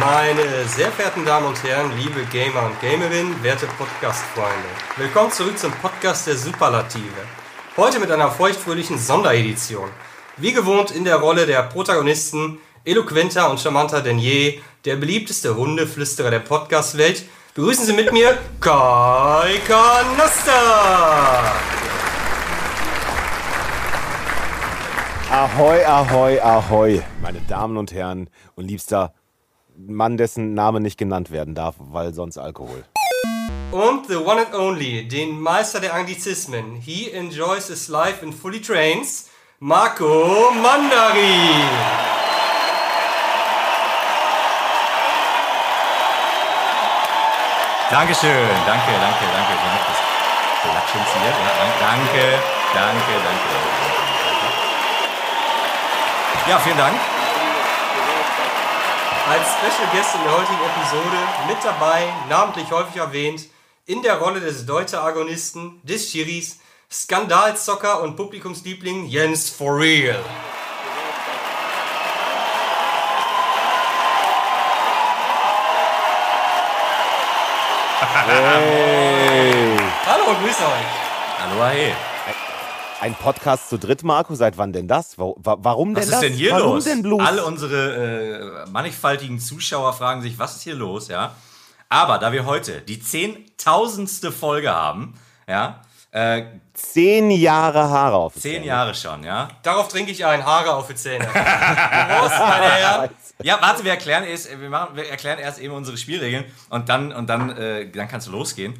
[0.00, 4.68] Meine sehr verehrten Damen und Herren, liebe Gamer und Gamerinnen, werte Podcast-Freunde.
[4.96, 7.47] Willkommen zurück zum Podcast der Superlative.
[7.78, 9.88] Heute mit einer feuchtfröhlichen Sonderedition.
[10.36, 16.32] Wie gewohnt in der Rolle der Protagonisten, eloquenter und charmanter denn je, der beliebteste Hundeflüsterer
[16.32, 17.22] der Podcast-Welt.
[17.54, 21.52] Begrüßen Sie mit mir Kai Kanasta!
[25.30, 29.14] Ahoi, ahoi, ahoi, meine Damen und Herren und liebster
[29.76, 32.82] Mann, dessen Name nicht genannt werden darf, weil sonst Alkohol.
[33.70, 36.76] Und the one and only, den Meister der Anglizismen.
[36.80, 39.28] He enjoys his life in fully trains,
[39.60, 41.36] Marco Mandari.
[47.90, 49.52] Dankeschön, danke, danke, danke.
[49.84, 49.98] Das?
[50.64, 50.72] Ja,
[51.80, 52.40] danke,
[52.72, 53.98] danke, danke, danke.
[56.48, 56.94] Ja, vielen Dank.
[59.30, 63.42] Als Special Guest in der heutigen Episode mit dabei, namentlich häufig erwähnt,
[63.88, 66.58] in der Rolle des Deuter-Agonisten, des Schiris,
[66.92, 70.22] Skandalzocker und Publikumsliebling Jens For Real.
[78.48, 79.76] Hey!
[80.06, 80.88] Hallo, grüß euch.
[81.40, 81.92] Hallo, hey.
[83.00, 84.34] Ein Podcast zu dritt, Marco?
[84.34, 85.18] Seit wann denn das?
[85.18, 86.22] Wa- wa- Warum denn Was das?
[86.22, 86.84] ist denn hier Warum los?
[86.84, 87.22] denn bloß?
[87.26, 91.34] Alle unsere äh, mannigfaltigen Zuschauer fragen sich, was ist hier los, ja?
[91.88, 98.34] Aber da wir heute die zehntausendste Folge haben, ja, äh, Zehn Jahre Haare auf.
[98.34, 98.64] zehn Zähnen.
[98.64, 99.48] Jahre schon, ja.
[99.62, 101.24] Darauf trinke ich ein, Haare auf die Zähne.
[101.26, 103.10] Prost, meine Herren.
[103.40, 107.12] Ja, warte, wir erklären erst, wir, machen, wir erklären erst eben unsere Spielregeln und dann,
[107.12, 108.74] und dann, äh, dann kannst du losgehen.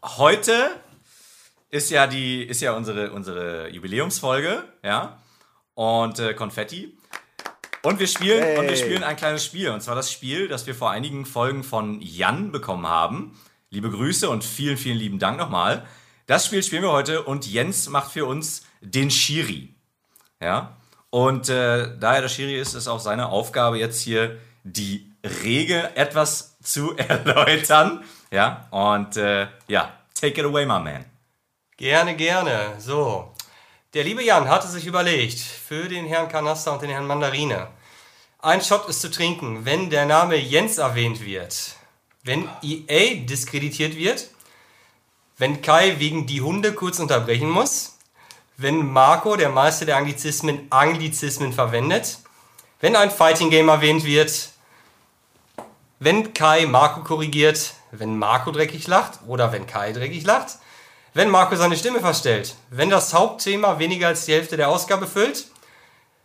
[0.00, 0.70] Heute
[1.70, 5.18] ist ja die, ist ja unsere, unsere Jubiläumsfolge, ja.
[5.74, 6.96] Und äh, Konfetti.
[7.84, 8.58] Und wir spielen, Hey.
[8.58, 9.68] und wir spielen ein kleines Spiel.
[9.68, 13.38] Und zwar das Spiel, das wir vor einigen Folgen von Jan bekommen haben.
[13.68, 15.86] Liebe Grüße und vielen, vielen lieben Dank nochmal.
[16.26, 19.74] Das Spiel spielen wir heute und Jens macht für uns den Schiri.
[20.40, 20.76] Ja.
[21.10, 25.12] Und äh, da er der Schiri ist, ist auch seine Aufgabe jetzt hier die
[25.44, 28.02] Regel etwas zu erläutern.
[28.30, 28.66] Ja.
[28.70, 31.04] Und äh, ja, take it away, my man.
[31.76, 32.76] Gerne, gerne.
[32.78, 33.33] So.
[33.94, 37.68] Der liebe Jan hatte sich überlegt, für den Herrn Kanaster und den Herrn Mandarine.
[38.40, 41.76] Ein Shot ist zu trinken, wenn der Name Jens erwähnt wird.
[42.24, 44.30] Wenn EA diskreditiert wird.
[45.38, 47.96] Wenn Kai wegen die Hunde kurz unterbrechen muss.
[48.56, 52.18] Wenn Marco, der Meister der Anglizismen, Anglizismen verwendet.
[52.80, 54.50] Wenn ein Fighting Game erwähnt wird.
[56.00, 57.74] Wenn Kai Marco korrigiert.
[57.92, 60.58] Wenn Marco dreckig lacht oder wenn Kai dreckig lacht
[61.14, 65.46] wenn Marco seine Stimme verstellt, wenn das Hauptthema weniger als die Hälfte der Ausgabe füllt,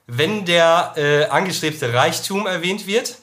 [0.08, 3.18] wenn der äh, angestrebte Reichtum erwähnt wird,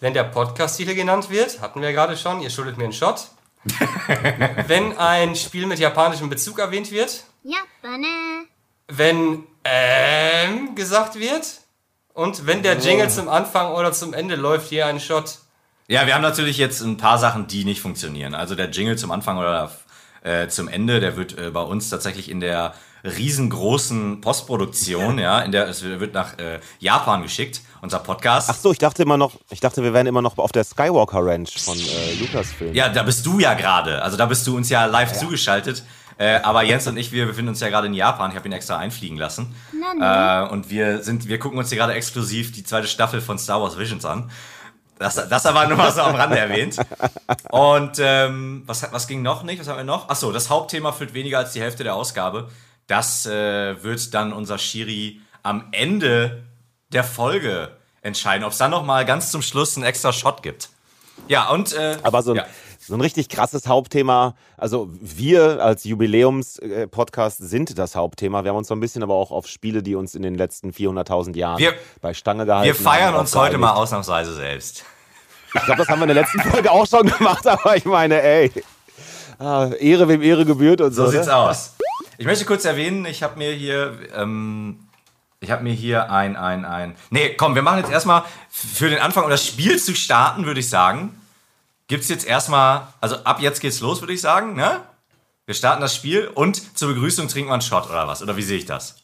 [0.00, 3.28] wenn der Podcast-Titel genannt wird, hatten wir ja gerade schon, ihr schuldet mir einen Shot,
[4.66, 8.46] wenn ein Spiel mit japanischem Bezug erwähnt wird, Japane.
[8.88, 11.46] wenn ähm gesagt wird
[12.12, 12.80] und wenn der oh.
[12.80, 15.38] Jingle zum Anfang oder zum Ende läuft, hier ein Shot.
[15.88, 18.34] Ja, wir haben natürlich jetzt ein paar Sachen, die nicht funktionieren.
[18.34, 19.70] Also der Jingle zum Anfang oder
[20.22, 22.74] äh, zum Ende, der wird äh, bei uns tatsächlich in der
[23.04, 28.48] riesengroßen Postproduktion, ja, in der es wird nach äh, Japan geschickt, unser Podcast.
[28.48, 31.18] Ach so, ich dachte immer noch, ich dachte, wir wären immer noch auf der Skywalker
[31.20, 32.74] Ranch von äh, Lucasfilm.
[32.74, 34.02] Ja, da bist du ja gerade.
[34.02, 35.82] Also da bist du uns ja live zugeschaltet.
[36.18, 38.30] Äh, aber Jens und ich, wir befinden uns ja gerade in Japan.
[38.30, 39.54] Ich habe ihn extra einfliegen lassen.
[40.00, 43.60] Äh, und wir sind, wir gucken uns hier gerade exklusiv die zweite Staffel von Star
[43.60, 44.30] Wars Visions an.
[45.02, 46.76] Das, das aber nur mal so am Rande erwähnt.
[47.50, 49.60] Und ähm, was, was ging noch nicht?
[49.60, 50.08] Was haben wir noch?
[50.08, 52.48] Achso, das Hauptthema füllt weniger als die Hälfte der Ausgabe.
[52.86, 56.42] Das äh, wird dann unser Schiri am Ende
[56.92, 57.70] der Folge
[58.02, 60.70] entscheiden, ob es dann noch mal ganz zum Schluss einen extra Shot gibt.
[61.28, 62.46] Ja, und äh, Aber so ein, ja.
[62.80, 68.44] so ein richtig krasses Hauptthema, also wir als Jubiläums-Podcast sind das Hauptthema.
[68.44, 70.70] Wir haben uns so ein bisschen aber auch auf Spiele, die uns in den letzten
[70.70, 74.84] 400.000 Jahren Wir- bei Stange gehalten wir feiern haben, uns heute mal ausnahmsweise selbst.
[75.54, 78.20] Ich glaube, das haben wir in der letzten Folge auch schon gemacht, aber ich meine,
[78.22, 78.50] ey,
[79.38, 81.06] ah, Ehre wem Ehre gebührt und so.
[81.06, 81.36] So sieht's ne?
[81.36, 81.74] aus.
[82.18, 84.88] Ich möchte kurz erwähnen, ich habe mir hier, ähm,
[85.40, 86.96] ich habe mir hier ein, ein, ein.
[87.10, 90.60] Nee, komm, wir machen jetzt erstmal für den Anfang, um das Spiel zu starten, würde
[90.60, 91.20] ich sagen,
[91.88, 94.80] gibt's jetzt erstmal, also ab jetzt geht's los, würde ich sagen, ne?
[95.44, 98.22] Wir Wir starten das Spiel und zur Begrüßung trinken wir einen Shot oder was?
[98.22, 99.01] Oder wie sehe ich das?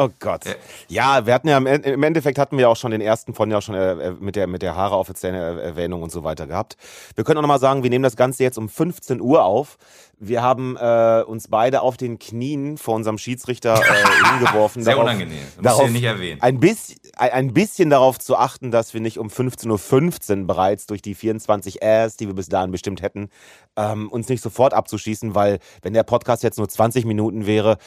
[0.00, 0.44] Oh Gott.
[0.88, 3.74] Ja, wir hatten ja im Endeffekt hatten wir auch schon den ersten von ja schon
[3.74, 6.78] äh, mit der mit der Haare offiziellen Erwähnung und so weiter gehabt.
[7.16, 9.76] Wir können auch noch mal sagen, wir nehmen das Ganze jetzt um 15 Uhr auf.
[10.22, 14.82] Wir haben äh, uns beide auf den Knien vor unserem Schiedsrichter äh, hingeworfen.
[14.82, 15.38] Sehr darauf- unangenehm.
[15.62, 16.42] Das du nicht erwähnen.
[16.42, 21.00] Ein bisschen, ein bisschen darauf zu achten, dass wir nicht um 15.15 Uhr bereits durch
[21.00, 23.30] die 24 Äs, die wir bis dahin bestimmt hätten,
[23.76, 27.78] ähm, uns nicht sofort abzuschießen, weil wenn der Podcast jetzt nur 20 Minuten wäre,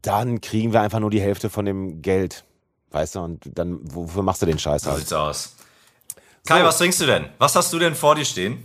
[0.00, 2.44] dann kriegen wir einfach nur die Hälfte von dem Geld.
[2.92, 5.00] Weißt du, und dann, wofür machst du den Scheiß So halt?
[5.00, 5.56] sieht's aus.
[6.46, 7.26] Kai, was trinkst du denn?
[7.38, 8.62] Was hast du denn vor dir stehen?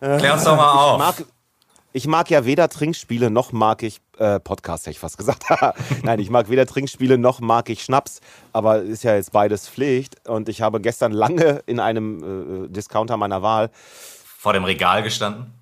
[0.00, 0.92] Klär uns doch mal auf.
[0.94, 1.31] Ich mag,
[1.92, 5.44] ich mag ja weder Trinkspiele noch mag ich äh, Podcast, hätte ich fast gesagt.
[6.02, 8.20] Nein, ich mag weder Trinkspiele noch mag ich Schnaps,
[8.52, 10.28] aber ist ja jetzt beides Pflicht.
[10.28, 13.70] Und ich habe gestern lange in einem äh, Discounter meiner Wahl
[14.38, 15.52] Vor dem Regal gestanden?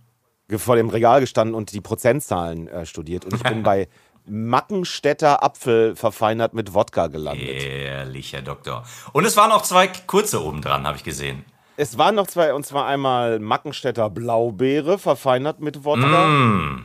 [0.49, 3.25] ge- vor dem Regal gestanden und die Prozentzahlen äh, studiert.
[3.25, 3.89] Und ich bin bei
[4.27, 7.49] Mackenstädter Apfel verfeinert mit Wodka gelandet.
[7.49, 8.85] Ehrlich, Herr Doktor.
[9.13, 11.45] Und es waren auch zwei kurze oben dran, habe ich gesehen.
[11.81, 16.85] Es waren noch zwei, und zwar einmal Mackenstädter Blaubeere verfeinert mit Wodka Mm.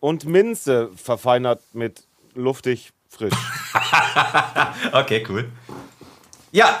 [0.00, 3.32] und Minze verfeinert mit luftig frisch.
[4.92, 5.48] Okay, cool.
[6.50, 6.80] Ja,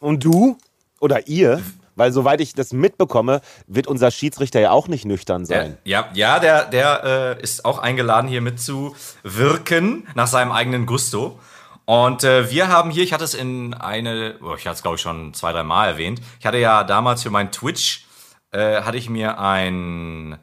[0.00, 0.58] Und du
[1.00, 1.62] oder ihr,
[1.96, 5.78] weil soweit ich das mitbekomme, wird unser Schiedsrichter ja auch nicht nüchtern der, sein.
[5.84, 11.38] ja, ja, der, der äh, ist auch eingeladen, hier mitzuwirken nach seinem eigenen Gusto.
[11.84, 14.96] Und äh, wir haben hier, ich hatte es in eine, oh, ich hatte es glaube
[14.96, 16.20] ich schon zwei, drei Mal erwähnt.
[16.38, 18.06] Ich hatte ja damals für meinen Twitch,
[18.52, 20.38] äh, hatte ich mir ein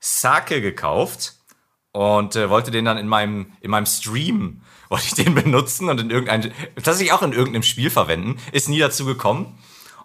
[0.00, 1.34] Sake gekauft
[1.92, 6.00] und äh, wollte den dann in meinem, in meinem Stream, wollte ich den benutzen und
[6.00, 8.38] in irgendein, tatsächlich auch in irgendeinem Spiel verwenden.
[8.52, 9.58] Ist nie dazu gekommen.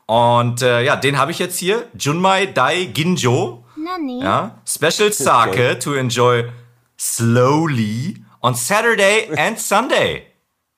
[0.06, 1.90] Und äh, ja, den habe ich jetzt hier.
[1.98, 3.66] Junmai Dai Ginjo.
[3.76, 4.22] Nani?
[4.24, 4.62] Ja.
[4.66, 6.46] Special Sake to enjoy
[6.98, 10.27] slowly on Saturday and Sunday.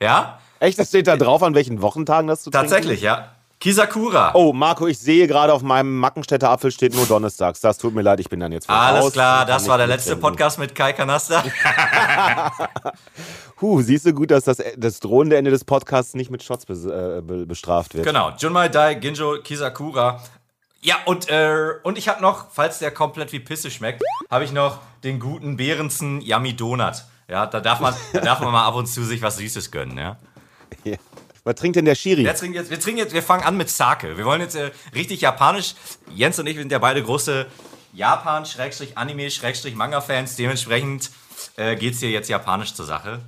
[0.01, 3.29] Ja, Echt, das steht da drauf, an welchen Wochentagen das zu trinken tatsächlich, ja.
[3.59, 4.31] Kisakura.
[4.35, 7.59] Oh, Marco, ich sehe gerade auf meinem Mackenstädter Apfel steht nur donnerstags.
[7.59, 9.13] Das tut mir leid, ich bin dann jetzt Alles raus.
[9.13, 10.21] klar, das war der letzte mitsenden.
[10.21, 11.43] Podcast mit Kai Kanasta.
[13.61, 17.21] Huh, siehst du gut, dass das, das drohende Ende des Podcasts nicht mit Shots äh,
[17.21, 18.05] be bestraft wird.
[18.05, 20.21] Genau, Junmai Dai Ginjo Kisakura.
[20.79, 24.01] Ja, und, äh, und ich habe noch, falls der komplett wie Pisse schmeckt,
[24.31, 27.03] habe ich noch den guten Behrensen Yummy Donut.
[27.29, 29.97] Ja, da darf man, da darf man mal ab und zu sich was Süßes gönnen,
[29.97, 30.17] ja.
[30.83, 30.97] Ja.
[31.43, 32.25] Was trinkt denn der Schiri?
[32.25, 34.17] Wir trinken jetzt, wir trinken jetzt, wir fangen an mit Sake.
[34.17, 35.73] Wir wollen jetzt äh, richtig japanisch.
[36.13, 37.45] Jens und ich sind ja beide große
[37.93, 40.35] Japan-Anime-Manga-Fans.
[40.35, 41.11] Dementsprechend
[41.55, 43.19] äh, geht es hier jetzt japanisch zur Sache.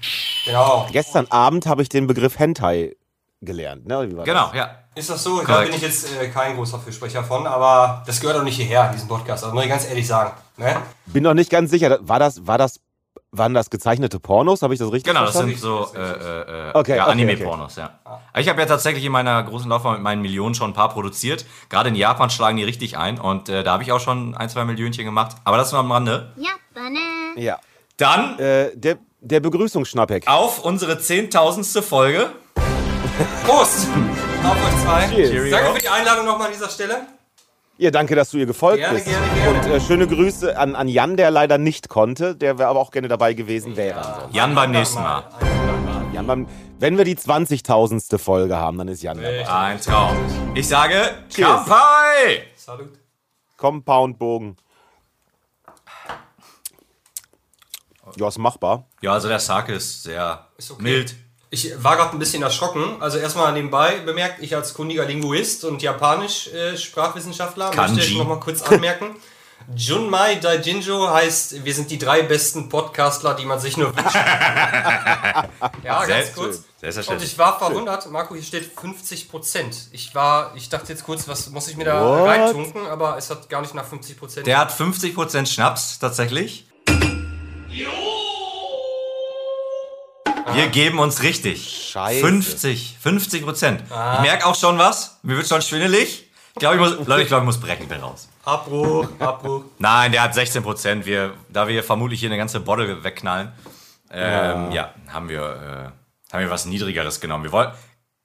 [0.46, 0.88] Genau.
[0.92, 2.96] Gestern Abend habe ich den Begriff Hentai
[3.42, 3.88] gelernt.
[3.88, 4.10] Ne?
[4.10, 4.56] Wie war Genau, Das?
[4.56, 4.78] ja.
[4.94, 5.42] Ist das so?
[5.42, 8.92] Da bin ich jetzt äh, kein großer Fürsprecher von, aber das gehört auch nicht hierher,
[8.92, 9.42] diesen Podcast.
[9.46, 10.34] Also muss ich ganz ehrlich sagen.
[10.58, 10.76] Ne?
[11.06, 11.98] Bin noch nicht ganz sicher.
[12.02, 12.82] War das, war das,
[13.32, 14.62] waren das gezeichnete Pornos?
[14.62, 15.56] Habe ich das richtig genau, verstanden?
[15.60, 17.88] Genau, das sind so äh, äh, äh, okay, ja, okay, Anime-Pornos, okay.
[18.06, 18.22] ja.
[18.40, 21.46] Ich habe ja tatsächlich in meiner großen Laufbahn mit meinen Millionen schon ein paar produziert.
[21.70, 24.50] Gerade in Japan schlagen die richtig ein und äh, da habe ich auch schon ein,
[24.50, 25.38] zwei Millionchen gemacht.
[25.44, 26.34] Aber das nur am Rande.
[26.36, 26.52] Ja,
[27.36, 27.60] Ja.
[27.98, 30.28] Dann äh, der, der Begrüßungsschnappeck.
[30.28, 32.32] Auf unsere zehntausendste Folge.
[33.46, 33.88] Prost!
[34.44, 35.08] auf euch zwei.
[35.08, 35.52] Cheers.
[35.52, 37.08] Danke für die Einladung nochmal an dieser Stelle.
[37.82, 39.08] Ja, danke, dass du ihr gefolgt Gerne, bist.
[39.08, 39.60] gerne, gerne.
[39.60, 42.92] Und äh, schöne Grüße an, an Jan, der leider nicht konnte, der wäre aber auch
[42.92, 43.98] gerne dabei gewesen wäre.
[43.98, 44.36] ansonsten.
[44.36, 45.24] Jan beim nächsten Mal.
[46.14, 46.48] Jan, beim,
[46.78, 48.20] wenn wir die 20.000.
[48.20, 49.50] Folge haben, dann ist Jan dabei.
[49.50, 50.16] Ein Traum.
[50.54, 50.94] Ich sage,
[51.30, 51.48] Cheers.
[51.66, 52.44] Kampai!
[52.56, 52.92] Salut.
[53.58, 54.58] Compound-Bogen.
[58.16, 58.86] Ja, ist machbar.
[59.02, 60.84] Ja, also der Sake ist sehr okay.
[60.84, 61.16] mild.
[61.54, 62.96] Ich war gerade ein bisschen erschrocken.
[63.02, 67.98] Also erstmal nebenbei bemerkt, ich als kundiger Linguist und Japanisch-Sprachwissenschaftler Kanji.
[67.98, 69.18] möchte nochmal kurz anmerken.
[69.76, 74.16] Junmai Daijinjo heißt, wir sind die drei besten Podcastler, die man sich nur wünscht.
[75.84, 76.64] ja, ganz kurz.
[77.10, 79.90] Und ich war verwundert, Marco, hier steht 50 Prozent.
[79.92, 82.30] Ich war, ich dachte jetzt kurz, was muss ich mir da What?
[82.30, 84.48] reintunken, aber es hat gar nicht nach 50 Prozent.
[84.48, 86.66] Der hat 50% Schnaps, tatsächlich.
[90.54, 91.90] Wir geben uns richtig.
[91.92, 92.22] Scheiße.
[92.22, 93.84] 50, 50 Prozent.
[93.84, 95.20] Ich merke auch schon was.
[95.24, 96.30] Mir wird schon schwindelig.
[96.54, 98.28] Ich glaube, ich muss, Leute, ich glaube, ich muss brechen raus.
[98.44, 99.64] Abbruch, Abbruch.
[99.80, 101.06] Nein, der hat 16 Prozent.
[101.06, 103.52] Wir, da wir vermutlich hier eine ganze Bottle wegknallen,
[104.12, 104.94] ähm, ja.
[105.08, 107.46] haben wir, äh, haben wir was Niedrigeres genommen.
[107.46, 107.74] Wir wollten,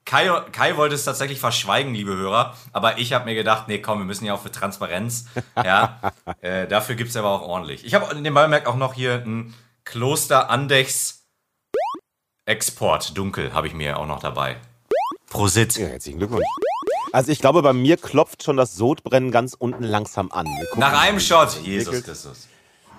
[0.04, 3.98] Kai, Kai wollte es tatsächlich verschweigen, liebe Hörer, aber ich habe mir gedacht, nee, komm,
[3.98, 5.26] wir müssen ja auch für Transparenz.
[5.56, 6.00] Ja,
[6.40, 7.84] äh, dafür gibt es aber auch ordentlich.
[7.84, 9.52] Ich habe nebenbei bemerkt auch noch hier ein
[9.84, 11.15] Kloster Andechs
[12.46, 14.56] Export Dunkel habe ich mir auch noch dabei.
[15.28, 15.76] Prosit.
[15.76, 16.46] Ja, herzlichen Glückwunsch.
[17.12, 20.46] Also ich glaube, bei mir klopft schon das Sodbrennen ganz unten langsam an.
[20.76, 21.60] Nach einem Shot.
[21.64, 22.04] Jesus.
[22.04, 22.46] Christus.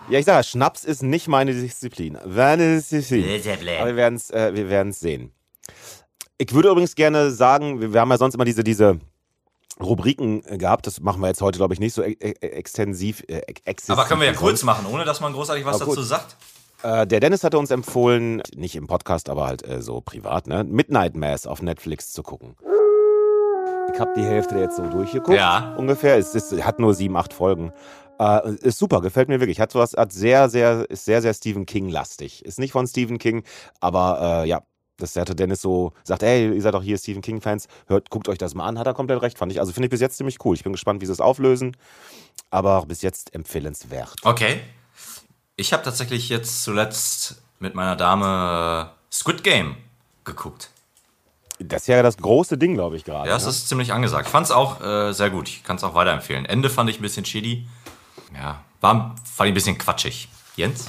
[0.10, 2.18] Ja, ich sage, Schnaps ist nicht meine Disziplin.
[2.26, 3.24] Meine Disziplin.
[3.80, 5.32] Aber wir werden es äh, wir werden's sehen.
[6.38, 9.00] Ich würde übrigens gerne sagen, wir, wir haben ja sonst immer diese, diese
[9.80, 10.88] Rubriken äh, gehabt.
[10.88, 13.24] Das machen wir jetzt heute, glaube ich, nicht so e e extensiv.
[13.28, 16.36] Ex- exzessiv Aber können wir ja kurz machen, ohne dass man großartig was dazu sagt.
[16.84, 20.64] Äh, der Dennis hatte uns empfohlen, nicht im Podcast, aber halt äh, so privat, ne?
[20.64, 22.56] Midnight Mass auf Netflix zu gucken.
[23.94, 25.74] Ich habe die Hälfte jetzt so durchgeguckt, Ja.
[25.78, 26.18] ungefähr.
[26.18, 27.72] Es ist, hat nur sieben, acht Folgen.
[28.20, 29.60] Äh, ist super, gefällt mir wirklich.
[29.60, 32.46] Hat sowas, hat sehr, sehr, ist sehr, sehr Stephen King-lastig.
[32.46, 33.44] Ist nicht von Stephen King,
[33.80, 34.62] aber äh, ja,
[34.98, 38.38] das hatte Dennis so sagt, ey, ihr seid doch hier Stephen King-Fans, hört, guckt euch
[38.40, 39.60] das mal an, hat er komplett recht, fand ich.
[39.60, 40.56] Also finde ich bis jetzt ziemlich cool.
[40.56, 41.78] Ich bin gespannt, wie sie es auflösen,
[42.50, 44.16] aber bis jetzt empfehlenswert.
[44.24, 44.60] Okay.
[45.58, 49.76] Ich habe tatsächlich jetzt zuletzt mit meiner Dame Squid Game
[50.24, 50.70] geguckt.
[51.60, 53.28] Das ist ja das große Ding, glaube ich, gerade.
[53.28, 53.50] Ja, das ne?
[53.50, 54.28] ist ziemlich angesagt.
[54.28, 55.48] Ich fand's auch äh, sehr gut.
[55.50, 56.46] Ich kann es auch weiterempfehlen.
[56.46, 57.68] Ende fand ich ein bisschen shitty.
[58.36, 60.30] Ja, war, fand ich ein bisschen quatschig.
[60.56, 60.86] Jens?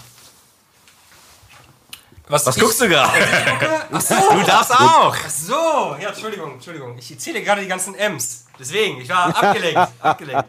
[2.26, 3.18] Was ich- guckst du gerade?
[3.90, 5.16] Ach so, Du darfst auch!
[5.16, 5.96] ach so.
[5.98, 6.98] Ja, Entschuldigung, Entschuldigung.
[6.98, 8.44] Ich zähle gerade die ganzen M's.
[8.58, 9.88] Deswegen, ich war abgelenkt.
[10.00, 10.44] abgelenkt.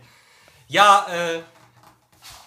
[0.68, 1.40] Ja, äh,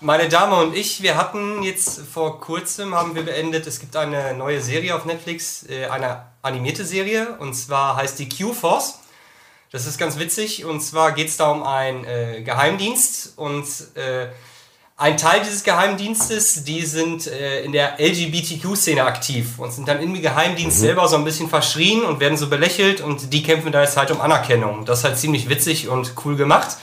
[0.03, 4.35] meine Dame und ich, wir hatten jetzt vor kurzem, haben wir beendet, es gibt eine
[4.35, 8.99] neue Serie auf Netflix, äh, eine animierte Serie, und zwar heißt die Q-Force.
[9.71, 14.29] Das ist ganz witzig, und zwar geht es da um einen äh, Geheimdienst und äh,
[14.97, 20.21] ein Teil dieses Geheimdienstes, die sind äh, in der LGBTQ-Szene aktiv und sind dann im
[20.21, 23.97] Geheimdienst selber so ein bisschen verschrien und werden so belächelt und die kämpfen da jetzt
[23.97, 24.85] halt um Anerkennung.
[24.85, 26.77] Das ist halt ziemlich witzig und cool gemacht.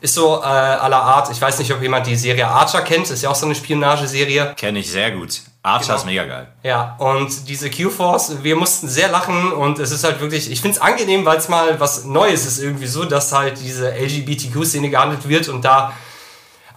[0.00, 3.22] Ist so äh, aller Art, ich weiß nicht, ob jemand die Serie Archer kennt, ist
[3.22, 4.54] ja auch so eine Spionageserie.
[4.56, 5.40] Kenne ich sehr gut.
[5.62, 5.96] Archer Genau.
[5.96, 6.48] ist mega geil.
[6.62, 10.76] Ja, und diese Q-Force, wir mussten sehr lachen und es ist halt wirklich, ich finde
[10.76, 15.28] es angenehm, weil es mal was Neues ist irgendwie so, dass halt diese LGBTQ-Szene gehandelt
[15.28, 15.92] wird und da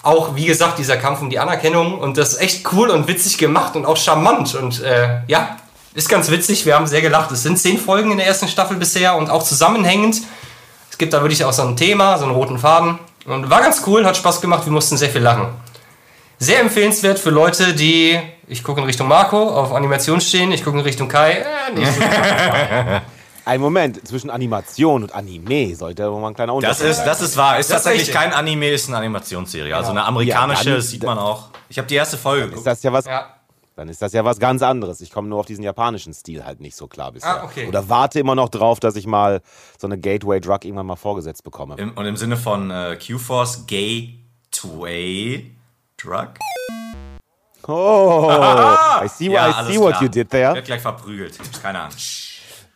[0.02, 3.38] auch, wie gesagt, dieser Kampf um die Anerkennung und das ist echt cool und witzig
[3.38, 5.58] gemacht und auch charmant und äh, ja,
[5.94, 7.32] ist ganz witzig, wir haben sehr gelacht.
[7.32, 10.22] Es sind zehn Folgen in der ersten Staffel bisher und auch zusammenhängend.
[10.90, 12.98] Es gibt da wirklich auch so ein Thema, so einen roten Faden
[13.30, 15.48] und war ganz cool, hat Spaß gemacht, wir mussten sehr viel lachen.
[16.38, 20.78] Sehr empfehlenswert für Leute, die, ich gucke in Richtung Marco, auf Animation stehen, ich gucke
[20.78, 21.32] in Richtung Kai.
[21.68, 22.02] Äh, nicht so.
[23.46, 27.22] Ein Moment, zwischen Animation und Anime sollte wohl mal ein kleiner Das Unterschied ist, das
[27.22, 27.58] ist wahr.
[27.58, 29.76] Ist Das ist tatsächlich kein Anime, ist eine Animationsserie.
[29.76, 31.46] Also eine amerikanische Ja, sieht man auch.
[31.68, 32.68] Ich habe die erste Folge Ist geguckt.
[32.68, 33.38] das ja was, ja.
[33.80, 35.00] Dann ist das ja was ganz anderes.
[35.00, 37.42] Ich komme nur auf diesen japanischen Stil halt nicht so klar bisher.
[37.42, 37.66] Ah, okay.
[37.66, 39.42] Oder warte immer noch drauf, dass ich mal
[39.80, 41.76] so eine Gateway-Drug irgendwann mal vorgesetzt bekomme.
[41.78, 45.56] Im, und im Sinne von äh, Q-Force Gateway
[45.96, 46.28] Drug.
[47.70, 48.28] Oh,
[49.02, 50.04] I see, Ja, I see what klar.
[50.04, 50.56] you did there.
[50.56, 51.40] Wird gleich verprügelt.
[51.62, 51.96] Keine Ahnung.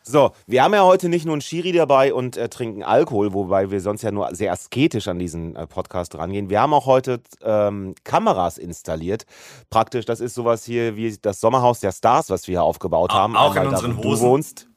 [0.06, 3.72] So, wir haben ja heute nicht nur einen Schiri dabei und äh, trinken Alkohol, wobei
[3.72, 6.50] wir sonst ja nur sehr asketisch an diesen äh, Podcast rangehen.
[6.50, 9.24] Wir haben auch heute ähm, Kameras installiert.
[9.70, 13.16] Praktisch, das ist sowas hier wie das Sommerhaus der Stars, was wir hier aufgebaut Au-
[13.16, 13.38] haben.
[13.38, 14.24] auch in Einmal da, unseren wo Hosen.
[14.26, 14.68] Du wohnst.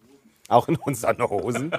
[0.48, 1.72] Auch in unseren Hosen.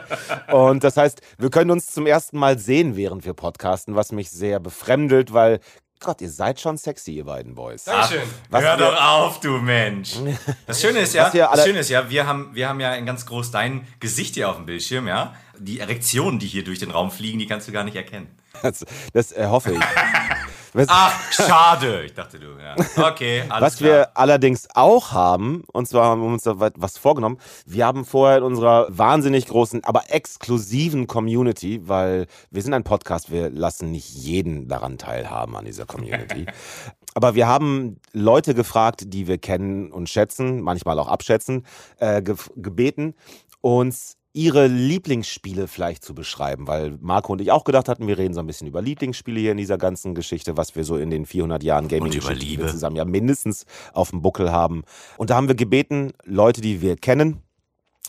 [0.51, 4.29] und das heißt, wir können uns zum ersten Mal sehen, während wir podcasten, was mich
[4.29, 5.61] sehr befremdelt, weil,
[5.99, 7.85] Gott, ihr seid schon sexy, ihr beiden Boys.
[7.85, 8.21] Dankeschön.
[8.51, 10.13] Was Hör wir- doch auf, du Mensch.
[10.67, 12.79] Das Schöne ist ja, Was wir alle- das Schöne ist ja, wir haben, wir haben
[12.79, 15.33] ja in ganz groß dein Gesicht hier auf dem Bildschirm, ja.
[15.57, 18.27] Die Erektionen, die hier durch den Raum fliegen, die kannst du gar nicht erkennen.
[18.61, 19.79] Das, das äh, hoffe ich.
[20.77, 22.03] Was, Ach, schade.
[22.05, 22.75] Ich dachte du, ja.
[23.09, 23.89] Okay, alles Was klar.
[23.89, 28.05] wir allerdings auch haben, und zwar haben wir uns da wa- was vorgenommen, wir haben
[28.05, 33.89] vorher in unserer wahnsinnig großen, aber exklusiven Community, weil wir sind ein Podcast, wir lassen
[33.91, 36.45] nicht jeden daran teilhaben an dieser Community.
[37.15, 41.65] aber wir haben Leute gefragt, die wir kennen und schätzen, manchmal auch abschätzen,
[41.97, 43.15] äh, ge gebeten,
[43.61, 48.35] uns ihre Lieblingsspiele vielleicht zu beschreiben, weil Marco und ich auch gedacht hatten, wir reden
[48.35, 51.25] so ein bisschen über Lieblingsspiele hier in dieser ganzen Geschichte, was wir so in den
[51.25, 52.67] 400 Jahren gaming Liebe.
[52.67, 54.83] zusammen ja mindestens auf dem Buckel haben.
[55.17, 57.41] Und da haben wir gebeten, Leute, die wir kennen,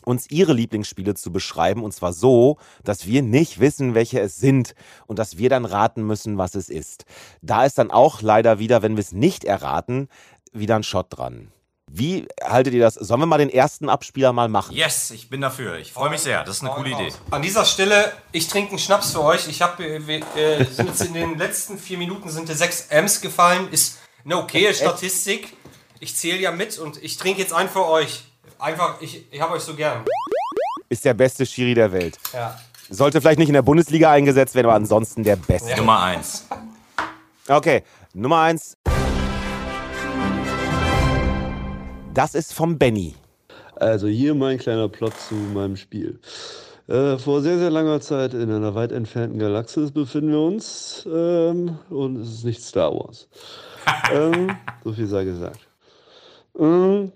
[0.05, 4.75] uns ihre Lieblingsspiele zu beschreiben und zwar so, dass wir nicht wissen, welche es sind
[5.07, 7.07] und dass wir dann raten müssen, was es ist.
[7.41, 10.09] Da ist dann auch leider wieder, wenn wir es nicht erraten,
[10.53, 11.53] wieder ein Shot dran.
[11.91, 12.95] Wie haltet ihr das?
[12.95, 14.75] Sollen wir mal den ersten Abspieler mal machen?
[14.75, 15.77] Yes, ich bin dafür.
[15.79, 16.45] Ich freue mich sehr.
[16.45, 17.13] Das ist eine coole Idee.
[17.31, 19.49] An dieser Stelle, ich trinke einen Schnaps für euch.
[19.49, 23.21] Ich habe äh, äh, sind jetzt in den letzten vier Minuten sind dir sechs M's
[23.21, 23.69] gefallen.
[23.71, 25.57] Ist eine okaye Statistik.
[26.01, 28.25] Ich zähle ja mit und ich trinke jetzt einen für euch.
[28.59, 30.05] Einfach, ich, ich habe euch so gern.
[30.89, 32.19] Ist der beste Schiri der Welt.
[32.33, 32.59] Ja.
[32.91, 35.77] Sollte vielleicht nicht in der Bundesliga eingesetzt werden, aber ansonsten der beste.
[35.77, 36.47] Nummer eins.
[37.47, 37.83] Okay,
[38.15, 38.77] Nummer eins.
[42.19, 43.15] Das ist vom Benny.
[43.77, 46.19] Also hier mein kleiner Plot zu meinem Spiel.
[46.89, 51.79] Äh, vor sehr, sehr langer Zeit in einer weit entfernten Galaxis befinden wir uns ähm,
[51.91, 53.29] und es ist nicht Star Wars.
[54.13, 54.51] ähm,
[54.83, 55.61] so viel sei gesagt.
[56.59, 57.13] Ähm,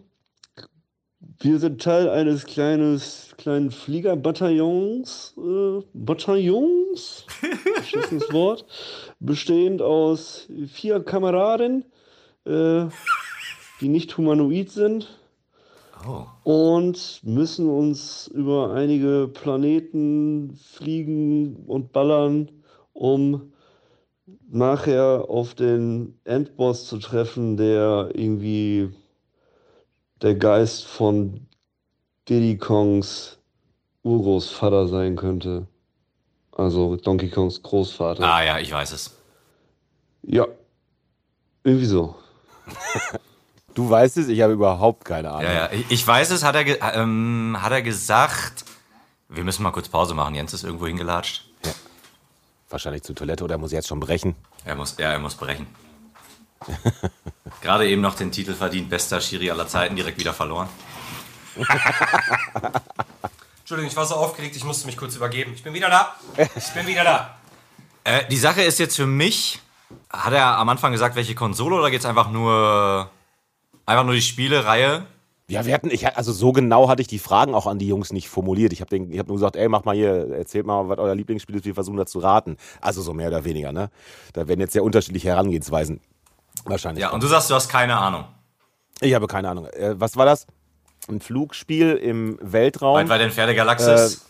[1.40, 7.26] wir sind Teil eines kleines, kleinen Fliegerbataillons, äh, Bataillons,
[7.74, 8.64] beschissenes Wort,
[9.18, 11.86] bestehend aus vier Kameraden,
[12.46, 12.84] äh,
[13.82, 15.18] die nicht humanoid sind
[16.04, 16.26] Oh.
[16.42, 22.50] und müssen uns über einige Planeten fliegen und ballern,
[22.92, 23.52] um
[24.50, 28.90] nachher auf den Endboss zu treffen, der irgendwie
[30.22, 31.46] der Geist von
[32.28, 33.38] Diddy Kongs
[34.02, 35.68] Urgroßvater sein könnte.
[36.50, 38.24] Also Donkey Kongs Großvater.
[38.24, 39.16] Ah ja, ich weiß es.
[40.24, 40.48] Ja,
[41.62, 42.16] irgendwie so.
[43.74, 45.44] Du weißt es, ich habe überhaupt keine Ahnung.
[45.44, 48.64] Ja, ja, ich, ich weiß es, hat er, ge- ähm, hat er gesagt.
[49.28, 50.34] Wir müssen mal kurz Pause machen.
[50.34, 51.46] Jens ist irgendwo hingelatscht.
[52.68, 54.34] Wahrscheinlich zur Toilette oder muss er jetzt schon brechen?
[54.64, 55.66] Er muss, ja, er muss brechen.
[57.62, 60.68] Gerade eben noch den Titel verdient, bester Schiri aller Zeiten, direkt wieder verloren.
[63.60, 65.52] Entschuldigung, ich war so aufgeregt, ich musste mich kurz übergeben.
[65.54, 66.14] Ich bin wieder da.
[66.56, 67.36] Ich bin wieder da.
[68.04, 69.60] Äh, die Sache ist jetzt für mich,
[70.10, 73.08] hat er am Anfang gesagt, welche Konsole oder geht es einfach nur,
[73.86, 75.06] einfach nur die Spielereihe?
[75.48, 78.12] Ja, wir hatten, ich, also so genau hatte ich die Fragen auch an die Jungs
[78.12, 78.72] nicht formuliert.
[78.72, 81.66] Ich habe hab nur gesagt, ey, mach mal hier, erzählt mal, was euer Lieblingsspiel ist,
[81.66, 82.56] wir versuchen das zu raten.
[82.80, 83.90] Also so mehr oder weniger, ne?
[84.32, 86.00] Da werden jetzt sehr unterschiedliche Herangehensweisen
[86.64, 87.02] wahrscheinlich.
[87.02, 87.16] Ja, kommen.
[87.16, 88.24] und du sagst, du hast keine Ahnung.
[89.00, 89.66] ich habe keine Ahnung.
[89.66, 90.46] Äh, was war das?
[91.08, 92.96] Ein Flugspiel im Weltraum.
[92.96, 94.24] Weit, weit entfernte Galaxis.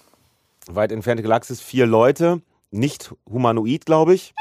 [0.66, 2.40] weit entfernte Galaxis, vier Leute,
[2.71, 4.35] nicht humanoid, glaube ich,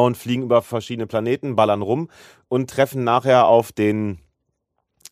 [0.00, 2.08] und fliegen über verschiedene Planeten, ballern rum
[2.48, 4.18] und treffen nachher auf den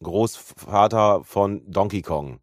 [0.02, 2.40] Großvater von Donkey Kong.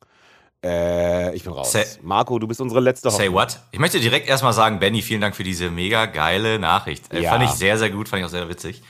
[0.64, 1.72] Äh, ich bin raus.
[1.72, 3.34] Say- Marco, du bist unsere letzte Say Hoffnung.
[3.36, 3.60] what?
[3.72, 7.12] Ich möchte direkt erstmal sagen, Benny, vielen Dank für diese mega geile Nachricht.
[7.14, 7.32] Äh, Ja.
[7.32, 8.82] Fand ich sehr, sehr gut, fand ich auch sehr witzig.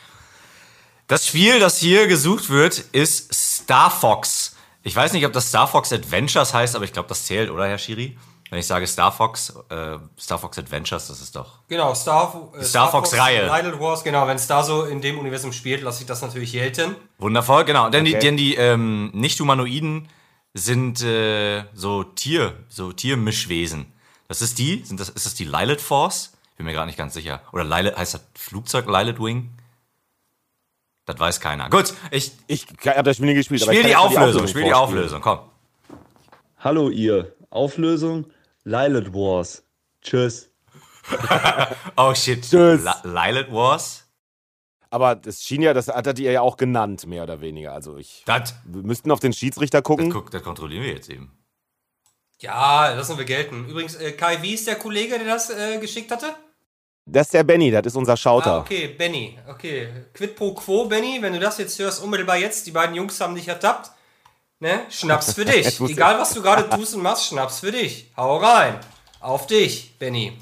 [1.07, 4.55] Das Spiel, das hier gesucht wird, ist Star Fox.
[4.83, 7.67] Ich weiß nicht, ob das Star Fox Adventures heißt, aber ich glaube, das zählt, oder,
[7.67, 8.17] Herr Schiri?
[8.49, 11.59] Wenn ich sage Star Fox, äh, Star Fox Adventures, das ist doch.
[11.67, 13.45] Genau, Star, äh, Star Fox-Reihe.
[13.61, 14.25] Little Wars, genau.
[14.25, 16.95] Wenn es da so in dem Universum spielt, lasse ich das natürlich gelten.
[17.17, 17.89] Wundervoll, genau.
[17.89, 18.21] Denn die, Okay.
[18.25, 20.07] denn die ähm, Nicht-Humanoiden
[20.53, 23.91] sind äh, so Tier, so Tiermischwesen.
[24.29, 26.31] Das ist die, sind das, ist das die Lilith Force?
[26.55, 27.41] Bin mir gar nicht ganz sicher.
[27.51, 29.51] Oder Lilith, heißt das Flugzeug Lilith Wing?
[31.05, 31.69] Das weiß keiner.
[31.69, 33.61] Gut, ich Ich habe das Spiel nie gespielt.
[33.63, 34.73] aber spiel ich die jetzt mal Auflösung, spiel die.
[34.73, 35.39] Auflösung, komm.
[36.59, 37.33] Hallo ihr.
[37.49, 38.25] Auflösung
[38.67, 39.63] Lilith Wars.
[40.01, 40.49] Tschüss.
[41.95, 42.41] Oh shit.
[42.43, 42.83] Tschüss.
[43.03, 44.03] Lilith Wars?
[44.89, 47.71] Aber das schien ja, das hat er dir ja auch genannt, mehr oder weniger.
[47.73, 48.23] Also ich.
[48.25, 50.11] Das, Wir müssten auf den Schiedsrichter das, gucken.
[50.11, 51.31] guck, das kontrollieren wir jetzt eben.
[52.41, 53.69] Ja, lassen wir gelten.
[53.69, 56.35] Übrigens, äh, Kai, wie ist der Kollege, der das äh, geschickt hatte?
[57.05, 58.51] Das ist der Benny, das ist unser Schauter.
[58.55, 59.39] Ah, okay, Benny.
[59.47, 59.87] Okay.
[60.13, 61.21] Quid pro quo, Benny.
[61.21, 62.67] Wenn du das jetzt hörst, unmittelbar jetzt.
[62.67, 63.91] Die beiden Jungs haben dich ertappt.
[64.59, 64.81] Ne?
[64.89, 65.79] Schnaps für dich.
[65.81, 68.11] Egal, was du gerade tust und machst, Schnaps für dich.
[68.17, 68.79] Hau rein.
[69.19, 70.33] Auf dich, Benny.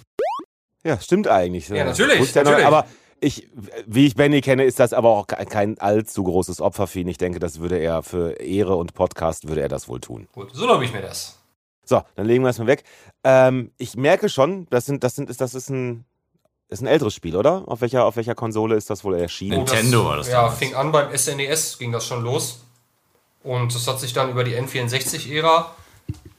[0.84, 1.68] Ja, stimmt eigentlich.
[1.70, 2.66] Ja, natürlich, ja noch- natürlich.
[2.66, 2.86] aber
[3.20, 3.50] ich,
[3.88, 7.08] wie ich Benny kenne, ist das aber auch ke- kein allzu großes Opfer für ihn.
[7.08, 10.28] Ich denke, das würde er für Ehre und Podcast würde er das wohl tun.
[10.34, 11.40] Gut, so glaube ich mir das.
[11.84, 12.84] So, dann legen wir es mal weg.
[13.24, 16.06] Ähm, ich merke schon, das sind, das sind, ist, das ist ein,
[16.68, 17.64] ist ein älteres Spiel, oder?
[17.68, 19.58] Auf welcher, auf welcher Konsole ist das wohl erschienen?
[19.60, 20.58] Nintendo war das Ja, damals.
[20.60, 22.62] fing an beim SNES, ging das schon los.
[23.46, 25.76] Und das hat sich dann über die N64-Ära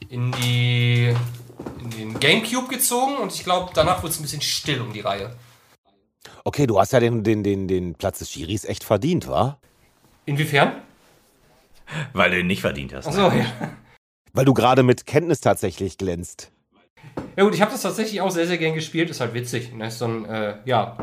[0.09, 1.15] in, die,
[1.81, 3.17] in den Gamecube gezogen.
[3.19, 5.37] Und ich glaube, danach wurde es ein bisschen still um die Reihe.
[6.43, 9.57] Okay, du hast ja den, den, den, den Platz des Schiris echt verdient, wa?
[10.25, 10.73] Inwiefern?
[12.13, 13.07] Weil du ihn nicht verdient hast.
[13.07, 13.47] Achso, ja.
[14.33, 16.51] Weil du gerade mit Kenntnis tatsächlich glänzt.
[17.37, 19.11] Ja gut, ich habe das tatsächlich auch sehr, sehr gern gespielt.
[19.11, 19.73] Ist halt witzig.
[19.73, 19.87] Ne?
[19.87, 20.97] Ist so ein, äh, ja,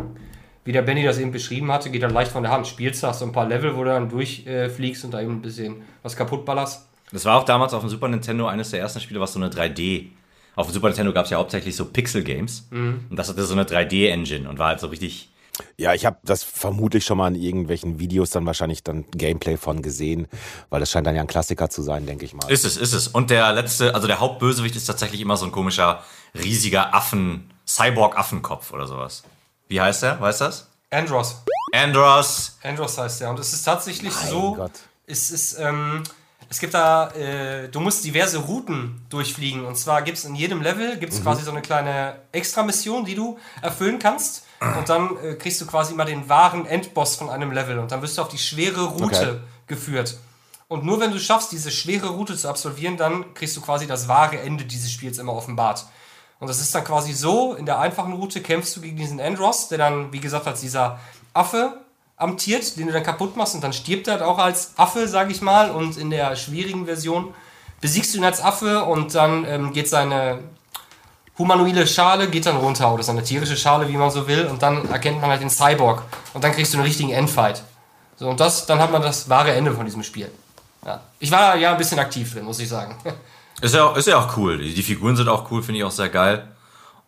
[0.66, 2.68] wie der Benny das eben beschrieben hatte, geht dann leicht von der Hand.
[2.68, 5.82] Spielst, hast so ein paar Level, wo du dann durchfliegst und da eben ein bisschen
[6.02, 6.88] was kaputt ballerst.
[7.12, 9.50] Das war auch damals auf dem Super Nintendo eines der ersten Spiele, was so eine
[9.50, 10.08] 3D.
[10.56, 12.68] Auf dem Super Nintendo gab es ja hauptsächlich so Pixel-Games.
[12.72, 15.30] Und das hatte so eine 3D-Engine und war halt so richtig.
[15.78, 19.84] Ja, ich habe das vermutlich schon mal in irgendwelchen Videos dann wahrscheinlich dann Gameplay von
[19.84, 20.28] gesehen,
[20.72, 22.50] weil das scheint dann ja ein Klassiker zu sein, denke ich mal.
[22.52, 23.08] Ist es, ist es.
[23.08, 26.02] Und der letzte, also der Hauptbösewicht ist tatsächlich immer so ein komischer,
[26.34, 29.24] riesiger Affen, Cyborg-Affenkopf oder sowas.
[29.68, 30.20] Wie heißt der?
[30.22, 30.68] Weißt du das?
[30.92, 31.38] Andros.
[31.74, 32.58] Andros.
[32.64, 33.30] Andros heißt der.
[33.30, 34.56] Und es ist tatsächlich so.
[34.56, 34.72] Gott.
[35.08, 36.04] Es ist, ähm,
[36.50, 39.66] es gibt da, äh, du musst diverse Routen durchfliegen.
[39.66, 41.24] Und zwar gibt es in jedem Level gibt's Mhm.
[41.24, 44.44] quasi so eine kleine Extra-Mission, die du erfüllen kannst.
[44.78, 47.80] Und dann äh, kriegst du quasi immer den wahren Endboss von einem Level.
[47.80, 49.40] Und dann wirst du auf die schwere Route Okay.
[49.68, 50.18] geführt.
[50.70, 54.08] Und nur wenn du schaffst, diese schwere Route zu absolvieren, dann kriegst du quasi das
[54.08, 55.86] wahre Ende dieses Spiels immer offenbart.
[56.44, 59.70] Und das ist dann quasi so, in der einfachen Route kämpfst du gegen diesen Andros,
[59.70, 61.00] der dann, wie gesagt, als dieser
[61.34, 61.78] Affe
[62.18, 65.32] amtiert, den du dann kaputt machst und dann stirbt er halt auch als Affe, sag
[65.32, 65.72] ich mal.
[65.72, 67.34] Und in der schwierigen Version
[67.80, 70.40] besiegst du ihn als Affe und dann ähm, geht seine
[71.38, 74.90] humanoide Schale geht dann runter oder seine tierische Schale, wie man so will, und dann
[74.90, 76.04] erkennt man halt den Cyborg
[76.34, 77.64] und dann kriegst du einen richtigen Endfight.
[78.18, 80.30] So, und das, dann hat man das wahre Ende von diesem Spiel.
[80.86, 81.00] Ja.
[81.20, 82.96] Ich war ja ein bisschen aktiv drin, muss ich sagen.
[83.64, 84.58] Ist ja, ist ja auch cool.
[84.58, 86.50] Die, die Figuren sind auch cool, finde ich auch sehr geil.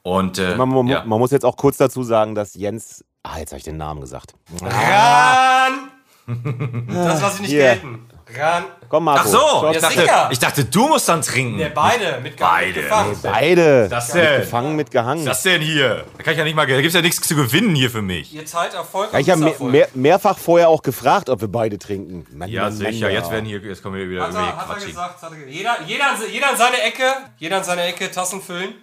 [0.03, 1.03] Und äh, Man, man, ja.
[1.03, 3.03] man muss jetzt auch kurz dazu sagen, dass Jens.
[3.23, 4.33] Ah, jetzt habe ich den Namen gesagt.
[4.61, 5.91] Ran!
[6.87, 7.75] Das lasse ich nicht Hier.
[7.75, 8.07] gelten.
[8.33, 8.63] Ran!
[8.89, 9.21] Komm, Marco.
[9.21, 10.29] Ach so, ich Ja, dachte, sicher.
[10.31, 11.57] ich dachte, du musst dann trinken.
[11.57, 12.81] Ne, beide mit Beide.
[12.81, 13.15] gefangen.
[13.21, 13.87] Beide.
[13.87, 14.41] Das mit denn?
[14.41, 15.25] gefangen, mit gehangen.
[15.27, 16.05] Was denn hier?
[16.17, 18.33] Da kann ich ja nicht mal, da gibt's ja nichts zu gewinnen hier für mich.
[18.33, 19.71] Ihr teilt Erfolg Ja, ich habe Misserfolg.
[19.71, 22.25] mehr, mehrfach vorher auch gefragt, ob wir beide trinken.
[22.35, 23.05] Mann, Ja, Mann, sicher.
[23.05, 23.31] Mann, Jetzt ja.
[23.33, 25.47] werden hier, jetzt kommen wir wieder Hat er, hat er gesagt, hat er.
[25.47, 27.03] Jeder, jeder, jeder in seine Ecke,
[27.37, 28.73] jeder in seine Ecke Tassen füllen.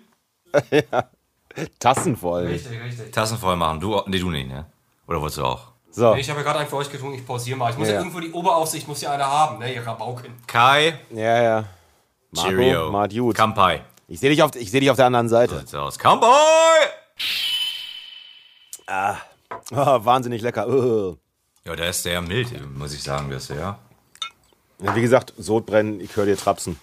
[1.80, 2.46] Tassen voll.
[2.46, 3.12] Richtig, richtig.
[3.12, 3.80] Tassen voll machen.
[3.80, 4.66] Du, nee, du nicht, ne?
[5.08, 5.71] Oder wolltest du auch?
[5.94, 7.70] So, Ich habe ja gerade einen für euch getrunken, ich pausiere mal.
[7.70, 8.00] Ich muss ja, Ja.
[8.00, 10.32] irgendwo die Oberaufsicht, muss ja einer haben, ne, ihr Rabauken.
[10.46, 11.64] Kai, ja, ja.
[12.30, 12.90] Marco, Cheerio.
[12.90, 13.36] Mart gut.
[13.36, 13.82] Kampai.
[14.08, 15.58] Ich sehe dich, auf- ich seh dich auf der anderen Seite.
[15.58, 15.98] Sieht's aus.
[15.98, 16.26] Kampai!
[18.86, 19.16] Ah,
[19.70, 20.66] wahnsinnig lecker.
[20.66, 21.16] Uh.
[21.64, 23.78] Ja, der ist sehr mild, muss ich sagen, ist sehr.
[24.80, 26.78] Ja, wie gesagt, Sodbrennen, ich höre dir trapsen.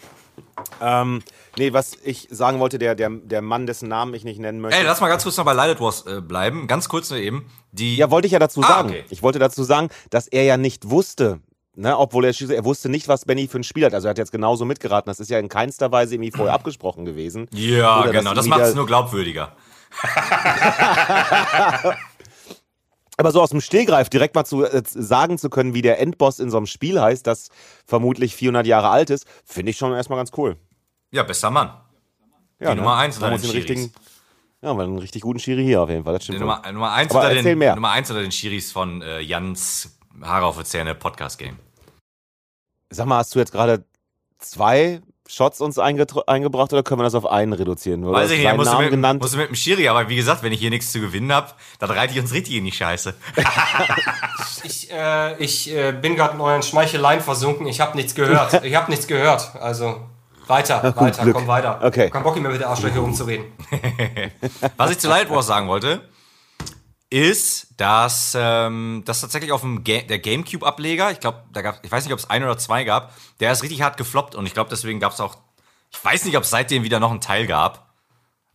[0.79, 1.21] Ähm,
[1.59, 4.79] nee, was ich sagen wollte, der, der, der Mann, dessen Namen ich nicht nennen möchte.
[4.79, 6.65] Ey, lass mal ganz kurz noch bei Light Wars äh, bleiben.
[6.65, 7.45] Ganz kurz nur eben.
[7.71, 8.89] Die, Ja, wollte ich ja dazu Ah, sagen.
[8.89, 9.03] okay.
[9.09, 11.39] Ich wollte dazu sagen, dass er ja nicht wusste,
[11.75, 13.93] ne, obwohl er er wusste nicht, was Benny für ein Spiel hat.
[13.93, 15.07] Also er hat jetzt genauso mitgeraten.
[15.09, 17.47] Das ist ja in keinster Weise irgendwie vorher abgesprochen gewesen.
[17.53, 18.33] ja, Oder genau.
[18.33, 19.55] Das macht es nur glaubwürdiger.
[23.17, 26.39] Aber so aus dem Stehgreif direkt mal zu äh, sagen zu können, wie der Endboss
[26.39, 27.49] in so einem Spiel heißt, das
[27.85, 30.55] vermutlich 400 Jahre alt ist, finde ich schon erstmal ganz cool.
[31.11, 31.71] Ja, bester Mann.
[32.59, 33.93] Ja, Nummer eins Da haben unter wir uns den einen richtigen,
[34.61, 36.13] ja, weil einen richtig guten Schiri hier auf jeden Fall.
[36.13, 36.41] Das Die stimmt.
[36.41, 36.73] Nummer, wohl.
[36.73, 37.75] Nummer, eins unter den, mehr.
[37.75, 41.57] Nummer eins unter den Schiris von äh, Jans Haare auf der Zähne Podcast Game.
[42.89, 43.85] Sag mal, hast du jetzt gerade
[44.39, 48.03] zwei Shots uns eingebracht oder können wir das auf einen reduzieren?
[48.03, 49.21] Oder Weiß ich nicht, musst du, Namen mit, genannt.
[49.21, 51.51] musst du mit dem Schiri, aber wie gesagt, wenn ich hier nichts zu gewinnen habe,
[51.77, 53.13] dann reite ich uns richtig in die Scheiße.
[54.63, 58.61] Ich, äh, ich äh, bin gerade in euren Schmeicheleien versunken, ich habe nichts gehört.
[58.65, 59.55] Ich habe nichts gehört.
[59.55, 60.01] Also
[60.49, 61.35] weiter, weiter, Glück.
[61.35, 61.79] komm weiter.
[61.83, 62.09] Okay.
[62.09, 63.45] Kein Bock mehr mit der Arschlöcher rumzureden.
[64.77, 66.01] Was ich zu Light Wars sagen wollte,
[67.09, 71.91] ist, dass ähm, das tatsächlich auf dem Ga der GameCube-Ableger, ich glaube, da gab, ich
[71.91, 74.53] weiß nicht, ob es ein oder zwei gab, der ist richtig hart gefloppt und ich
[74.53, 75.37] glaube, deswegen gab es auch,
[75.91, 77.89] ich weiß nicht, ob es seitdem wieder noch einen Teil gab,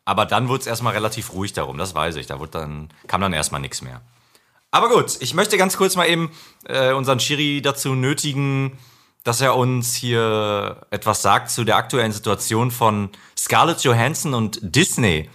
[0.05, 3.21] aber dann wurde es erstmal relativ ruhig darum, das weiß ich, da wurde dann, kam
[3.21, 4.03] dann erstmal nichts mehr.
[4.71, 6.31] Aber gut, ich möchte ganz kurz mal eben
[6.67, 8.79] äh, unseren Shiri dazu nötigen,
[9.25, 15.31] dass er uns hier etwas sagt zu der aktuellen Situation von Scarlett Johansson und Disney.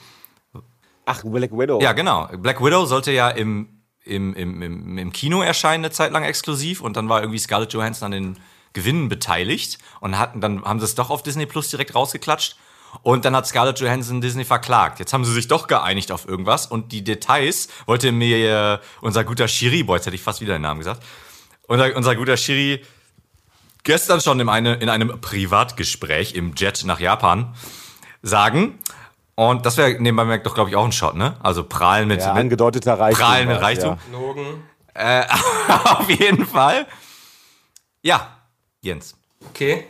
[1.06, 1.82] Ach, Black Widow.
[1.82, 2.28] Ja, genau.
[2.38, 6.82] Black Widow sollte ja im, im, im, im, Kino erscheinen, eine Zeit lang exklusiv.
[6.82, 8.38] Und dann war irgendwie Scarlett Johansson an den
[8.74, 9.80] Gewinnen beteiligt.
[10.02, 12.58] Und hatten, dann haben sie es doch auf Disney Plus direkt rausgeklatscht.
[13.02, 15.00] Und dann hat Scarlett Johansson Disney verklagt.
[15.00, 16.68] Jetzt haben sie sich doch geeinigt auf irgendwas.
[16.68, 18.38] Und die Details wollte mir
[18.74, 21.04] äh, unser guter Shiri, boah, jetzt hätte ich fast wieder den Namen gesagt,
[21.68, 22.84] unser, unser guter Shiri
[23.90, 27.56] gestern schon in, eine, in einem Privatgespräch im Jet nach Japan
[28.22, 28.78] sagen.
[29.34, 31.38] Und das wäre nebenbei doch, glaube ich, auch ein Shot, ne?
[31.42, 33.26] Also prahlen mit, Ja, mit angedeuteter Reichtum.
[33.26, 33.98] prahlen mit Reichtum.
[34.12, 34.64] Logen.
[34.94, 35.24] Äh,
[35.86, 36.86] auf jeden Fall.
[38.04, 38.38] Ja,
[38.82, 39.16] Jens.
[39.50, 39.88] Okay.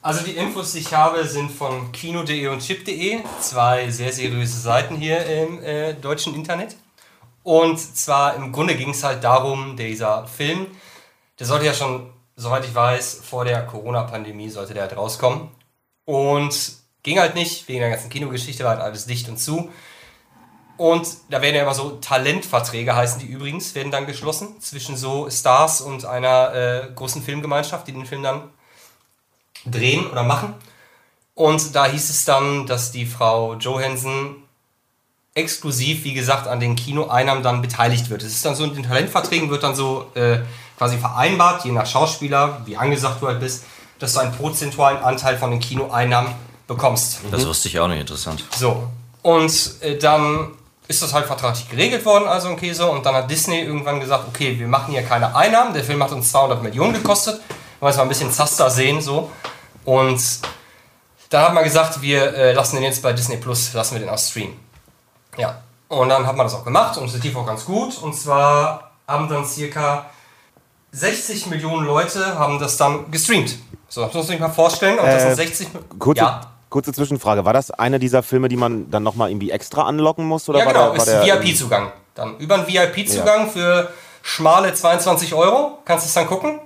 [0.00, 4.96] Also die Infos, die ich habe, sind von kino.de und chip.de, zwei sehr seriöse Seiten
[4.96, 6.74] hier im äh, deutschen Internet.
[7.42, 10.68] Und zwar im Grunde ging es halt darum, dieser Film,
[11.38, 15.48] der sollte ja schon, soweit ich weiß, vor der Corona-Pandemie sollte der halt rauskommen.
[16.04, 16.54] Und
[17.02, 19.70] ging halt nicht, wegen der ganzen Kinogeschichte war halt alles dicht und zu.
[20.76, 25.30] Und da werden ja immer so Talentverträge, heißen die übrigens, werden dann geschlossen zwischen so
[25.30, 28.50] Stars und einer äh, großen Filmgemeinschaft, die den Film dann
[29.64, 30.54] drehen oder machen.
[31.34, 34.42] Und da hieß es dann, dass die Frau Johansson
[35.34, 38.22] exklusiv, wie gesagt, an den Kinoeinnahmen dann beteiligt wird.
[38.22, 40.38] Es ist dann so, in den Talentverträgen wird dann so äh,
[40.76, 43.64] quasi vereinbart, je nach Schauspieler, wie angesagt du halt bist,
[43.98, 46.32] dass du einen prozentualen Anteil von den Kinoeinnahmen
[46.66, 47.20] bekommst.
[47.30, 48.44] Das wusste ich auch nicht interessant.
[48.56, 48.88] So.
[49.22, 50.52] Und äh, dann
[50.88, 52.86] ist das halt vertraglich geregelt worden, also ein Käse.
[52.86, 55.74] Und dann hat Disney irgendwann gesagt, okay, wir machen hier keine Einnahmen.
[55.74, 57.34] Der Film hat uns 200 Millionen gekostet.
[57.34, 57.48] Wollen
[57.80, 59.30] wir jetzt mal ein bisschen Zaster sehen, so.
[59.84, 60.20] Und
[61.30, 64.08] dann hat man gesagt, wir äh, lassen den jetzt bei Disney Plus, lassen wir den
[64.08, 64.56] auch streamen.
[65.36, 65.60] Ja.
[65.88, 67.96] Und dann hat man das auch gemacht und es lief auch ganz gut.
[68.02, 70.06] Und zwar haben dann circa
[70.96, 73.56] 60 Millionen Leute haben das dann gestreamt.
[73.88, 74.98] So, das muss man sich mal vorstellen.
[74.98, 77.44] Und das Äh, sind 60 Kurze, Ja, kurze Zwischenfrage.
[77.44, 80.48] War das einer dieser Filme, die man dann nochmal irgendwie extra anlocken muss?
[80.48, 81.92] Oder ja war genau, der, war ist der, VIP-Zugang.
[82.14, 83.90] Dann über einen VIP-Zugang für
[84.22, 86.60] schmale 22 Euro kannst du es dann gucken.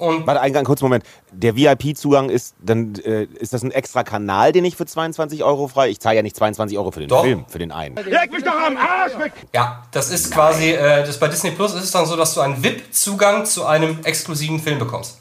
[0.00, 1.04] Und Warte, einen, einen kurzen Moment.
[1.30, 5.68] Der VIP-Zugang ist dann äh, ist das ein extra Kanal, den ich für 22 Euro
[5.68, 5.90] frei?
[5.90, 7.22] Ich zahle ja nicht 22 Euro für den Doch.
[7.22, 7.96] Film, für den einen.
[9.54, 12.40] ja, das ist quasi, äh, das bei Disney Plus ist es dann so, dass du
[12.40, 15.18] einen VIP-Zugang zu einem exklusiven Film bekommst.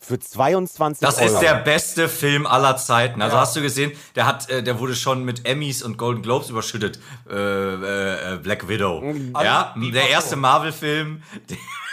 [0.00, 1.32] Für 22 Das Euro.
[1.32, 3.22] ist der beste Film aller Zeiten.
[3.22, 3.40] Also Ja.
[3.40, 6.98] hast du gesehen, der hat, äh, der wurde schon mit Emmys und Golden Globes überschüttet.
[7.30, 9.02] Äh, äh, äh, Black Widow.
[9.42, 10.36] Ja, Wie der erste?
[10.36, 11.22] Marvel-Film.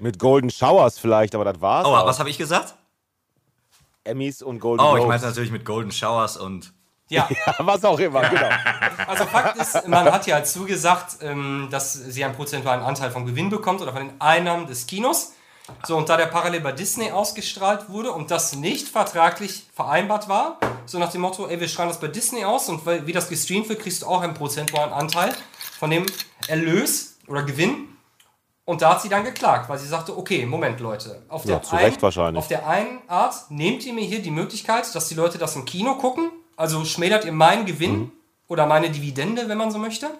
[0.00, 1.86] Mit Golden Showers vielleicht, aber das war's.
[1.86, 2.06] Oh, auch.
[2.06, 2.74] was habe ich gesagt?
[4.04, 6.72] Emmys und Golden Oh, ich meinte natürlich mit Golden Showers und.
[7.08, 7.28] Ja,
[7.58, 8.48] was auch immer, genau.
[9.06, 13.50] also Fakt ist, man hat ja zugesagt, ähm, dass sie einen prozentualen Anteil vom Gewinn
[13.50, 15.34] bekommt oder von den Einnahmen des Kinos.
[15.84, 20.58] So, und da der parallel bei Disney ausgestrahlt wurde und das nicht vertraglich vereinbart war,
[20.86, 23.68] so nach dem Motto, ey, wir strahlen das bei Disney aus und wie das gestreamt
[23.68, 25.34] wird, kriegst du auch einen prozentualen Anteil
[25.78, 26.06] von dem
[26.48, 27.88] Erlös oder Gewinn.
[28.64, 31.62] Und da hat sie dann geklagt, weil sie sagte, okay, Moment, Leute, auf der, Ja,
[31.62, 32.38] zu Recht wahrscheinlich.
[32.38, 35.64] auf der einen Art nehmt ihr mir hier die Möglichkeit, dass die Leute das im
[35.64, 38.12] Kino gucken, also schmälert ihr meinen Gewinn Mhm.
[38.48, 40.10] oder meine Dividende, wenn man so möchte.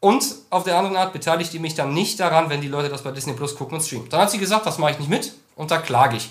[0.00, 3.02] Und auf der anderen Art beteiligt ihr mich dann nicht daran, wenn die Leute das
[3.02, 4.08] bei Disney Plus gucken und streamen.
[4.08, 6.30] Dann hat sie gesagt, das mache ich nicht mit und da klage ich.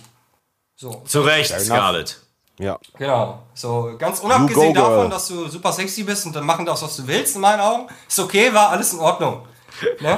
[0.75, 1.51] So, Zu Recht.
[1.59, 2.19] Scarlett.
[2.57, 2.77] Ja.
[2.97, 3.43] genau.
[3.53, 7.07] So, ganz unabgesehen davon, dass du super sexy bist und dann machen darfst, was du
[7.07, 7.87] willst, in meinen Augen.
[8.07, 9.45] Ist okay, war alles in Ordnung.
[10.01, 10.17] Ne?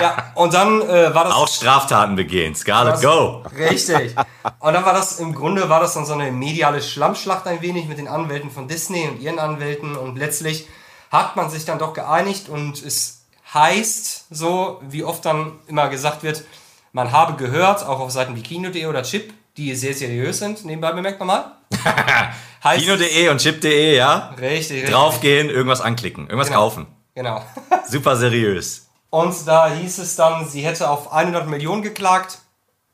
[0.00, 1.34] Ja, und dann äh, war das.
[1.34, 2.54] Auch Straftaten begehen.
[2.54, 3.42] Scarlett, Das- go!
[3.56, 4.14] Richtig.
[4.60, 7.86] Und dann war das, im Grunde war das dann so eine mediale Schlammschlacht ein wenig
[7.86, 10.66] mit den Anwälten von Disney und ihren Anwälten und letztlich
[11.10, 13.22] hat man sich dann doch geeinigt und es
[13.54, 16.44] heißt so, wie oft dann immer gesagt wird,
[16.92, 20.92] man habe gehört, auch auf Seiten wie Kino.de oder Chip, die sehr seriös sind, nebenbei
[20.92, 21.52] bemerkt nochmal.
[22.64, 24.34] heißt Kino.de und Chip.de, ja?
[24.38, 24.90] Richtig, richtig.
[24.90, 26.60] Draufgehen, irgendwas anklicken, irgendwas Genau.
[26.60, 26.86] kaufen.
[27.14, 27.42] Genau.
[27.88, 28.87] Super seriös.
[29.10, 32.38] Und da hieß es dann, sie hätte auf 100 Millionen geklagt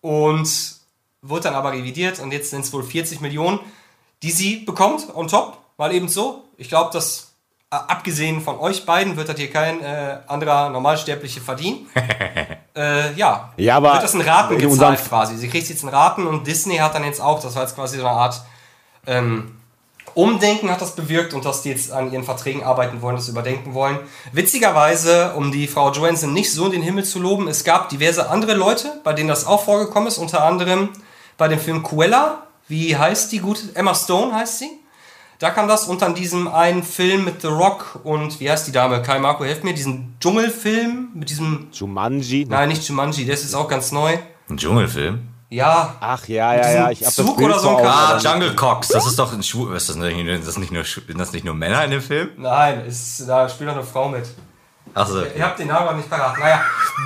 [0.00, 0.48] und
[1.22, 3.59] wurde dann aber revidiert und jetzt sind es wohl 40 Millionen,
[4.22, 6.44] die sie bekommt on top, weil eben so.
[6.57, 7.35] Ich glaube, dass
[7.70, 11.88] äh, abgesehen von euch beiden wird das hier kein äh, anderer Normalsterbliche verdienen.
[12.77, 15.37] äh, ja, Ja, aber wird das in Raten gezahlt quasi.
[15.37, 17.98] Sie kriegt jetzt in Raten und Disney hat dann jetzt auch, das war jetzt quasi
[17.98, 18.42] so eine Art
[19.07, 19.57] ähm,
[20.14, 23.74] Umdenken hat das bewirkt und dass die jetzt an ihren Verträgen arbeiten wollen, das überdenken
[23.74, 23.98] wollen.
[24.33, 28.31] Witzigerweise, um die Frau Johansson nicht so in den Himmel zu loben, es gab diverse
[28.31, 30.90] andere Leute, bei denen das auch vorgekommen ist, unter anderem
[31.37, 32.46] bei dem Film Cruella.
[32.68, 33.74] Wie heißt die gute?
[33.74, 34.70] Emma Stone heißt sie.
[35.40, 38.72] Da kam das und dann diesem einen Film mit The Rock und wie heißt die
[38.72, 39.03] Dame?
[39.03, 39.74] Kai Marco, helft mir.
[39.74, 41.68] Diesen Dschungelfilm mit diesem.
[41.72, 42.46] Jumanji.
[42.48, 44.16] Nein, nicht Jumanji, das ist auch ganz neu.
[44.48, 45.34] Ein Dschungelfilm?
[45.50, 46.90] Ja, Ach ja, ja, ja.
[46.90, 47.87] Ich hab das Zug Bild oder so ein.
[47.87, 48.88] Ah, Jungle Cox.
[48.88, 49.70] Das ist doch ein Schuh.
[49.72, 52.30] Ist das nicht, ist das nicht nur, sind das nicht nur Männer in dem Film?
[52.37, 54.26] nein, ist, da spielt noch eine Frau mit.
[54.94, 55.22] Achso.
[55.22, 56.38] Ich habe den Namen aber nicht parat.
[56.38, 56.61] Naja,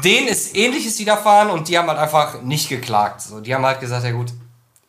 [0.04, 3.22] denen ist ähnliches widerfahren und die haben halt einfach nicht geklagt.
[3.22, 4.32] So, die haben halt gesagt, ja gut,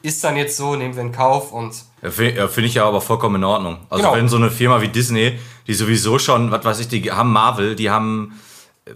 [0.01, 3.01] ist dann jetzt so, nehmen wir in Kauf und Ja, Finde find ich ja aber
[3.01, 3.79] vollkommen in Ordnung.
[3.89, 4.15] Also Genau.
[4.15, 7.75] wenn so eine Firma wie Disney, die sowieso schon, was weiß ich, die haben Marvel,
[7.75, 8.39] die haben,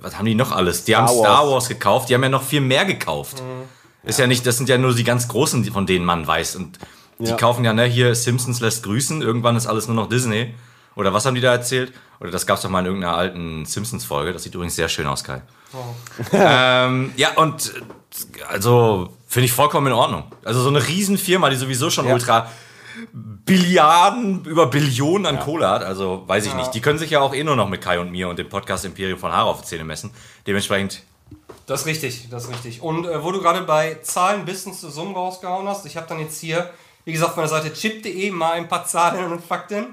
[0.01, 0.83] was haben die noch alles?
[0.85, 1.51] Die haben Star Star Wars.
[1.51, 3.41] Wars gekauft, die haben ja noch viel mehr gekauft.
[4.03, 6.55] Ist ja nicht, das sind ja nur die ganz großen, von denen man weiß.
[6.57, 6.77] Und
[7.19, 7.35] die Ja.
[7.37, 10.53] kaufen ja, ne, hier Simpsons lässt grüßen, irgendwann ist alles nur noch Disney.
[10.95, 11.91] Oder was haben die da erzählt?
[12.19, 14.31] Oder das gab's doch mal in irgendeiner alten Simpsons-Folge.
[14.33, 15.41] Das sieht übrigens sehr schön aus, Kai.
[16.31, 17.73] ähm, ja, und
[18.49, 20.25] also finde ich vollkommen in Ordnung.
[20.45, 22.13] Also so eine Riesenfirma, die sowieso schon Ja.
[22.13, 22.47] ultra
[23.11, 26.73] Billiarden über Billionen an Kohle hat, also weiß ich nicht.
[26.75, 28.85] Die können sich ja auch eh nur noch mit Kai und mir und dem Podcast
[28.85, 30.11] Imperium von Haar auf die Zähne messen.
[30.45, 31.01] Dementsprechend,
[31.65, 32.81] das ist richtig, das ist richtig.
[32.81, 36.19] Und äh, wo du gerade bei Zahlen bis zu Summen rausgehauen hast, ich habe dann
[36.19, 36.69] jetzt hier,
[37.05, 39.87] wie gesagt, von der Seite chip.de mal ein paar Zahlen und Fakten.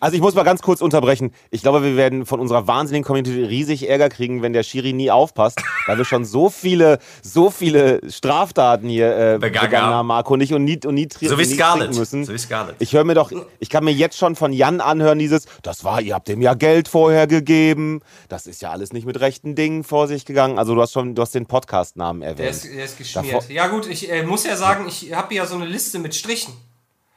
[0.00, 1.32] Also ich muss mal ganz kurz unterbrechen.
[1.50, 5.10] Ich glaube, wir werden von unserer wahnsinnigen Community riesig Ärger kriegen, wenn der Schiri nie
[5.10, 10.06] aufpasst, weil wir schon so viele, so viele Straftaten hier äh, Begangen begangen haben.
[10.06, 11.84] Marco, nicht und nie, und nie, tri so wie Scarlett.
[11.88, 12.24] trinken müssen.
[12.24, 12.76] So wie Scarlett.
[12.78, 16.00] Ich höre mir doch, ich kann mir jetzt schon von Jan anhören, dieses, das war,
[16.00, 18.00] ihr habt dem ja Geld vorher gegeben.
[18.28, 20.58] Das ist ja alles nicht mit rechten Dingen vor sich gegangen.
[20.58, 22.50] Also du hast schon, du hast den Podcast-Namen Der erwähnt.
[22.50, 23.34] ist, der ist geschmiert.
[23.34, 26.14] Davor- Ja gut, ich äh, muss ja sagen, ich habe ja so eine Liste mit
[26.14, 26.54] Strichen.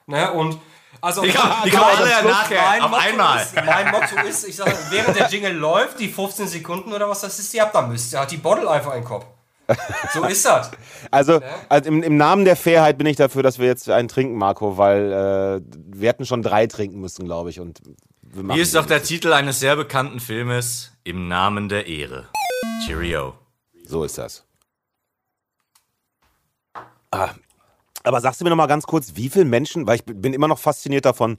[0.06, 0.32] Ne?
[0.34, 0.58] Und
[1.01, 3.41] also Die kann- die mein- kann man alle mein nachher, auf Motto einmal.
[3.41, 7.21] Ist, mein Motto ist, ich sage, während der Jingle läuft, die 15 Sekunden oder was
[7.21, 8.13] das ist, die habt ihr müsst.
[8.13, 9.25] Der hat die Bottle einfach im Kopf.
[10.13, 10.71] So ist das.
[11.12, 14.38] Also, also im, im Namen der Fairheit bin ich dafür, dass wir jetzt einen trinken,
[14.38, 15.62] Marco, weil äh,
[15.95, 17.60] wir hätten schon drei trinken müssen, glaube ich.
[17.62, 17.79] Und
[18.51, 22.27] Hier ist doch der Titel eines sehr bekannten Filmes, Im Namen der Ehre.
[22.86, 23.36] Cheerio.
[23.86, 24.43] So ist das.
[28.03, 30.47] Aber sagst du mir noch mal ganz kurz, wie viele Menschen, weil ich bin immer
[30.47, 31.37] noch fasziniert davon,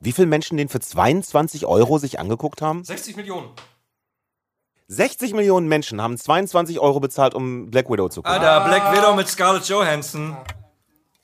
[0.00, 2.84] wie viele Menschen den für 22 Euro sich angeguckt haben?
[2.84, 3.50] 60 Millionen.
[4.88, 8.40] 60 Millionen Menschen haben 22 Euro bezahlt, um Black Widow zu gucken.
[8.40, 10.36] Alter, Black Widow mit Scarlett Johansson.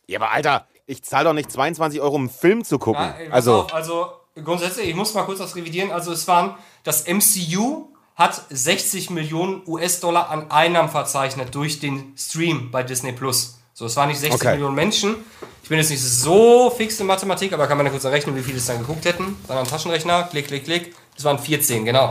[0.07, 3.03] Ja, aber Alter, ich zahle doch nicht 22 Euro, um einen Film zu gucken.
[3.03, 5.90] Ja, ey, also, auf, also grundsätzlich, ich muss mal kurz das revidieren.
[5.90, 12.70] Also es waren, das MCU hat 60 Millionen US-Dollar an Einnahmen verzeichnet durch den Stream
[12.70, 13.59] bei Disney Plus.
[13.79, 14.53] So, es waren nicht 60 Okay.
[14.53, 15.17] Millionen Menschen.
[15.62, 18.43] Ich bin jetzt nicht so fix in Mathematik, aber kann man ja kurz errechnen, wie
[18.43, 19.37] viele es dann geguckt hätten.
[19.49, 20.97] Dann am Taschenrechner, klick, klick, klick.
[21.15, 22.11] Das waren 14, genau.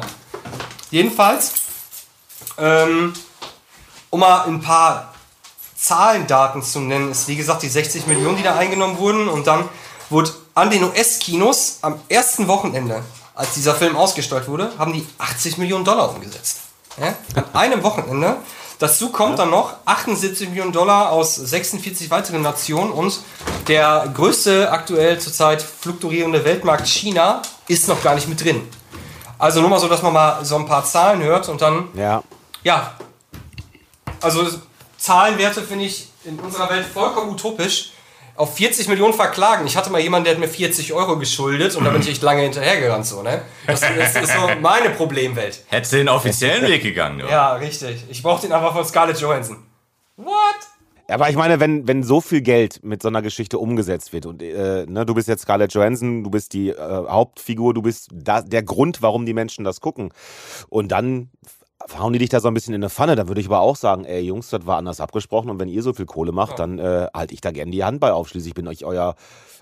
[0.91, 1.53] Jedenfalls,
[2.59, 3.13] ähm,
[4.11, 5.15] um mal ein paar
[5.75, 9.27] Zahlendaten zu nennen, ist wie gesagt die 60 Millionen, die da eingenommen wurden.
[9.27, 9.67] Und dann
[10.11, 13.01] wurde an den US-Kinos am ersten Wochenende,
[13.33, 16.59] als dieser Film ausgestrahlt wurde, haben die 80 Millionen Dollar umgesetzt.
[16.99, 17.15] Ja?
[17.33, 18.37] An einem Wochenende.
[18.79, 23.19] Dazu kommt dann noch 78 Millionen Dollar aus 46 weiteren Nationen und
[23.67, 28.67] der größte aktuell zurzeit fluktuierende Weltmarkt China ist noch gar nicht mit drin.
[29.37, 32.21] Also nur mal so, dass man mal so ein paar Zahlen hört und dann ja.
[32.63, 32.93] ja.
[34.21, 34.45] Also
[34.97, 37.91] Zahlenwerte finde ich in unserer Welt vollkommen utopisch.
[38.35, 39.65] Auf 40 Millionen verklagen.
[39.65, 42.21] Ich hatte mal jemanden, der hat mir 40 Euro geschuldet und da bin ich echt
[42.21, 43.41] lange hinterhergerannt, so, ne?
[43.65, 45.63] Das, das ist so meine Problemwelt.
[45.67, 47.27] Hättest du den offiziellen Weg gegangen, du.
[47.27, 48.03] Ja, richtig.
[48.09, 49.57] Ich brauche den einfach von Scarlett Johansson.
[50.17, 50.35] What?
[51.07, 54.41] Aber ich meine, wenn, wenn so viel Geld mit so einer Geschichte umgesetzt wird und
[54.41, 58.41] äh, ne, du bist jetzt Scarlett Johansson, du bist die äh, Hauptfigur, du bist da,
[58.41, 60.11] der Grund, warum die Menschen das gucken.
[60.67, 61.29] Und dann
[61.97, 63.15] hauen die dich da so ein bisschen in eine Pfanne.
[63.15, 65.83] Da würde ich aber auch sagen, ey Jungs, das war anders abgesprochen und wenn ihr
[65.83, 68.27] so viel Kohle macht, dann äh, halte ich da gerne die Hand bei auf.
[68.29, 69.15] Schließlich bin ich euer,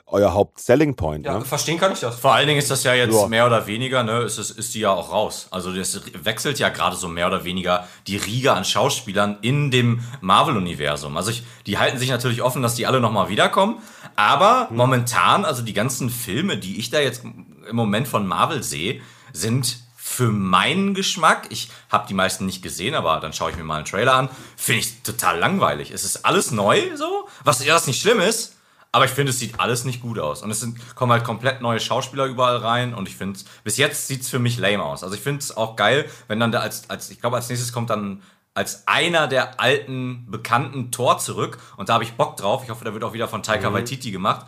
[0.08, 1.26] euer Haupt-Selling Point.
[1.26, 1.46] Ja, Ne?
[1.46, 2.16] verstehen kann ich das.
[2.20, 3.28] Vor allen Dingen ist das ja jetzt Ja.
[3.28, 5.48] mehr oder weniger, ne, ist, es- ist die ja auch raus.
[5.52, 10.02] Also das wechselt ja gerade so mehr oder weniger die Riege an Schauspielern in dem
[10.22, 11.16] Marvel-Universum.
[11.18, 13.78] Also ich, die halten sich natürlich offen, dass die alle nochmal wiederkommen.
[14.16, 19.02] Aber momentan, also die ganzen Filme, die ich da jetzt im Moment von Marvel sehe,
[19.32, 19.80] sind
[20.13, 23.78] für meinen Geschmack, ich habe die meisten nicht gesehen, aber dann schaue ich mir mal
[23.78, 25.91] einen Trailer an, finde ich total langweilig.
[25.91, 28.56] Es ist alles neu so, was ja das nicht schlimm ist,
[28.91, 30.43] aber ich finde, es sieht alles nicht gut aus.
[30.43, 32.93] Und es sind, kommen halt komplett neue Schauspieler überall rein.
[32.93, 35.04] Und ich finde, bis jetzt sieht es für mich lame aus.
[35.04, 37.73] Also ich finde es auch geil, wenn dann da als, als ich glaube, als nächstes
[37.73, 38.21] kommt dann
[38.54, 41.58] als einer der alten, bekannten Tor zurück.
[41.76, 42.62] Und da habe ich Bock drauf.
[42.63, 44.45] Ich hoffe, der wird auch wieder von Taika Waititi gemacht.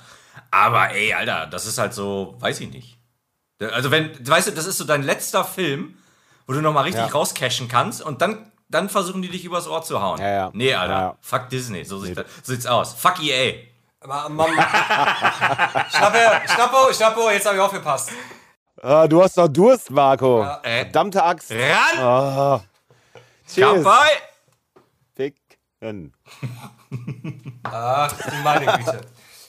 [0.51, 2.94] Aber ey, Alter, das ist halt so, weiß ich nicht.
[3.59, 5.97] Also wenn, weißt du, das ist so dein letzter Film,
[6.47, 7.11] wo du nochmal richtig Ja.
[7.11, 10.19] rauscashen kannst und dann, dann versuchen die dich übers Ohr zu hauen.
[10.19, 10.49] Ja, ja.
[10.53, 10.93] Nee, Alter.
[10.93, 11.17] Ja, ja.
[11.21, 11.83] Fuck Disney.
[11.85, 12.93] So, sieht das, so sieht's aus.
[12.93, 13.53] Fuck EA.
[14.05, 14.51] Schnappe,
[16.53, 18.11] Schnappo, Schnappo, jetzt habe ich aufgepasst.
[18.81, 20.43] Ah, du hast doch Durst, Marco.
[20.63, 20.83] äh.
[20.83, 21.51] Verdammte Axt.
[21.51, 21.97] Ran!
[21.99, 22.61] Ah.
[23.51, 23.83] Cheers.
[23.83, 24.07] Kampfei!
[25.15, 26.13] Ficken.
[27.63, 28.13] Ach,
[28.43, 29.01] meine Güte.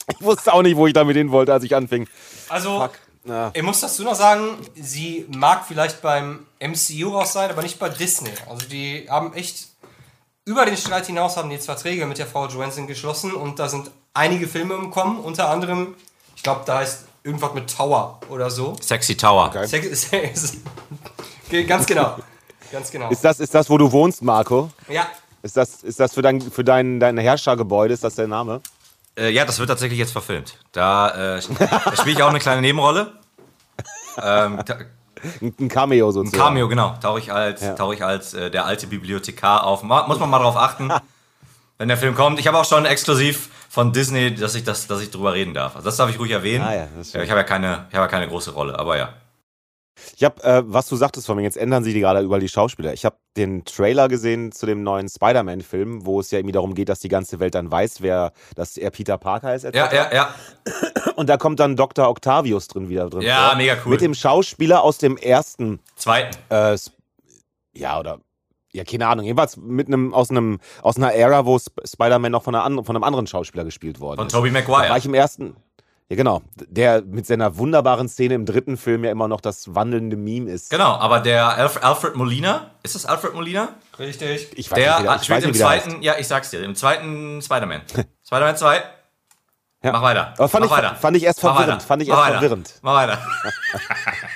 [0.08, 2.08] Ich wusste auch nicht, wo ich damit hin wollte, als ich anfing.
[2.48, 2.88] Also,
[3.26, 3.50] Ja.
[3.54, 7.88] ich muss dazu noch sagen, sie mag vielleicht beim MCU raus sein, aber nicht bei
[7.88, 8.30] Disney.
[8.48, 9.68] Also die haben echt
[10.44, 13.68] über den Streit hinaus haben die jetzt Verträge mit der Frau Johansson geschlossen und da
[13.68, 15.94] sind einige Filme im Kommen, unter anderem,
[16.36, 18.76] ich glaube, da heißt irgendwas mit Tower oder so.
[18.80, 19.46] Sexy Tower.
[19.46, 19.66] Okay.
[19.66, 20.56] Sex-
[21.66, 22.16] Ganz genau.
[22.70, 23.10] Ganz genau.
[23.10, 24.70] Ist das, ist das, wo du wohnst, Marco?
[24.88, 25.06] Ja,
[25.42, 27.94] Ist das, ist das für dein, für dein, dein Herrschergebäude?
[27.94, 28.60] Ist das der Name?
[29.18, 30.58] Äh, ja, das wird tatsächlich jetzt verfilmt.
[30.72, 33.12] Da, äh, da spiele ich auch eine kleine Nebenrolle.
[34.22, 34.58] Ähm,
[35.40, 36.42] Ein, ein Cameo ein sozusagen.
[36.42, 36.96] Cameo, genau.
[37.02, 37.74] Tauche ich als, Ja.
[37.74, 39.82] tauche ich als äh, der alte Bibliothekar auf.
[39.82, 40.90] Muss man mal drauf achten,
[41.78, 42.38] wenn der Film kommt.
[42.38, 45.74] Ich habe auch schon exklusiv von Disney, dass ich, das, dass ich drüber reden darf.
[45.76, 46.64] Also das darf ich ruhig erwähnen.
[46.64, 49.08] Ah ja, ich habe ja, keine, ich habe ja keine große Rolle, aber ja.
[50.16, 52.48] Ich habe, äh, was du sagtest von mir, jetzt ändern sich die gerade über die
[52.48, 52.92] Schauspieler.
[52.92, 56.88] Ich habe den Trailer gesehen zu dem neuen Spider-Man-Film, wo es ja irgendwie darum geht,
[56.88, 59.64] dass die ganze Welt dann weiß, wer, dass er Peter Parker ist.
[59.64, 59.76] etc.
[59.76, 60.34] Ja, ja, ja.
[61.16, 62.08] Und da kommt dann Dr.
[62.08, 63.22] Octavius drin wieder drin.
[63.22, 63.56] Ja, vor.
[63.56, 63.92] mega cool.
[63.92, 66.36] Mit dem Schauspieler aus dem ersten, Zweiten.
[66.50, 66.76] äh,
[67.74, 68.18] ja, oder,
[68.72, 72.42] ja, keine Ahnung, jedenfalls mit einem, aus einem, aus einer Ära, wo Sp Spider-Man noch
[72.42, 74.32] von, einer von einem anderen Schauspieler gespielt worden Von ist.
[74.32, 74.90] Tobey Da Maguire.
[74.90, 75.56] war ich im ersten.
[76.08, 76.42] Ja, genau.
[76.68, 80.70] Der mit seiner wunderbaren Szene im dritten Film ja immer noch das wandelnde Meme ist.
[80.70, 83.70] Genau, aber der Alf Alfred Molina, ist das Alfred Molina?
[83.98, 84.50] richtig.
[84.56, 86.62] Ich weiß Der nicht, wie der, ich spielt weiß im zweiten, ja, ich sag's dir,
[86.62, 87.80] im zweiten Spider-Man.
[88.26, 88.82] Spider-Man 2.
[89.82, 89.92] Ja.
[89.92, 90.34] Mach weiter.
[90.38, 90.94] Aber fand Mach ich- weiter.
[90.96, 91.78] fand ich erst Mach verwirrend.
[91.80, 91.86] weiter.
[91.86, 92.38] Fand ich Mach erst weiter.
[92.40, 92.74] verwirrend.
[92.82, 93.18] Mach weiter.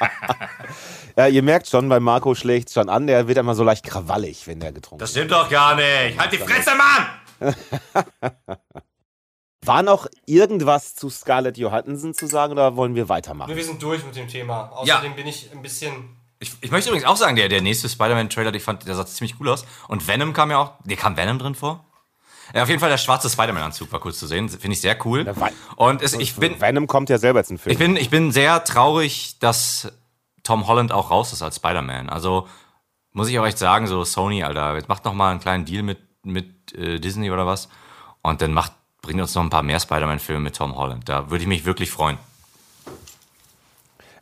[1.17, 4.47] Ja, ihr merkt schon, bei Marco schlägt schon an, der wird immer so leicht krawallig,
[4.47, 6.19] wenn der getrunken Das stimmt doch gar nicht.
[6.19, 7.55] Halt die Fresse, Mann!
[9.71, 13.55] War noch irgendwas zu Scarlett Johansson zu sagen oder wollen wir weitermachen?
[13.55, 14.69] Wir sind durch mit dem Thema.
[14.85, 14.97] Ja.
[14.97, 16.17] Außerdem bin ich ein bisschen.
[16.41, 19.37] Ich, ich möchte übrigens auch sagen, der, der nächste Spider-Man-Trailer, ich fand, der sah ziemlich
[19.39, 19.65] cool aus.
[19.87, 20.73] Und Venom kam ja auch.
[20.83, 21.85] Nee, kam Venom drin vor?
[22.53, 24.49] Ja, auf jeden Fall der schwarze Spider-Man-Anzug war kurz zu sehen.
[24.49, 25.33] Finde ich sehr cool.
[25.77, 27.73] Und es, ich bin, Venom kommt ja selber jetzt ein Film.
[27.73, 29.93] ich bin, ich bin sehr traurig, dass
[30.43, 32.09] Tom Holland auch raus ist als Spider-Man.
[32.09, 32.49] Also
[33.13, 35.85] muss ich auch echt sagen, so Sony, Alter, jetzt macht noch mal einen kleinen Deal
[35.85, 37.69] mit, mit äh, Disney oder was.
[38.23, 38.73] Und dann macht,
[39.03, 41.09] bringt uns noch ein paar mehr Spider-Man-Filme mit Tom Holland.
[41.09, 42.19] Da würde ich mich wirklich freuen.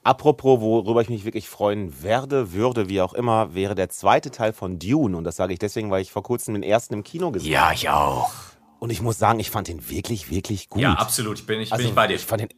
[0.04, 4.52] Apropos, worüber ich mich wirklich freuen werde, würde, wie auch immer, wäre der zweite Teil
[4.52, 5.16] von Dune.
[5.16, 7.66] Und das sage ich deswegen, weil ich vor kurzem den ersten im Kino gesehen habe.
[7.68, 8.30] Ja, ich auch.
[8.78, 10.80] Und ich muss sagen, ich fand den wirklich, wirklich gut.
[10.80, 11.40] Ja, absolut.
[11.40, 12.14] Ich bin, ich Also, bin ich bei dir.
[12.14, 12.48] Ich fand den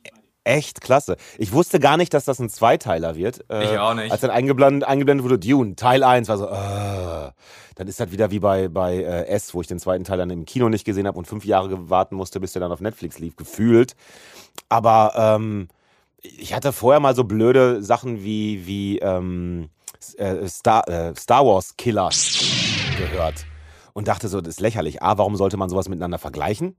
[0.44, 1.16] echt klasse.
[1.38, 3.44] Ich wusste gar nicht, dass das ein Zweiteiler wird.
[3.50, 4.12] Äh, Ich auch nicht.
[4.12, 7.32] Als dann eingeblendet, eingeblendet wurde, Dune, Teil 1, war so, äh,
[7.80, 10.28] dann ist das wieder wie bei, bei äh, S, wo ich den zweiten Teil dann
[10.28, 13.18] im Kino nicht gesehen habe und fünf Jahre warten musste, bis der dann auf Netflix
[13.18, 13.96] lief, gefühlt.
[14.68, 15.68] Aber ähm,
[16.18, 19.70] ich hatte vorher mal so blöde Sachen wie, wie ähm,
[20.18, 22.10] äh, Star, äh, Star Wars Killer
[22.98, 23.46] gehört
[23.94, 25.02] und dachte so, das ist lächerlich.
[25.02, 26.76] A, warum sollte man sowas miteinander vergleichen?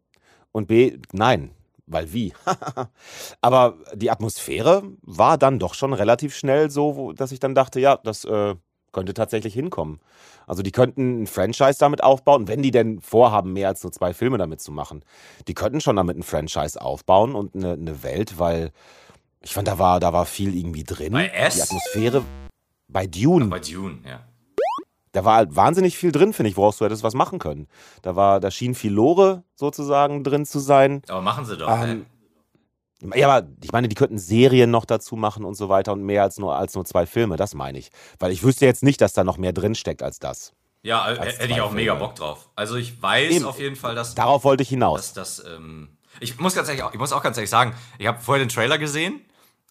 [0.52, 1.49] Und B, nein,
[1.88, 2.32] weil wie?
[3.41, 7.97] Aber die Atmosphäre war dann doch schon relativ schnell so, dass ich dann dachte, ja,
[7.97, 8.54] das äh,
[8.92, 10.00] könnte tatsächlich hinkommen.
[10.48, 14.14] Also die könnten ein Franchise damit aufbauen, wenn die denn vorhaben, mehr als nur zwei
[14.14, 15.04] Filme damit zu machen.
[15.48, 18.72] Die könnten schon damit ein Franchise aufbauen und eine, eine Welt, weil
[19.42, 21.14] ich fand, da war, da war viel irgendwie drin.
[21.14, 21.56] Bei S?
[21.56, 22.24] Die Atmosphäre
[22.88, 23.46] bei Dune.
[23.46, 24.20] Bei Dune, ja.
[25.14, 27.68] Da war halt wahnsinnig viel drin, finde ich, woraus du hättest was machen können.
[28.02, 31.02] Da war, da schien viel Lore sozusagen drin zu sein.
[31.10, 31.68] Aber machen sie doch.
[31.70, 32.06] Ähm,
[33.16, 36.24] Ja, aber ich meine, die könnten Serien noch dazu machen und so weiter und mehr
[36.24, 37.89] als nur, als nur zwei Filme, das meine ich.
[38.20, 40.54] Weil ich wüsste jetzt nicht, dass da noch mehr drin steckt als das.
[40.84, 42.08] ja, äh, als hätte ich auch mega Filme.
[42.08, 42.49] Bock drauf.
[42.56, 43.45] Also ich weiß Eben.
[43.45, 45.14] auf jeden Fall, dass Darauf wollte ich hinaus.
[45.14, 45.45] dass das.
[45.45, 48.43] Ähm, ich muss ganz ehrlich, auch- ich muss auch ganz ehrlich sagen, ich habe vorher
[48.43, 49.22] den Trailer gesehen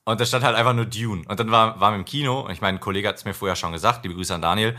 [0.04, 1.22] und da stand halt einfach nur Dune.
[1.28, 3.34] Und dann war, waren wir im Kino und ich meine, ein Kollege hat es mir
[3.34, 4.76] vorher schon gesagt, liebe Grüße an Daniel.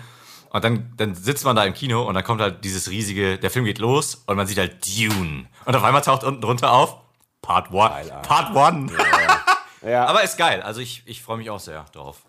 [0.54, 3.50] Und dann, dann sitzt man da im Kino und dann kommt halt dieses riesige, der
[3.50, 5.46] Film geht los und man sieht halt Dune.
[5.66, 6.98] Und auf einmal taucht unten drunter auf
[7.42, 8.10] Part 1.
[8.24, 8.92] Part 1.
[9.84, 10.62] Ja, Aber ist geil.
[10.62, 12.24] Also ich, ich freue mich auch sehr drauf.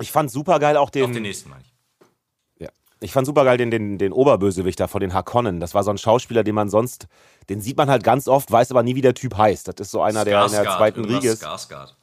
[0.00, 2.62] ich fand super geil auch Auf den den, nächsten meine ich.
[2.62, 2.68] ja.
[3.00, 5.58] ich fand super geil den, den, den Oberbösewichter von den Harkonnen.
[5.58, 7.08] Das war so ein Schauspieler, den man sonst,
[7.48, 9.66] den sieht man halt ganz oft, weiß aber nie, wie der Typ heißt.
[9.66, 11.42] Das ist so einer, der in der zweiten Riege ist.
[11.42, 11.96] Skarsgård.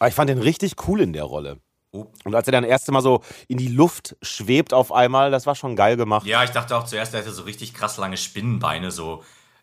[0.00, 1.58] Aber ich fand den richtig cool in der Rolle.
[1.92, 2.06] Oh.
[2.24, 5.54] Und als er dann erste Mal so in die Luft schwebt auf einmal, das war
[5.54, 6.26] schon geil gemacht.
[6.26, 9.22] Ja, ich dachte auch zuerst, der hätte so richtig krass lange Spinnenbeine, so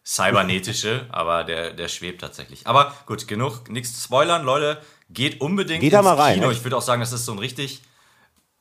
[0.09, 2.65] cybernetische, aber der, der schwebt tatsächlich.
[2.65, 4.81] Aber gut, genug, nichts zu spoilern, Leute.
[5.11, 6.49] Geht unbedingt Geht da mal rein, Kino.
[6.49, 6.59] echt.
[6.59, 7.83] Ich würde auch sagen, das ist so ein richtig,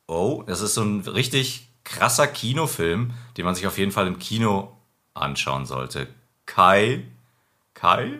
[0.07, 4.19] oh, das ist so ein richtig krasser Kinofilm, den man sich auf jeden Fall im
[4.19, 4.77] Kino
[5.15, 6.07] anschauen sollte.
[6.45, 7.05] Kai,
[7.73, 8.19] Kai?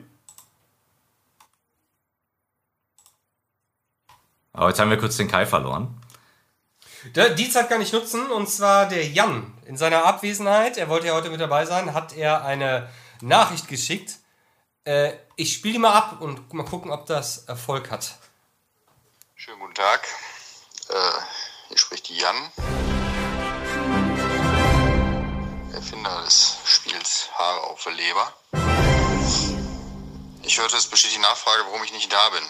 [4.53, 5.95] Aber jetzt haben wir kurz den Kai verloren.
[7.37, 9.53] Die Zeit kann ich nutzen und zwar der Jan.
[9.65, 12.89] In seiner Abwesenheit, er wollte ja heute mit dabei sein, hat er eine
[13.21, 14.17] Nachricht geschickt.
[14.85, 18.15] Äh, ich spiele die mal ab und mal gucken, ob das Erfolg hat.
[19.35, 20.07] Schönen guten Tag.
[20.89, 21.21] Äh,
[21.67, 22.35] hier spricht Jan.
[25.73, 28.33] Erfinder des Spiels Haare auf Leber.
[30.43, 32.43] Ich hörte, es besteht die Nachfrage, warum ich nicht da bin.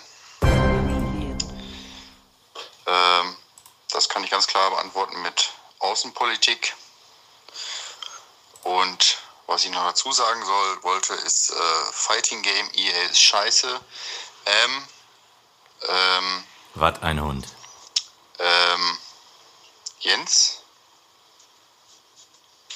[2.88, 3.36] Ähm,
[3.92, 6.76] das kann ich ganz klar beantworten mit Außenpolitik.
[8.64, 9.18] Und
[9.50, 13.82] was ich noch dazu sagen soll, wollte, ist äh, Fighting Game EA ist scheiße.
[14.46, 14.88] Ähm,
[15.88, 16.44] ähm,
[16.76, 17.48] Was ein Hund.
[18.38, 18.98] ähm,
[20.02, 20.62] Jens.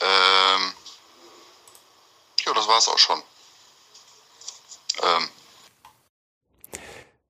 [0.01, 0.73] Ähm,
[2.43, 3.21] ja, das war's auch schon.
[5.03, 5.29] Ähm,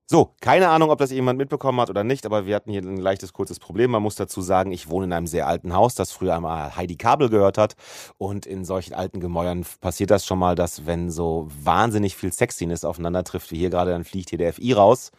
[0.06, 2.98] So, keine Ahnung, ob das jemand mitbekommen hat oder nicht, aber wir hatten hier ein
[2.98, 3.90] leichtes, kurzes Problem.
[3.90, 6.96] Man muss dazu sagen, ich wohne in einem sehr alten Haus, das früher einmal Heidi
[6.96, 7.74] Kabel gehört hat.
[8.18, 12.84] Und in solchen alten Gemäuern passiert das schon mal, dass wenn so wahnsinnig viel Sexiness
[12.84, 15.10] aufeinander trifft, wie hier gerade, dann fliegt hier der FI raus.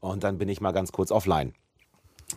[0.00, 1.54] Und dann bin ich mal ganz kurz offline.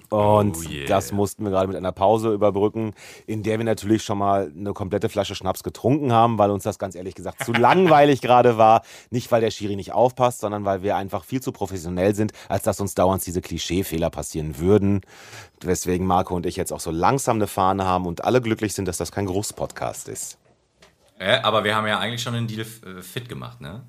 [0.09, 0.87] Und Oh yeah.
[0.87, 2.93] das mussten wir gerade mit einer Pause überbrücken,
[3.27, 6.79] in der wir natürlich schon mal eine komplette Flasche Schnaps getrunken haben, weil uns das
[6.79, 8.81] ganz ehrlich gesagt zu langweilig gerade war.
[9.09, 12.63] Nicht, weil der Schiri nicht aufpasst, sondern weil wir einfach viel zu professionell sind, als
[12.63, 15.01] dass uns dauernd diese Klischeefehler passieren würden.
[15.61, 18.87] Weswegen Marco und ich jetzt auch so langsam eine Fahne haben und alle glücklich sind,
[18.87, 20.37] dass das kein Geruchspodcast ist.
[21.17, 23.83] Äh, aber wir haben ja eigentlich schon den Deal äh, fit gemacht, ne?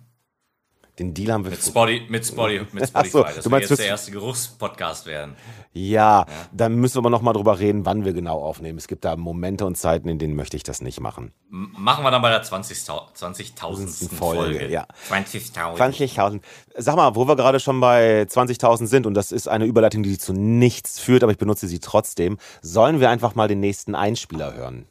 [0.98, 1.50] Den Deal haben wir.
[1.50, 5.36] Mit, Spotty, mit, Spotty, mit Spotify, so, dass du meinst jetzt der erste Geruchspodcast werden.
[5.74, 8.78] Ja, dann müssen wir aber noch mal drüber reden, wann wir genau aufnehmen.
[8.78, 11.32] Es gibt da Momente und Zeiten, in denen möchte ich das nicht machen.
[11.52, 13.14] M machen wir dann bei der 20.000.
[13.14, 14.14] 20.000.
[14.14, 14.68] Folge, Folge.
[14.68, 14.86] ja.
[15.10, 15.76] 20.000.
[15.76, 16.40] 20.000.
[16.76, 20.16] Sag mal, wo wir gerade schon bei 20.000 sind, und das ist eine Überleitung, die
[20.16, 24.54] zu nichts führt, aber ich benutze sie trotzdem, sollen wir einfach mal den nächsten Einspieler
[24.54, 24.86] hören?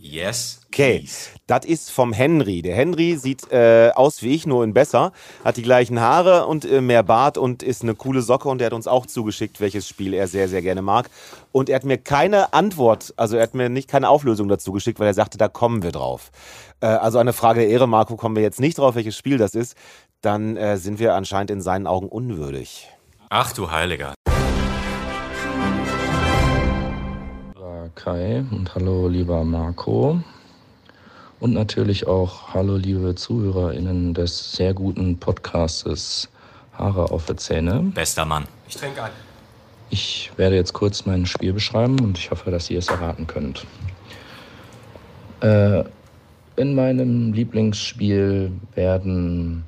[0.00, 0.60] Yes.
[0.68, 1.08] Okay,
[1.48, 2.62] das ist vom Henry.
[2.62, 5.12] Der Henry sieht äh, aus wie ich, nur in besser,
[5.44, 8.66] hat die gleichen Haare und äh, mehr Bart und ist eine coole Socke und er
[8.66, 11.10] hat uns auch zugeschickt, welches Spiel er sehr, sehr gerne mag.
[11.50, 15.00] Und er hat mir keine Antwort, also er hat mir nicht keine Auflösung dazu geschickt,
[15.00, 16.30] weil er sagte, da kommen wir drauf.
[16.80, 19.56] Äh, also eine Frage der Ehre, Marco, kommen wir jetzt nicht drauf, welches Spiel das
[19.56, 19.76] ist,
[20.20, 22.88] dann äh, sind wir anscheinend in seinen Augen unwürdig.
[23.30, 24.14] Ach du Heiliger.
[27.98, 30.20] Kai und hallo lieber Marco
[31.40, 36.28] und natürlich auch hallo liebe ZuhörerInnen des sehr guten Podcastes
[36.74, 37.90] Haare auf der Zähne.
[37.92, 38.44] Bester Mann.
[38.68, 39.10] Ich trinke ein.
[39.90, 43.66] Ich werde jetzt kurz mein Spiel beschreiben und ich hoffe, dass ihr es erraten könnt.
[45.40, 45.82] Äh,
[46.54, 49.64] in meinem Lieblingsspiel werden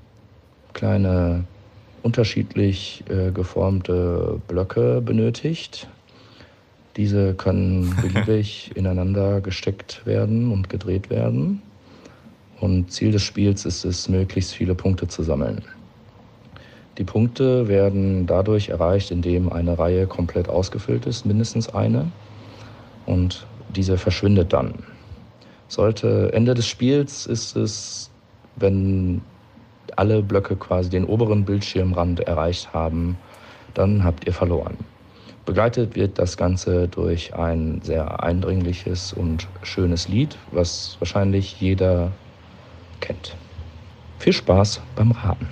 [0.73, 1.43] kleine
[2.05, 5.89] unterschiedlich äh, geformte Blöcke benötigt.
[7.01, 11.63] Diese können beliebig ineinander gesteckt werden und gedreht werden.
[12.61, 15.63] Und Ziel des Spiels ist es, möglichst viele Punkte zu sammeln.
[16.99, 22.13] Die Punkte werden dadurch erreicht, indem eine Reihe komplett ausgefüllt ist, mindestens eine.
[23.07, 24.75] Und diese verschwindet dann.
[25.69, 28.11] Sollte Ende des Spiels ist es,
[28.57, 29.23] wenn
[29.97, 33.17] alle Blöcke quasi den oberen Bildschirmrand erreicht haben,
[33.73, 34.77] dann habt ihr verloren.
[35.55, 42.13] Begleitet wird das Ganze durch ein sehr eindringliches und schönes Lied, was wahrscheinlich jeder
[43.01, 43.35] kennt.
[44.21, 45.49] Viel Spaß beim Raten.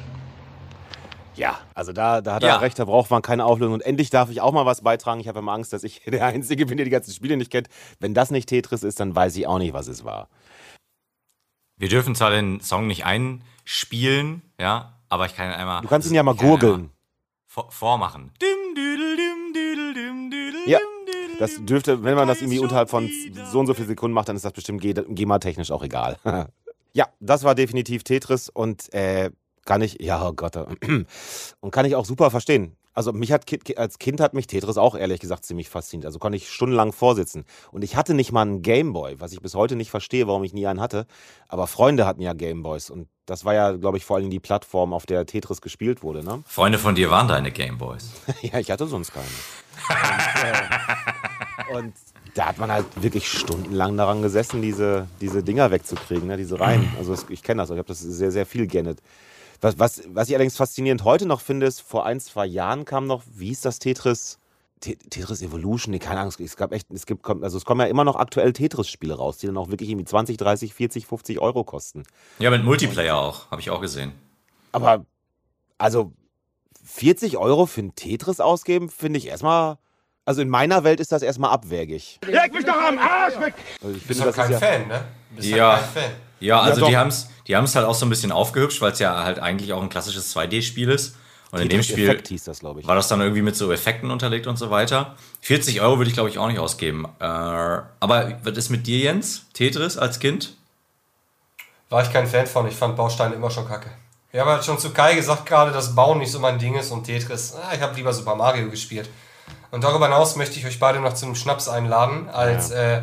[1.35, 2.51] Ja, also da, da hat Ja.
[2.51, 3.75] er recht, da braucht man keine Auflösung.
[3.75, 5.19] Und endlich darf ich auch mal was beitragen.
[5.19, 7.67] Ich habe immer Angst, dass ich der Einzige bin, der die ganzen Spiele nicht kennt.
[7.99, 10.29] Wenn das nicht Tetris ist, dann weiß ich auch nicht, was es war.
[11.77, 15.83] Wir dürfen zwar den Song nicht einspielen, ja, aber ich kann ihn einmal.
[15.83, 16.91] Du kannst ihn ja mal gurgeln.
[17.71, 18.31] vormachen.
[18.41, 18.58] Dim,
[20.69, 20.79] Ja,
[21.39, 23.09] Das dürfte, wenn man das irgendwie unterhalb von
[23.51, 26.19] so und so viel Sekunden macht, dann ist das bestimmt GEMA-technisch auch egal.
[26.93, 29.31] ja, das war definitiv Tetris und äh,
[29.65, 30.67] kann ich, ja, oh Gott, äh,
[31.61, 32.77] und kann ich auch super verstehen.
[32.99, 33.45] Also mich hat
[33.77, 36.07] als Kind hat mich Tetris auch ehrlich gesagt ziemlich fasziniert.
[36.07, 37.45] Also konnte ich stundenlang vorsitzen.
[37.71, 40.53] Und ich hatte nicht mal einen Gameboy, was ich bis heute nicht verstehe, warum ich
[40.53, 41.07] nie einen hatte.
[41.47, 44.93] Aber Freunde hatten ja Gameboys und das war ja, glaube ich, vor allem die Plattform,
[44.93, 46.25] auf der Tetris gespielt wurde.
[46.25, 46.43] Ne?
[46.45, 48.11] Freunde von dir waren deine Gameboys.
[48.43, 49.27] Ja, ich hatte sonst keine.
[51.69, 51.95] Und, äh, und
[52.35, 56.93] da hat man halt wirklich stundenlang daran gesessen, diese, diese Dinger wegzukriegen, ne, diese Reihen.
[56.99, 58.97] Also ich kenne das, ich habe das sehr, sehr viel gerne.
[59.61, 63.07] Was, was, was ich allerdings faszinierend heute noch finde, ist, vor ein, zwei Jahren kam
[63.07, 64.39] noch, wie hieß das Tetris?
[64.81, 67.87] Te- Tetris Evolution, nee, keine Ahnung, es gab echt, es gibt, also es kommen ja
[67.89, 71.65] immer noch aktuell Tetris-Spiele raus, die dann auch wirklich irgendwie 20, 30, 40, 50 Euro
[71.65, 72.05] kosten.
[72.39, 74.13] Ja, mit Multiplayer auch, habe ich auch gesehen.
[74.71, 75.05] Aber,
[75.79, 76.13] also,
[76.85, 79.79] 40 Euro für ein Tetris ausgeben, finde ich erstmal.
[80.25, 82.21] Also in meiner Welt ist das erstmal abwägig.
[82.27, 83.55] Leg mich doch am Arsch weg!
[83.83, 85.05] Also ich Bist finde, doch das kein ist ja, Fan, ne?
[85.35, 85.77] Bist Ja.
[85.79, 86.11] kein Fan.
[86.41, 86.89] Ja, also doch.
[86.89, 89.39] die haben es die haben's halt auch so ein bisschen aufgehübscht, weil es ja halt
[89.39, 91.17] eigentlich auch ein klassisches 2D-Spiel ist.
[91.51, 92.87] Und in dem Spiel das, glaube ich.
[92.87, 95.17] war das dann irgendwie mit so Effekten unterlegt und so weiter.
[95.41, 97.07] 40 Euro würde ich, glaube ich, auch nicht ausgeben.
[97.21, 99.47] Äh, aber was ist mit dir, Jens?
[99.55, 100.55] Tetris als Kind?
[101.89, 102.69] War ich kein Fan von.
[102.69, 103.91] Ich fand Bausteine immer schon kacke.
[104.31, 106.91] Ich habe halt schon zu Kai gesagt gerade, dass Bauen nicht so mein Ding ist
[106.91, 107.55] und Tetris.
[107.55, 109.09] Ah, ich habe lieber Super Mario gespielt.
[109.71, 112.29] Und darüber hinaus möchte ich euch beide noch zum Schnaps einladen.
[112.29, 113.01] Als äh,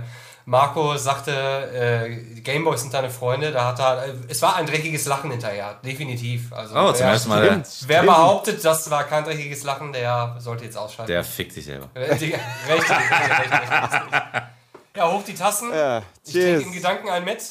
[0.47, 5.05] Marco sagte, äh, Gameboys sind deine Freunde, da hat er, äh, es war ein dreckiges
[5.07, 6.53] Lachen hinterher, definitiv.
[6.53, 7.63] Also, Oh, zum wer, ersten Mal.
[7.87, 11.11] wer behauptet, das war kein dreckiges Lachen, der sollte jetzt ausschalten.
[11.11, 11.89] Der fickt sich selber.
[11.95, 12.35] Richtig,
[12.69, 12.95] richtig.
[14.95, 15.73] Ja, hoch die Tassen.
[15.73, 17.43] Ja, Ich trinke in Gedanken ein mit.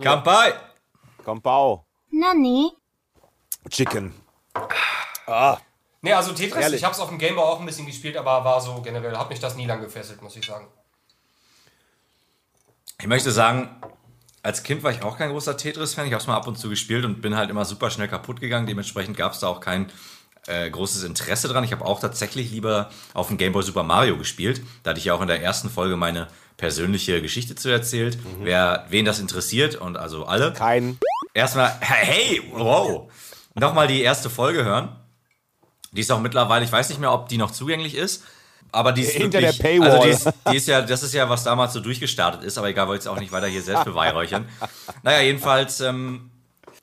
[0.00, 0.52] Kampai!
[1.24, 1.84] Komm, Bau.
[2.12, 2.70] 何
[3.70, 4.14] Chicken.
[6.00, 6.78] Nee, also Tetris, Ehrlich?
[6.80, 9.28] ich habe es auf dem Gameboy auch ein bisschen gespielt, aber war so generell, hat
[9.30, 10.66] mich das nie lang gefesselt, muss ich sagen.
[13.00, 13.68] Ich möchte sagen,
[14.42, 16.06] als Kind war ich auch kein großer Tetris-Fan.
[16.06, 18.40] Ich habe es mal ab und zu gespielt und bin halt immer super schnell kaputt
[18.40, 18.66] gegangen.
[18.66, 19.86] Dementsprechend gab es da auch kein
[20.48, 21.62] äh, großes Interesse dran.
[21.62, 24.62] Ich habe auch tatsächlich lieber auf dem Game Boy Super Mario gespielt.
[24.82, 26.26] Da hatte ich ja auch in der ersten Folge meine
[26.56, 28.18] persönliche Geschichte zu erzählt.
[28.40, 30.52] Wer, wen das interessiert und also alle.
[30.52, 30.98] Kein.
[31.34, 33.12] Erstmal, hey, wow.
[33.54, 34.96] Nochmal die erste Folge hören.
[35.92, 38.24] Die ist auch mittlerweile, ich weiß nicht mehr, ob die noch zugänglich ist.
[38.70, 39.90] Aber die ist Hinter wirklich, der Paywall.
[39.90, 42.68] Also die ist, die ist ja, das ist ja, was damals so durchgestartet ist, aber
[42.68, 44.48] egal, wollte ich es auch nicht weiter hier selbst beweihräuchern.
[45.02, 46.30] Naja, jedenfalls, ähm,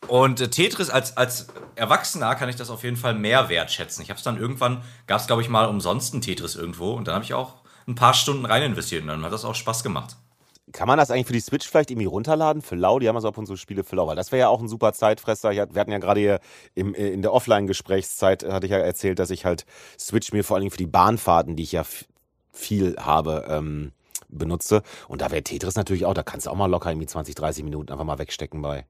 [0.07, 4.03] und Tetris als, als Erwachsener kann ich das auf jeden Fall mehr wertschätzen.
[4.03, 7.07] Ich habe es dann irgendwann, gab es glaube ich mal umsonst ein Tetris irgendwo und
[7.07, 7.55] dann habe ich auch
[7.87, 10.15] ein paar Stunden rein investiert und dann hat das auch Spaß gemacht.
[10.71, 12.61] Kann man das eigentlich für die Switch vielleicht irgendwie runterladen?
[12.61, 12.97] Für Lau?
[12.99, 14.07] Die haben also ab und zu Spiele für Lau.
[14.07, 15.51] Weil das wäre ja auch ein super Zeitfresser.
[15.51, 16.39] Wir hatten ja gerade hier
[16.73, 19.65] im, äh, in der Offline-Gesprächszeit, äh, hatte ich ja erzählt, dass ich halt
[19.99, 21.83] Switch mir vor allen Dingen für die Bahnfahrten, die ich ja
[22.51, 23.91] viel habe, ähm,
[24.27, 24.81] benutze.
[25.07, 27.63] Und da wäre Tetris natürlich auch, da kannst du auch mal locker irgendwie 20, 30
[27.63, 28.85] Minuten einfach mal wegstecken bei.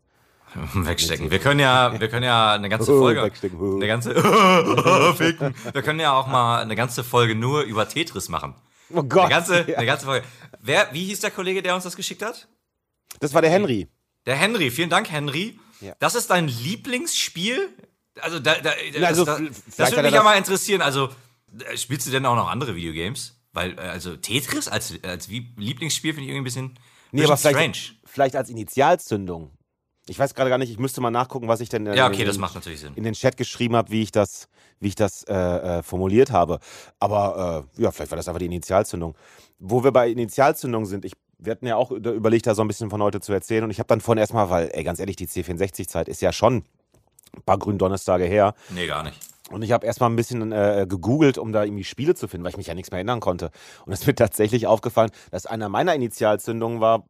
[0.73, 1.31] Wegstecken.
[1.31, 4.13] Wir können ja, wir können ja eine ganze Folge, eine ganze,
[5.15, 5.55] Ficken.
[5.73, 8.55] wir können ja auch mal eine ganze Folge nur über Tetris machen.
[8.93, 9.23] Oh Gott.
[9.25, 9.77] Eine ganze, ja.
[9.77, 10.25] eine ganze Folge.
[10.61, 12.47] Wer, wie hieß der Kollege, der uns das geschickt hat?
[13.19, 13.87] Das war der Henry.
[14.25, 14.71] Der Henry.
[14.71, 15.59] Vielen Dank, Henry.
[15.81, 15.93] Ja.
[15.99, 17.69] Das ist dein Lieblingsspiel?
[18.21, 20.81] Also, da, da, das, also, das hat würde mich ja das- mal interessieren.
[20.81, 21.09] Also,
[21.69, 23.39] äh, spielst du denn auch noch andere Videogames?
[23.53, 26.65] Weil, äh, also, Tetris als, als Lieblingsspiel finde ich irgendwie ein bisschen,
[27.11, 27.99] Nee, bisschen aber vielleicht, strange.
[28.05, 29.51] vielleicht als Initialzündung.
[30.07, 32.27] Ich weiß gerade gar nicht, ich müsste mal nachgucken, was ich denn Ja, okay, in,
[32.27, 32.93] das macht natürlich Sinn.
[32.95, 34.47] in den Chat geschrieben habe, wie ich das,
[34.79, 36.59] wie ich das äh, äh, formuliert habe.
[36.99, 39.15] Aber äh, ja, vielleicht war das einfach die Initialzündung.
[39.59, 42.67] Wo wir bei Initialzündung sind, ich, wir hatten ja auch über- überlegt, da so ein
[42.67, 43.63] bisschen von heute zu erzählen.
[43.63, 46.63] Und ich habe dann vorhin erstmal, weil, ey, ganz ehrlich, die C64-Zeit ist ja schon
[47.35, 48.53] ein paar Gründonnerstage her.
[48.69, 49.17] Nee, gar nicht.
[49.51, 52.49] Und ich habe erstmal ein bisschen äh, gegoogelt, um da irgendwie Spiele zu finden, weil
[52.49, 53.51] ich mich ja nichts mehr erinnern konnte.
[53.85, 57.05] Und es ist mir tatsächlich aufgefallen, dass einer meiner Initialzündungen war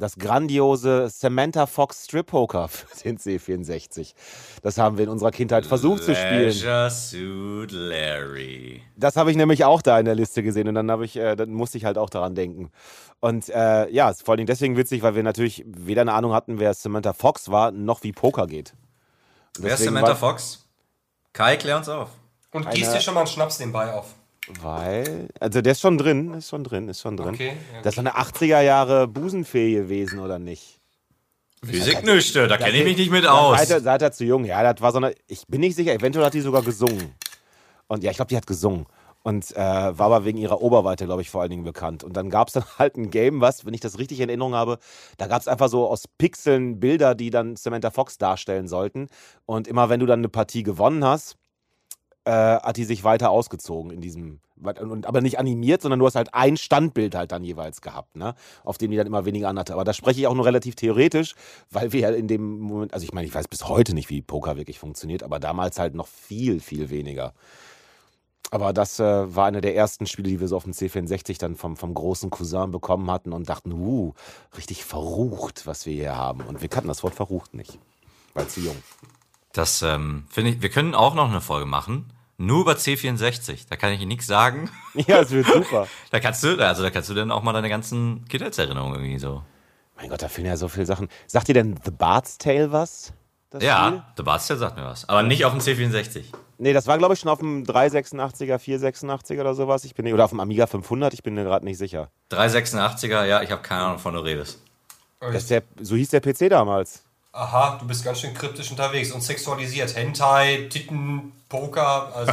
[0.00, 4.14] das grandiose Samantha Fox Strip Poker für den C64.
[4.62, 6.46] Das haben wir in unserer Kindheit versucht zu spielen.
[6.46, 8.82] Leisure Suit Larry.
[8.96, 11.36] Das habe ich nämlich auch da in der Liste gesehen und dann habe ich, äh,
[11.36, 12.70] dann musste ich halt auch daran denken.
[13.20, 16.32] Und äh, ja, ist vor allen Dingen deswegen witzig, weil wir natürlich weder eine Ahnung
[16.32, 18.74] hatten, wer Samantha Fox war, noch wie Poker geht.
[19.58, 20.66] Wer ist Samantha Fox?
[21.34, 22.08] Kai, klär uns auf.
[22.52, 24.14] Und gießt dir schon mal einen Schnaps nebenbei auf.
[24.48, 27.34] Weil, also der ist schon drin, ist schon drin, ist schon drin.
[27.34, 30.80] Okay, ja, das ist eine 80er Jahre Busenfee gewesen, oder nicht?
[31.62, 33.58] Physik nüchte, da kenne ich mich nicht mit aus.
[33.58, 34.44] Seid ihr, seid ihr zu jung?
[34.44, 37.14] Ja, das war so eine, ich bin nicht sicher, eventuell hat die sogar gesungen.
[37.86, 38.86] Und ja, ich glaube, die hat gesungen.
[39.22, 42.02] Und äh, war aber wegen ihrer Oberweite, glaube ich, vor allen Dingen bekannt.
[42.02, 44.54] Und dann gab es dann halt ein Game, was, wenn ich das richtig in Erinnerung
[44.54, 44.78] habe,
[45.18, 49.08] da gab es einfach so aus Pixeln Bilder, die dann Samantha Fox darstellen sollten.
[49.44, 51.36] Und immer wenn du dann eine Partie gewonnen hast,
[52.24, 56.16] äh, hat die sich weiter ausgezogen in diesem, und, aber nicht animiert, sondern du hast
[56.16, 58.34] halt ein Standbild halt dann jeweils gehabt, ne?
[58.64, 59.72] auf dem die dann immer weniger anhatte.
[59.72, 61.34] Aber da spreche ich auch nur relativ theoretisch,
[61.70, 64.22] weil wir ja in dem Moment, also ich meine, ich weiß bis heute nicht, wie
[64.22, 67.32] Poker wirklich funktioniert, aber damals halt noch viel, viel weniger.
[68.50, 71.54] Aber das äh, war eine der ersten Spiele, die wir so auf dem C64 dann
[71.54, 74.12] vom, vom großen Cousin bekommen hatten und dachten, uh,
[74.56, 76.40] richtig verrucht, was wir hier haben.
[76.42, 77.78] Und wir kannten das Wort verrucht nicht,
[78.34, 78.76] weil zu jung.
[79.52, 82.12] Das ähm, finde ich, wir können auch noch eine Folge machen.
[82.36, 83.66] Nur über C64.
[83.68, 84.70] Da kann ich Ihnen nichts sagen.
[84.94, 85.86] Ja, es wird super.
[86.10, 89.42] Da kannst du, also da kannst du dann auch mal deine ganzen Kindheitserinnerungen irgendwie so.
[89.96, 91.08] Mein Gott, da fehlen ja so viele Sachen.
[91.26, 93.12] Sagt dir denn The Bard's Tale was?
[93.50, 93.68] Das Spiel?
[93.68, 95.08] Ja, The Bastard sagt mir was.
[95.08, 96.24] Aber nicht auf dem C64.
[96.58, 99.84] Nee, das war, glaube ich, schon auf dem 386er, 486er oder sowas.
[99.84, 102.10] Ich bin, oder auf dem Amiga 500, ich bin mir gerade nicht sicher.
[102.30, 104.62] 386er, ja, ich habe keine Ahnung, von du redest.
[105.20, 107.02] Das der, so hieß der PC damals.
[107.32, 109.94] Aha, du bist ganz schön kryptisch unterwegs und sexualisiert.
[109.94, 112.32] Hentai, Titten, Poker, also.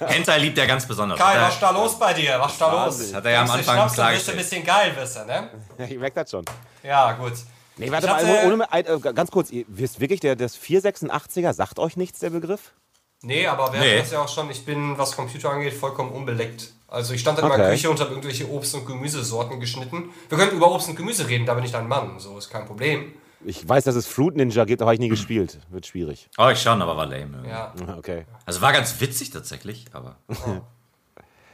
[0.06, 1.18] Hentai liebt er ganz besonders.
[1.18, 2.40] Kai, was ist da los bei dir?
[2.40, 3.12] Was ist da los?
[3.14, 5.50] Hat er ja am Anfang Schnaps, dann wirst du ein bisschen geil, wirst du, ne?
[5.90, 6.44] Ich merke das schon.
[6.82, 7.32] Ja, gut.
[7.76, 10.56] Nee, warte Ich mal, hatte- ohne, ohne, äh, ganz kurz, ihr wisst wirklich, der, das
[10.58, 12.72] 486er sagt euch nichts, der Begriff?
[13.20, 13.98] Nee, aber wir Nee.
[13.98, 16.72] das ja auch schon, ich bin, was Computer angeht, vollkommen unbeleckt.
[16.88, 17.72] Also ich stand in meiner Okay.
[17.72, 20.10] Küche und habe irgendwelche Obst- und Gemüsesorten geschnitten.
[20.30, 22.64] Wir könnten über Obst und Gemüse reden, da bin ich dein Mann, so ist kein
[22.64, 23.12] Problem.
[23.44, 25.58] Ich weiß, dass es Fruit Ninja gibt, aber habe ich nie gespielt.
[25.70, 26.28] Wird schwierig.
[26.38, 27.46] Oh, ich schon, aber war lame.
[27.48, 27.72] Ja.
[27.96, 28.24] Okay.
[28.46, 30.16] Also war ganz witzig tatsächlich, aber.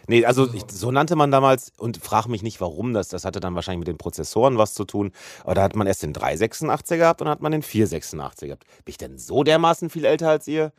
[0.07, 3.39] Nee, also ich, so nannte man damals, und frag mich nicht, warum das, das hatte
[3.39, 5.13] dann wahrscheinlich mit den Prozessoren was zu tun,
[5.45, 8.65] aber da hat man erst den 386er gehabt und dann hat man den 486er gehabt.
[8.85, 10.73] Bin ich denn so dermaßen viel älter als ihr?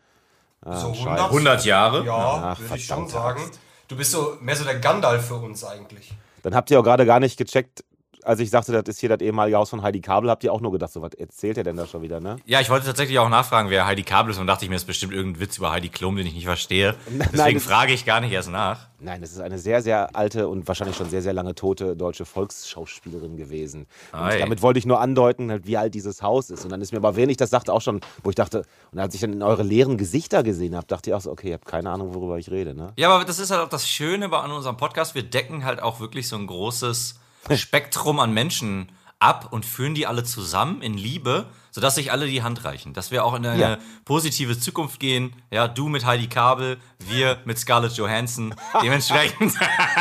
[0.64, 1.26] Ah, so scheiße.
[1.26, 2.06] 100 Jahre?
[2.06, 3.42] Ja, würde ich schon sagen.
[3.88, 6.12] Du bist so mehr so der Gandalf für uns eigentlich.
[6.44, 7.84] Dann habt ihr auch gerade gar nicht gecheckt,
[8.24, 10.62] als ich sagte, das ist hier das ehemalige Haus von Heidi Kabel, habt ihr auch
[10.62, 12.38] nur gedacht, so was erzählt er denn da schon wieder, ne?
[12.46, 14.86] Ja, ich wollte tatsächlich auch nachfragen, wer Heidi Kabel ist und dachte ich mir, ist
[14.86, 16.96] bestimmt irgendein Witz über Heidi Klum, den ich nicht verstehe.
[17.08, 18.88] Deswegen nein, frage ich gar nicht erst nach.
[19.04, 22.24] Nein, das ist eine sehr, sehr alte und wahrscheinlich schon sehr, sehr lange tote deutsche
[22.24, 23.88] Volksschauspielerin gewesen.
[24.12, 26.64] Damit wollte ich nur andeuten, halt, wie alt dieses Haus ist.
[26.64, 29.16] Und dann ist mir aber, ich das sagte, auch schon, wo ich dachte, und als
[29.16, 31.66] ich dann in eure leeren Gesichter gesehen habe, dachte ich auch so, okay, ihr habt
[31.66, 32.94] keine Ahnung, worüber ich rede, ne?
[32.98, 35.16] Ja, aber das ist halt auch das Schöne bei an unserem Podcast.
[35.16, 37.16] Wir decken halt auch wirklich so ein großes
[37.56, 42.42] Spektrum an Menschen ab und führen die alle zusammen in Liebe, sodass sich alle die
[42.44, 42.94] Hand reichen.
[42.94, 43.78] Dass wir auch in eine Ja.
[44.04, 45.34] positive Zukunft gehen.
[45.52, 48.56] Ja, du mit Heidi Kabel, wir mit Scarlett Johansson.
[48.82, 49.54] Dementsprechend.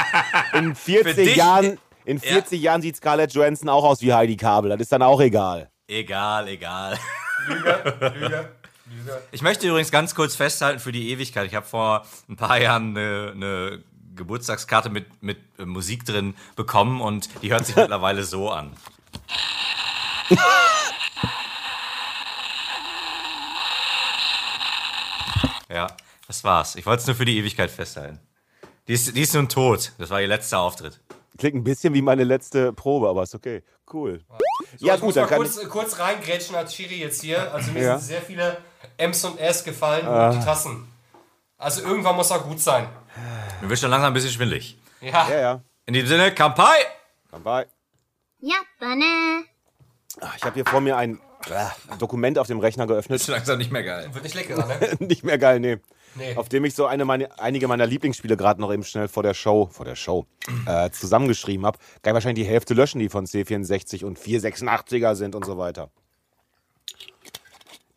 [0.55, 4.71] In 40 dich- Jahren, in 40 Jahren sieht Scarlett Johansson auch aus wie Heidi Kabel.
[4.71, 5.71] Das ist dann auch egal.
[5.87, 6.99] egal, egal.
[7.47, 8.49] Lüge, Lüge, Lüge.
[9.31, 11.47] Ich möchte übrigens ganz kurz festhalten für die Ewigkeit.
[11.47, 13.83] Ich habe vor ein paar Jahren eine, eine
[14.21, 18.73] Geburtstagskarte mit, mit äh, Musik drin bekommen und die hört sich mittlerweile so an.
[25.69, 25.87] Ja,
[26.27, 26.75] das war's.
[26.77, 28.19] Ich wollte es nur für die Ewigkeit festhalten.
[28.89, 29.93] Die ist, die ist nun tot.
[29.99, 31.01] Das war ihr letzter Auftritt.
[31.39, 33.63] Klingt ein bisschen wie meine letzte Probe, aber ist okay.
[33.93, 34.21] Cool.
[34.77, 37.53] So, ja, ich gut, muss dann mal kurz, kurz reingrätschen als Schiri jetzt hier.
[37.53, 37.99] Also mir Ja.
[37.99, 38.59] sind sehr viele
[38.99, 40.31] M's und S gefallen Ah.
[40.31, 40.87] und die Tassen.
[41.57, 42.89] Also irgendwann muss er gut sein.
[43.61, 44.79] Mir wird schon langsam ein bisschen schwindelig.
[45.01, 45.29] Ja.
[45.31, 45.63] ja, ja.
[45.87, 46.77] In dem Sinne, Kampai!
[47.31, 47.67] Kampai.
[48.41, 49.45] Ja, Banne.
[50.21, 53.21] Ah, ich habe hier vor mir ein äh, Dokument auf dem Rechner geöffnet.
[53.21, 54.09] Ist langsam nicht mehr geil.
[54.13, 54.97] Wird nicht leckerer, ne?
[55.07, 55.79] nicht mehr geil, nee.
[56.15, 56.37] nee.
[56.37, 59.35] Auf dem ich so eine meine, einige meiner Lieblingsspiele gerade noch eben schnell vor der
[59.35, 60.27] Show, vor der Show,
[60.67, 61.79] äh, zusammengeschrieben habe.
[62.03, 65.91] Kann ich wahrscheinlich die Hälfte löschen, die von C64 und 486er sind und so weiter.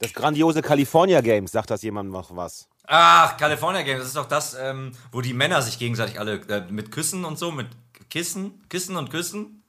[0.04, 2.68] Das grandiose California Games, sagt das jemand noch was?
[2.88, 6.64] Ach, California Games, das ist doch das, ähm, wo die Männer sich gegenseitig alle äh,
[6.70, 7.68] mit Küssen und so, mit
[8.10, 9.64] Kissen, Kissen und Küssen.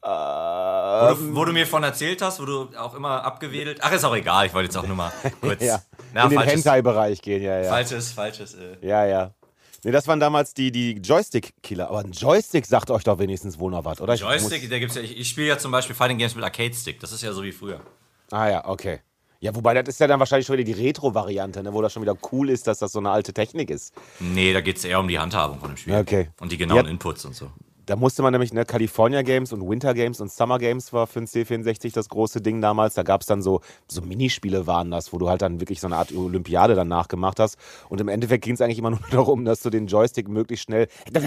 [0.00, 3.80] Wo, du, wo du mir von erzählt hast, wo du auch immer abgewedelt.
[3.82, 5.62] Ach, ist auch egal, ich wollte jetzt auch nur mal kurz.
[5.62, 5.82] Ja,
[6.14, 7.68] Na, in den Hentai-Bereich gehen, ja, ja.
[7.68, 8.54] falsches, falsches.
[8.54, 8.76] Äh.
[8.86, 9.34] Ja, ja.
[9.82, 11.88] Nee, das waren damals die, die Joystick-Killer.
[11.88, 14.14] Aber ein Joystick sagt euch doch wenigstens wohl noch was, oder?
[14.14, 17.00] Ich Joystick, gibt's ja, ich, ich spiele ja zum Beispiel Fighting Games mit Arcade-Stick.
[17.00, 17.78] Das ist ja so wie früher.
[17.78, 19.00] Muss, ah ja, okay.
[19.40, 22.02] Ja, wobei das ist ja dann wahrscheinlich schon wieder die Retro-Variante, ne, wo das schon
[22.02, 23.94] wieder cool ist, dass das so eine alte Technik ist.
[24.18, 25.94] Nee, da geht es eher um die Handhabung von dem Spiel.
[25.94, 26.30] Okay.
[26.40, 26.90] Und die genauen Ja.
[26.90, 27.50] Inputs und so.
[27.88, 31.20] Da musste man nämlich, ne, California Games und Winter Games und Summer Games war für
[31.20, 32.92] den C64 das große Ding damals.
[32.92, 35.86] Da gab es dann so, so Minispiele waren das, wo du halt dann wirklich so
[35.86, 37.56] eine Art Olympiade dann nachgemacht hast.
[37.88, 40.88] Und im Endeffekt ging es eigentlich immer nur darum, dass du den Joystick möglichst schnell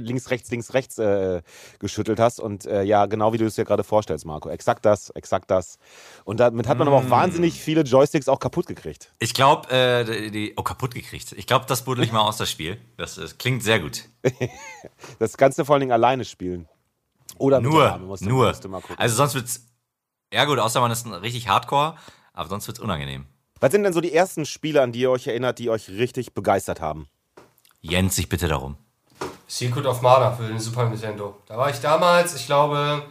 [0.00, 1.40] links, rechts, links, rechts äh,
[1.78, 2.40] geschüttelt hast.
[2.40, 4.50] Und äh, ja, genau wie du es dir gerade vorstellst, Marco.
[4.50, 5.78] Exakt das, exakt das.
[6.24, 9.14] Und damit hat man aber auch wahnsinnig viele Joysticks auch kaputt gekriegt.
[9.18, 10.52] Ich glaube, äh, die, die.
[10.58, 11.32] Oh, kaputt gekriegt.
[11.38, 12.76] Ich glaube, das buddel ich mal aus das Spiel.
[12.98, 14.04] Das, das klingt sehr gut.
[15.18, 16.68] Das kannst du vor allen Dingen alleine spielen.
[17.38, 18.48] Oder Nur, Dame, musst du- nur.
[18.48, 18.98] musst du mal gucken.
[18.98, 19.66] Also sonst wird's.
[20.32, 21.96] Ja gut, außer man ist ein richtig Hardcore,
[22.32, 23.26] aber sonst wird's unangenehm.
[23.60, 26.34] Was sind denn so die ersten Spiele, an die ihr euch erinnert, die euch richtig
[26.34, 27.08] begeistert haben?
[27.80, 28.76] Jens, sich bitte darum.
[29.46, 31.36] Secret of Mana für den Super Nintendo.
[31.46, 33.04] Da war ich damals, ich glaube,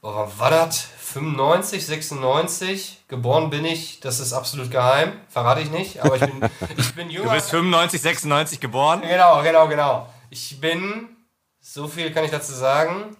[0.00, 0.88] boah, wann war das?
[0.98, 3.02] 95, 96.
[3.08, 6.40] Geboren bin ich, das ist absolut geheim, verrate ich nicht, aber ich bin,
[6.76, 7.28] ich bin jünger.
[7.28, 9.02] Du bist 95, 96 geboren?
[9.02, 10.08] Genau, genau, genau.
[10.30, 11.08] Ich bin,
[11.60, 13.16] so viel kann ich dazu sagen,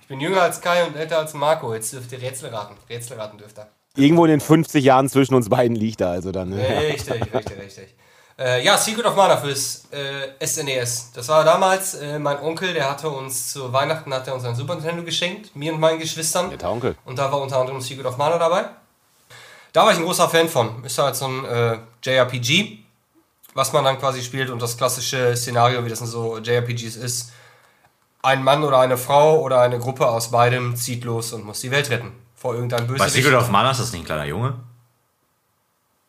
[0.00, 1.74] ich bin jünger als Kai und älter als Marco.
[1.74, 2.76] Jetzt dürft ihr Rätsel raten.
[2.88, 3.68] Rätsel raten dürft ihr.
[3.96, 6.50] Irgendwo in den 50 Jahren zwischen uns beiden liegt er also dann.
[6.50, 6.66] Ne?
[6.66, 7.94] Richtig, richtig, richtig.
[8.38, 11.10] Äh, ja, Secret of Mana fürs äh, SNES.
[11.12, 14.54] Das war damals äh, mein Onkel, der hatte uns zu Weihnachten hat er uns ein
[14.54, 16.56] Super Nintendo geschenkt, mir und meinen Geschwistern.
[16.56, 16.96] Der Onkel.
[17.04, 18.66] Und da war unter anderem Secret of Mana dabei.
[19.72, 20.84] Da war ich ein großer Fan von.
[20.84, 22.78] Ist halt so ein äh, JRPG,
[23.54, 27.32] was man dann quasi spielt und das klassische Szenario, wie das in so JRPGs ist.
[28.22, 31.72] Ein Mann oder eine Frau oder eine Gruppe aus beidem zieht los und muss die
[31.72, 32.12] Welt retten.
[32.36, 33.14] Vor irgendeinem Bei Bösewicht.
[33.14, 34.54] Secret of Mana ist das nicht ein kleiner Junge?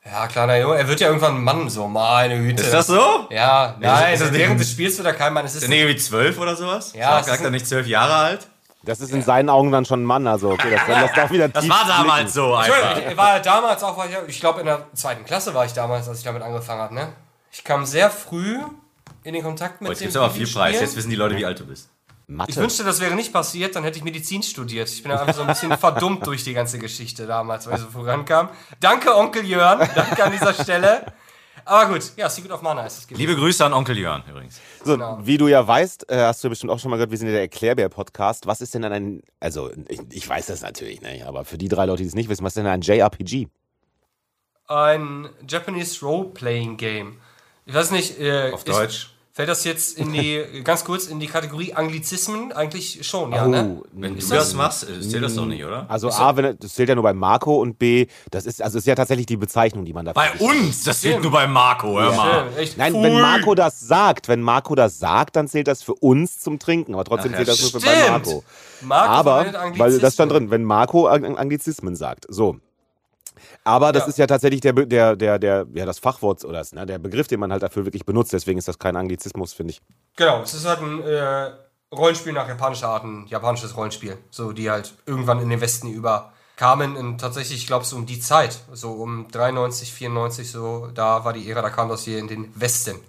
[0.06, 2.64] Ja, kleiner Junge, er wird ja irgendwann ein Mann, so, meine Güte.
[2.64, 3.28] Ist das so?
[3.30, 5.45] Ja, nein, ist das nicht- während des Spiels wird er kein Mann.
[5.45, 6.93] Es ist nicht irgendwie zwölf oder sowas?
[6.93, 8.47] Ja, Charakter ein- nicht zwölf Jahre alt?
[8.84, 11.50] Das ist in seinen Augen dann schon ein Mann, also okay, das lässt auch wieder
[11.50, 12.30] Das war damals blicken.
[12.32, 13.12] so Entschuldigung, einfach.
[13.12, 16.20] ich war damals auch, ich, ich glaube in der zweiten Klasse war ich damals, als
[16.20, 17.10] ich damit angefangen habe, ne?
[17.52, 18.58] Ich kam sehr früh
[19.24, 20.80] in den Kontakt mit Oh, jetzt dem gibt's aber viel Preis.
[20.80, 21.89] Jetzt wissen die Leute, wie alt du bist.
[22.30, 22.55] Ich Mathe.
[22.57, 24.88] wünschte, das wäre nicht passiert, dann hätte ich Medizin studiert.
[24.89, 27.88] Ich bin einfach so ein bisschen verdummt durch die ganze Geschichte damals, weil ich so
[27.89, 28.49] vorankam.
[28.80, 29.80] Danke, Onkel Jörn.
[29.95, 31.05] Danke an dieser Stelle.
[31.65, 33.19] Aber gut, ja, Secret of Mana ist es gewesen.
[33.27, 34.59] Liebe Grüße an Onkel Jörn übrigens.
[34.84, 35.17] So, Genau.
[35.23, 37.34] wie du ja weißt, äh, hast du bestimmt auch schon mal gehört, wir sind ja
[37.34, 38.45] der Erklärbär-Podcast.
[38.45, 41.67] Was ist denn dann ein, also ich, ich weiß das natürlich, ne, aber für die
[41.67, 43.47] drei Leute, die es nicht wissen, was ist denn ein JRPG?
[44.67, 47.17] Ein Japanese Role-Playing Game.
[47.65, 49.09] Ich weiß nicht, äh, Auf ist- Deutsch.
[49.39, 52.51] Fällt das jetzt in die, ganz kurz, in die Kategorie Anglizismen?
[52.51, 53.81] Eigentlich schon, ja, Oh, ne?
[53.93, 55.85] Wenn Ist du das- das machst, äh, zählt das doch nicht, oder?
[55.89, 58.85] Also A, wenn, das zählt ja nur bei Marco und B, das ist, also ist
[58.85, 62.11] ja tatsächlich die Bezeichnung, die man da Bei uns, das zählt nur bei Marco, hör
[62.13, 62.49] mal.
[62.49, 62.77] Schön, echt.
[62.77, 63.03] Nein, Pfui.
[63.03, 66.93] wenn Marco das sagt, wenn Marco das sagt, dann zählt das für uns zum Trinken,
[66.93, 67.95] aber trotzdem Ach ja, zählt das nur für stimmt.
[67.95, 68.43] bei Marco.
[68.81, 69.45] Marco aber,
[69.77, 72.25] weil das stand drin, wenn Marco Ang- Anglizismen sagt.
[72.27, 72.57] So.
[73.63, 74.09] Aber das Ja.
[74.09, 77.27] ist ja tatsächlich der, der, der, der, ja, das Fachwort oder das, ne, der Begriff,
[77.27, 78.33] den man halt dafür wirklich benutzt.
[78.33, 79.81] Deswegen ist das kein Anglizismus, finde ich.
[80.15, 81.51] Genau, es ist halt ein äh,
[81.95, 84.17] Rollenspiel nach japanischer Art, ein japanisches Rollenspiel.
[84.31, 86.95] So, die halt irgendwann in den Westen überkamen.
[86.97, 91.33] Und tatsächlich, ich glaube, so um die Zeit, so um 93, 94, so, da war
[91.33, 92.99] die Ära, da kam das hier in den Westen.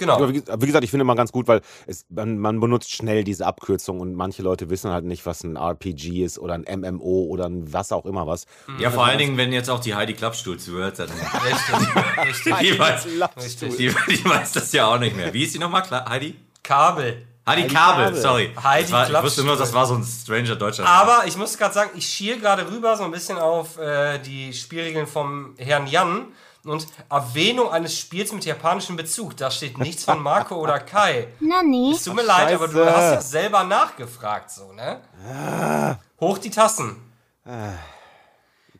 [0.00, 0.14] Genau.
[0.14, 3.22] Aber wie, wie gesagt, ich finde immer ganz gut, weil es, man, man benutzt schnell
[3.22, 7.26] diese Abkürzung und manche Leute wissen halt nicht, was ein RPG ist oder ein MMO
[7.26, 8.46] oder ein was auch immer was.
[8.78, 11.10] Ja, vor allen Dingen, wenn jetzt auch die Heidi Klappstuhl zuhört, dann
[11.44, 12.72] Richtig, richtig.
[12.72, 13.76] die weiß, richtig.
[13.76, 15.34] die, die weiß das ja auch nicht mehr.
[15.34, 15.82] Wie ist die nochmal?
[16.08, 16.36] Heidi?
[16.62, 17.26] Kabel.
[17.46, 18.20] Heidi, Heidi Kabel, Kabel.
[18.20, 18.50] sorry.
[18.62, 21.58] Heidi das war, ich wusste nur, das war so ein stranger deutscher Aber ich muss
[21.58, 25.86] gerade sagen, ich schiel gerade rüber so ein bisschen auf äh, die Spielregeln vom Herrn
[25.86, 26.28] Jan
[26.64, 29.36] und Erwähnung eines Spiels mit japanischem Bezug.
[29.36, 31.28] Da steht nichts von Marco oder Kai.
[31.40, 31.92] Na Nani?
[31.94, 35.00] Es tut mir Ach, leid, aber du hast ja selber nachgefragt, so, ne?
[35.26, 35.96] Ah.
[36.20, 36.96] Hoch die Tassen.
[37.44, 37.72] Ah.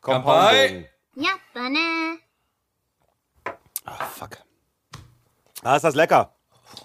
[0.01, 0.87] Compounding.
[1.14, 2.18] Ja, Banne.
[3.85, 4.39] Ah, fuck.
[5.62, 6.35] Ah, ist das lecker.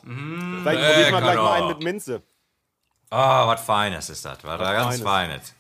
[0.04, 2.24] Mm, Vielleicht lecker probiere ich mal gleich mal einen mit Minze.
[3.12, 3.18] Oh,
[3.48, 4.44] was Feines ist das.
[4.44, 5.02] Was ganz Feines.
[5.02, 5.54] Feines.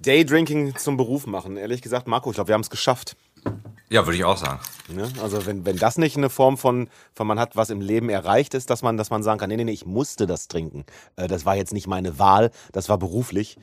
[0.00, 1.56] Daydrinking zum Beruf machen.
[1.56, 3.16] Ehrlich gesagt, Marco, ich glaube, wir haben es geschafft.
[3.90, 4.60] Ja, würde ich auch sagen.
[4.88, 5.10] Ne?
[5.22, 8.52] Also wenn, wenn das nicht eine Form von, von man hat was im Leben erreicht
[8.52, 10.84] ist, dass man, dass man sagen kann, nee, nee, nee, ich musste das trinken.
[11.16, 13.56] Äh, das war jetzt nicht meine Wahl, das war beruflich.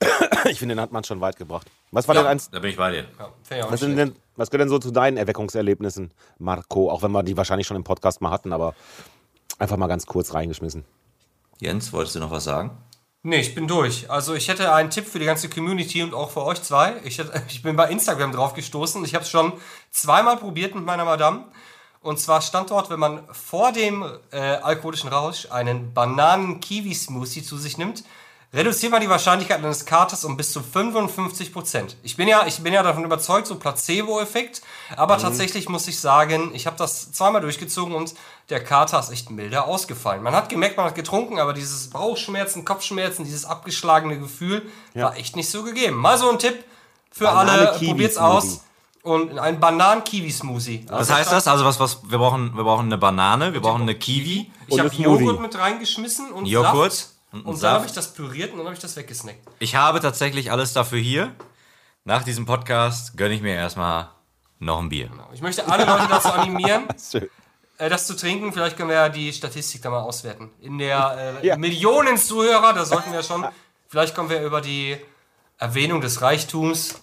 [0.48, 1.68] ich finde, den hat man schon weit gebracht.
[1.90, 3.04] Was war denn eins, Da bin ich bei dir.
[3.50, 6.90] Ja, was, denn, was gehört denn so zu deinen Erweckungserlebnissen, Marco?
[6.90, 8.74] Auch wenn wir die wahrscheinlich schon im Podcast mal hatten, aber
[9.58, 10.84] einfach mal ganz kurz reingeschmissen.
[11.60, 12.76] Jens, wolltest du noch was sagen?
[13.26, 14.10] Nee, ich bin durch.
[14.10, 17.00] Also ich hätte einen Tipp für die ganze Community und auch für euch zwei.
[17.04, 19.02] Ich, hätte, ich bin bei Instagram drauf gestoßen.
[19.02, 19.54] Ich habe es schon
[19.90, 21.46] zweimal probiert mit meiner Madame.
[22.02, 27.78] Und zwar stand dort, wenn man vor dem äh, alkoholischen Rausch einen Bananen-Kiwi-Smoothie zu sich
[27.78, 28.04] nimmt,
[28.54, 31.96] reduziert man die Wahrscheinlichkeit eines Katers um bis zu 55 Prozent.
[32.02, 34.62] Ich bin ja, ich bin ja davon überzeugt, so Placebo-Effekt.
[34.96, 38.14] Aber tatsächlich muss ich sagen, ich habe das zweimal durchgezogen und
[38.50, 40.22] der Kater ist echt milder ausgefallen.
[40.22, 44.62] Man hat gemerkt, man hat getrunken, aber dieses Bauchschmerzen, Kopfschmerzen, dieses abgeschlagene Gefühl
[44.94, 45.96] war echt nicht so gegeben.
[45.96, 46.64] Mal so ein Tipp
[47.10, 47.86] für alle, Banane-Kiwi-Smoothie.
[47.86, 48.60] probiert's aus.
[49.02, 50.86] Und ein Bananen-Kiwi-Smoothie.
[50.88, 51.46] Was heißt das?
[51.46, 54.88] Also was, was, wir brauchen, wir brauchen eine Banane, wir brauchen eine Kiwi, Ich habe.
[54.94, 57.13] Joghurt mit reingeschmissen und Joghurt Saft.
[57.34, 59.38] Und Und, dann habe ich das püriert und dann habe ich das weggesnackt.
[59.58, 61.34] Ich habe tatsächlich alles dafür hier.
[62.04, 64.08] Nach diesem Podcast gönne ich mir erstmal
[64.58, 65.10] noch ein Bier.
[65.32, 66.84] Ich möchte alle Leute dazu animieren,
[67.78, 68.52] äh, das zu trinken.
[68.52, 70.50] Vielleicht können wir ja die Statistik da mal auswerten.
[70.60, 71.56] In der äh, Ja.
[71.56, 73.46] Millionen Zuhörer, da sollten wir schon.
[73.88, 74.96] Vielleicht kommen wir über die
[75.58, 77.00] Erwähnung des Reichtums.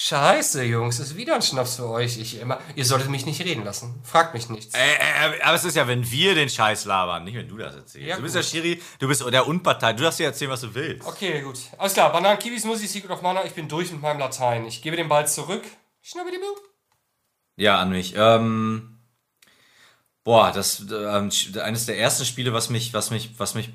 [0.00, 2.18] Scheiße, Jungs, ist wieder ein Schnaps für euch.
[2.18, 4.00] Ich immer, ihr solltet mich nicht reden lassen.
[4.04, 4.72] Fragt mich nichts.
[4.72, 7.74] Äh, äh, aber es ist ja, wenn wir den Scheiß labern, nicht wenn du das
[7.74, 8.06] erzählst.
[8.06, 8.44] Ja, du bist gut.
[8.44, 11.04] der Schiri, du bist der Unpartei, du darfst dir erzählen, was du willst.
[11.04, 11.58] Okay, gut.
[11.78, 13.44] Alles klar, Bananen, Kiwis, Musi, Secret of Mana.
[13.44, 14.66] Ich bin durch mit meinem Latein.
[14.66, 15.64] Ich gebe den Ball zurück.
[16.00, 16.46] Schnabbidibu.
[17.56, 18.14] Ja, an mich.
[18.16, 19.00] Ähm,
[20.22, 23.70] boah, das sch- eines der ersten Spiele, was mich, was mich, was mich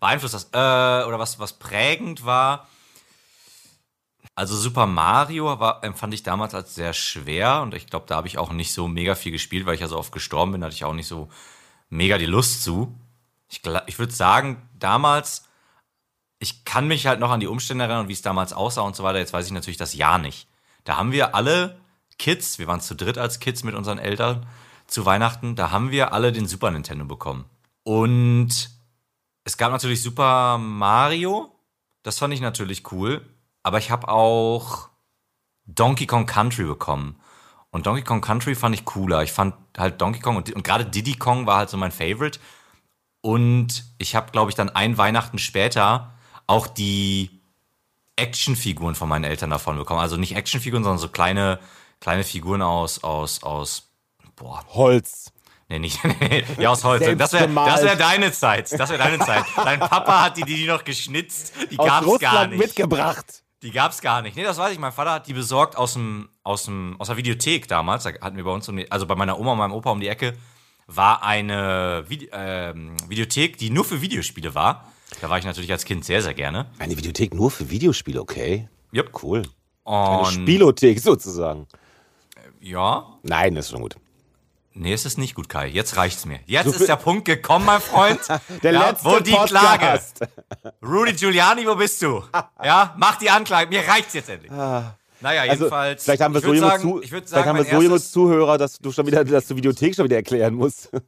[0.00, 2.66] beeinflusst hat, äh, oder was, was prägend war.
[4.40, 8.26] Also Super Mario war, empfand ich damals als sehr schwer und ich glaube, da habe
[8.26, 10.74] ich auch nicht so mega viel gespielt, weil ich ja so oft gestorben bin, hatte
[10.74, 11.28] ich auch nicht so
[11.90, 12.98] mega die Lust zu.
[13.50, 15.46] Ich, ich würde sagen, damals,
[16.38, 19.02] ich kann mich halt noch an die Umstände erinnern wie es damals aussah und so
[19.02, 19.18] weiter.
[19.18, 20.48] Jetzt weiß ich natürlich das Jahr nicht.
[20.84, 21.78] Da haben wir alle
[22.18, 24.46] Kids, wir waren zu dritt als Kids mit unseren Eltern
[24.86, 27.44] zu Weihnachten, da haben wir alle den Super Nintendo bekommen.
[27.82, 28.70] Und
[29.44, 31.54] es gab natürlich Super Mario,
[32.02, 33.20] das fand ich natürlich cool,
[33.62, 34.88] aber ich habe auch
[35.66, 37.20] Donkey Kong Country bekommen.
[37.70, 39.22] Und Donkey Kong Country fand ich cooler.
[39.22, 42.40] Ich fand halt Donkey Kong und, und gerade Diddy Kong war halt so mein Favorite.
[43.20, 46.12] Und ich habe, glaube ich, dann ein Weihnachten später
[46.46, 47.40] auch die
[48.16, 50.00] Actionfiguren von meinen Eltern davon bekommen.
[50.00, 51.60] Also nicht Actionfiguren, sondern so kleine,
[52.00, 53.90] kleine Figuren aus, aus, aus,
[54.36, 55.32] boah, Holz.
[55.68, 57.04] nee, nicht, nee, ja, aus Holz.
[57.04, 58.72] Selbst Das wäre wär deine Zeit.
[58.72, 59.44] Das wäre deine Zeit.
[59.56, 61.52] Dein Papa hat die, die noch geschnitzt.
[61.70, 62.58] Die Aus gab's gar nicht.
[62.58, 63.42] mitgebracht.
[63.62, 64.36] Die gab's gar nicht.
[64.36, 64.78] Nee, das weiß ich.
[64.78, 68.04] Mein Vater hat die besorgt aus dem, aus dem, aus der Videothek damals.
[68.04, 70.00] Da hatten wir bei uns, um die, also bei meiner Oma und meinem Opa um
[70.00, 70.34] die Ecke,
[70.86, 74.90] war eine Vide ähm, Videothek, die nur für Videospiele war.
[75.20, 76.66] Da war ich natürlich als Kind sehr, sehr gerne.
[76.78, 78.68] Eine Videothek nur für Videospiele, okay.
[78.94, 79.22] Yep.
[79.22, 79.42] Cool.
[79.84, 81.66] Eine Und Spielothek sozusagen.
[82.60, 83.96] ja, Nein, das ist schon gut.
[84.74, 85.68] Nee, es ist nicht gut, Kai.
[85.68, 86.40] Jetzt reicht's mir.
[86.46, 88.20] Jetzt So ist der Punkt gekommen, mein Freund.
[88.62, 90.16] Der ja, letzte wo die Podcast.
[90.16, 90.72] Klage?
[90.82, 92.22] Rudy Giuliani, wo bist du?
[92.64, 93.68] Ja, mach die Anklage.
[93.70, 94.50] Mir reicht's jetzt endlich.
[94.50, 96.04] Naja, Also, jedenfalls.
[96.04, 98.78] vielleicht haben wir so junge, sagen, Zu vielleicht sagen, haben wir so junge Zuhörer, dass
[98.78, 100.90] du schon wieder, dass du Videothek schon wieder erklären musst.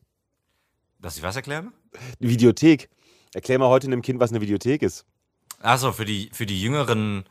[1.00, 1.72] Dass ich was erklären?
[2.20, 2.88] Die Videothek.
[3.34, 5.04] Erklär mal heute einem Kind, was eine Videothek ist.
[5.60, 7.24] Achso, für die, für die Jüngeren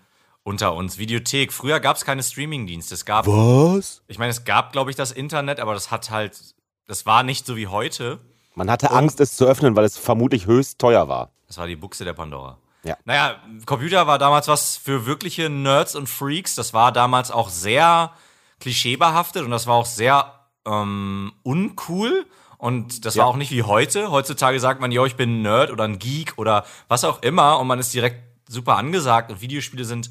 [0.44, 0.98] unter uns.
[0.98, 1.54] Videothek.
[1.54, 2.94] Früher gab es keine Streamingdienste.
[2.96, 4.02] Es gab, Was?
[4.08, 6.40] ich meine, es gab, glaube ich, das Internet, aber das hat halt,
[6.88, 8.20] das war nicht so wie heute.
[8.56, 11.32] Man hatte Angst, es zu öffnen, weil es vermutlich höchst teuer war.
[11.48, 12.58] Das war die Buchse der Pandora.
[12.84, 12.98] Ja.
[13.06, 13.36] Naja,
[13.66, 16.56] Computer war damals was für wirkliche Nerds und Freaks.
[16.56, 18.12] Das war damals auch sehr
[18.60, 20.34] klischeebehaftet und das war auch sehr
[20.66, 22.26] ähm, uncool.
[22.58, 23.24] Und das Ja.
[23.24, 24.12] war auch nicht wie heute.
[24.12, 27.60] Heutzutage sagt man, jo, ich bin ein Nerd oder ein Geek oder was auch immer
[27.60, 30.10] und man ist direkt super angesagt und Videospiele sind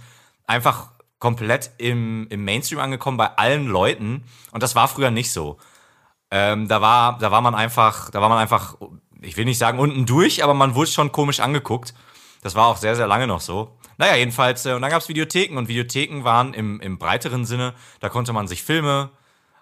[0.50, 4.24] einfach komplett im, im Mainstream angekommen bei allen Leuten.
[4.52, 5.58] Und das war früher nicht so.
[6.30, 8.76] Ähm, da war, da war man einfach, da war man einfach,
[9.20, 11.94] ich will nicht sagen unten durch, aber man wurde schon komisch angeguckt.
[12.42, 13.76] Das war auch sehr, sehr lange noch so.
[13.98, 17.74] Naja, jedenfalls, äh, und dann gab es Videotheken und Videotheken waren im, im breiteren Sinne,
[18.00, 19.10] da konnte man sich Filme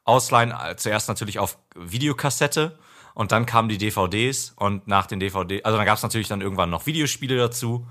[0.04, 2.78] ausleihen, äh, zuerst natürlich auf Videokassette
[3.14, 6.40] und dann kamen die DVDs und nach den DVD, also dann gab es natürlich dann
[6.40, 7.88] irgendwann noch Videospiele dazu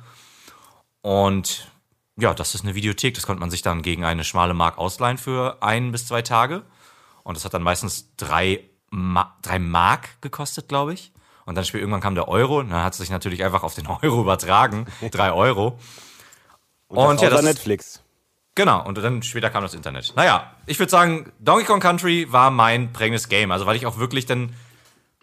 [1.01, 1.67] und
[2.17, 5.17] ja, das ist eine Videothek, das konnte man sich dann gegen eine schmale Mark ausleihen
[5.17, 6.63] für ein bis zwei Tage
[7.23, 11.11] und das hat dann meistens drei, Ma drei Mark gekostet, glaube ich.
[11.45, 13.73] Und dann später irgendwann kam der Euro, und dann hat es sich natürlich einfach auf
[13.75, 15.79] den Euro übertragen, drei Euro.
[16.87, 18.01] Und, das Und ja, außer das Netflix.
[18.55, 20.13] Genau, und dann später kam das Internet.
[20.15, 23.51] Naja, ich würde sagen, Donkey Kong Country war mein prägendes Game.
[23.51, 24.55] Also, weil ich auch wirklich dann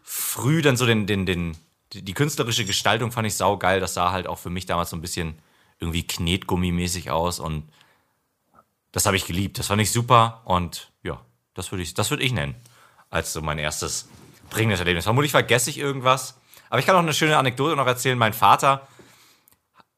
[0.02, 1.56] früh dann so den, den, den,
[1.92, 3.80] die, die künstlerische Gestaltung fand ich saugeil.
[3.80, 5.38] Das sah halt auch für mich damals so ein bisschen
[5.84, 7.68] irgendwie Knetgummimäßig aus und
[8.92, 9.58] das habe ich geliebt.
[9.58, 11.20] Das fand ich super und ja,
[11.54, 12.54] das würde ich, das ich nennen
[13.10, 14.08] als so mein erstes
[14.50, 15.04] prägendes Erlebnis.
[15.04, 18.18] Vermutlich vergesse ich irgendwas, aber ich kann auch eine schöne Anekdote noch erzählen.
[18.18, 18.86] Mein Vater,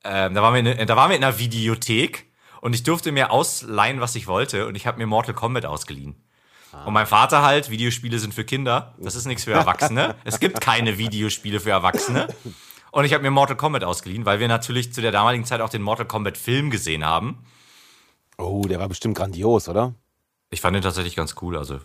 [0.04, 2.26] ähm, da, waren wir in, da waren wir in einer Videothek
[2.60, 6.16] und ich durfte mir ausleihen, was ich wollte und ich habe mir Mortal Kombat ausgeliehen.
[6.84, 10.14] Und mein Vater halt, Videospiele sind für Kinder, das ist nichts für Erwachsene.
[10.24, 12.28] es gibt keine Videospiele für Erwachsene.
[12.96, 15.68] Und ich habe mir Mortal Kombat ausgeliehen, weil wir natürlich zu der damaligen Zeit auch
[15.68, 17.44] den Mortal Kombat Film gesehen haben.
[18.38, 19.92] Oh, der war bestimmt grandios, oder?
[20.48, 21.78] Ich fand den tatsächlich ganz cool, also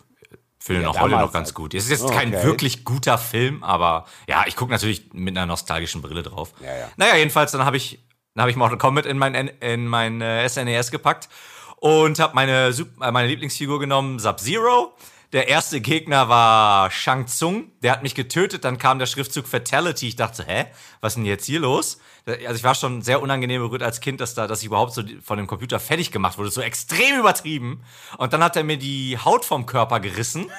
[0.58, 1.56] finde ihn Ja, auch heute noch ganz halt.
[1.56, 1.74] gut.
[1.74, 2.46] Es ist jetzt kein Okay.
[2.46, 6.54] wirklich guter Film, aber ja, ich gucke natürlich mit einer nostalgischen Brille drauf.
[6.62, 6.88] Ja, ja.
[6.96, 8.00] Naja, jedenfalls, dann habe ich,
[8.34, 11.28] dann hab ich Mortal Kombat in mein, in mein äh, SNES gepackt
[11.76, 14.94] und habe meine, äh, meine Lieblingsfigur genommen, Sub-Zero.
[15.34, 17.72] Der erste Gegner war Shang Tsung.
[17.82, 18.66] Der hat mich getötet.
[18.66, 20.10] Dann kam der Schriftzug Fatality.
[20.10, 20.66] Ich dachte, hä,
[21.00, 22.00] was ist denn jetzt hier los?
[22.26, 25.04] Also ich war schon sehr unangenehm berührt als Kind, dass da, dass ich überhaupt so
[25.24, 26.52] von dem Computer fertig gemacht wurde.
[26.52, 27.82] So extrem übertrieben.
[28.18, 30.52] Und dann hat er mir die Haut vom Körper gerissen.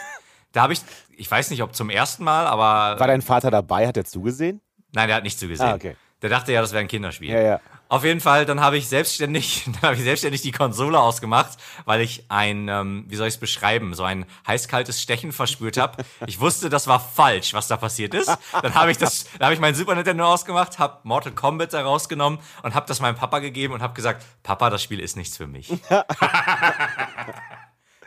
[0.53, 0.81] Da habe ich,
[1.17, 3.87] ich weiß nicht, ob zum ersten Mal, aber War dein Vater dabei?
[3.87, 4.61] Hat er zugesehen?
[4.93, 5.69] Nein, der hat nicht zugesehen.
[5.69, 5.97] Ah, okay.
[6.23, 7.31] Der dachte ja, das wäre ein Kinderspiel.
[7.31, 7.61] Ja, ja.
[7.93, 12.01] Auf jeden Fall, dann habe ich selbstständig, dann habe ich selbstständig die Konsole ausgemacht, weil
[12.01, 16.03] ich ein, ähm, wie soll ich es beschreiben, so ein heiß-kaltes Stechen verspürt habe.
[16.27, 18.35] Ich wusste, das war falsch, was da passiert ist.
[18.63, 21.83] Dann habe ich das, dann habe ich mein Super Nintendo ausgemacht, habe Mortal Kombat da
[21.83, 25.37] rausgenommen und habe das meinem Papa gegeben und habe gesagt, Papa, das Spiel ist nichts
[25.37, 25.71] für mich.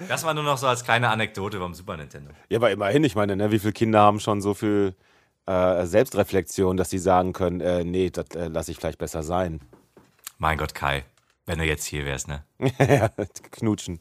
[0.09, 2.31] das war nur noch so als kleine Anekdote beim Super Nintendo.
[2.49, 4.95] Ja, aber immerhin, ich meine, ne, wie viele Kinder haben schon so viel
[5.45, 9.61] äh, Selbstreflexion, dass sie sagen können, äh, nee, das äh, lasse ich vielleicht besser sein.
[10.37, 11.03] Mein Gott, Kai,
[11.45, 12.43] wenn du jetzt hier wärst, ne?
[12.79, 13.09] ja,
[13.51, 13.99] knutschen.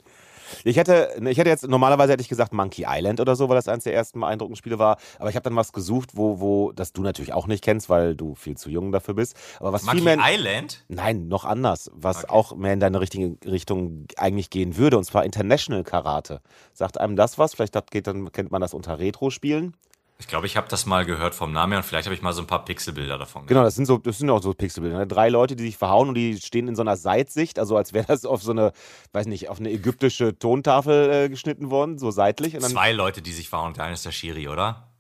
[0.62, 3.66] Ich hätte, ich hätte jetzt, normalerweise hätte ich gesagt Monkey Island oder so, weil das
[3.66, 4.99] eines der ersten beeindruckenden Spiele war.
[5.18, 8.14] Aber ich habe dann was gesucht, wo, wo, das du natürlich auch nicht kennst, weil
[8.14, 9.36] du viel zu jung dafür bist.
[9.59, 10.18] Aber was Monkey mehr.
[10.20, 10.84] Island?
[10.88, 12.28] Nein, noch anders, was Okay.
[12.28, 16.40] auch mehr in deine richtige Richtung eigentlich gehen würde, und zwar International Karate.
[16.72, 17.55] Sagt einem das was?
[17.55, 19.74] Vielleicht hat, geht, dann kennt man das unter Retro-Spielen.
[20.19, 22.33] Ich glaube, ich habe das mal gehört vom Namen her und vielleicht habe ich mal
[22.33, 24.99] so ein paar Pixelbilder davon Genau, das sind so, das sind auch so Pixelbilder.
[24.99, 25.07] Ne?
[25.07, 28.07] Drei Leute, die sich verhauen und die stehen in so einer Seitsicht, also als wäre
[28.07, 28.73] das auf so eine,
[29.12, 32.59] weiß nicht, auf eine ägyptische Tontafel äh, geschnitten worden, so seitlich.
[32.59, 34.95] Zwei Leute, die sich und der eine ist der Schiri, oder?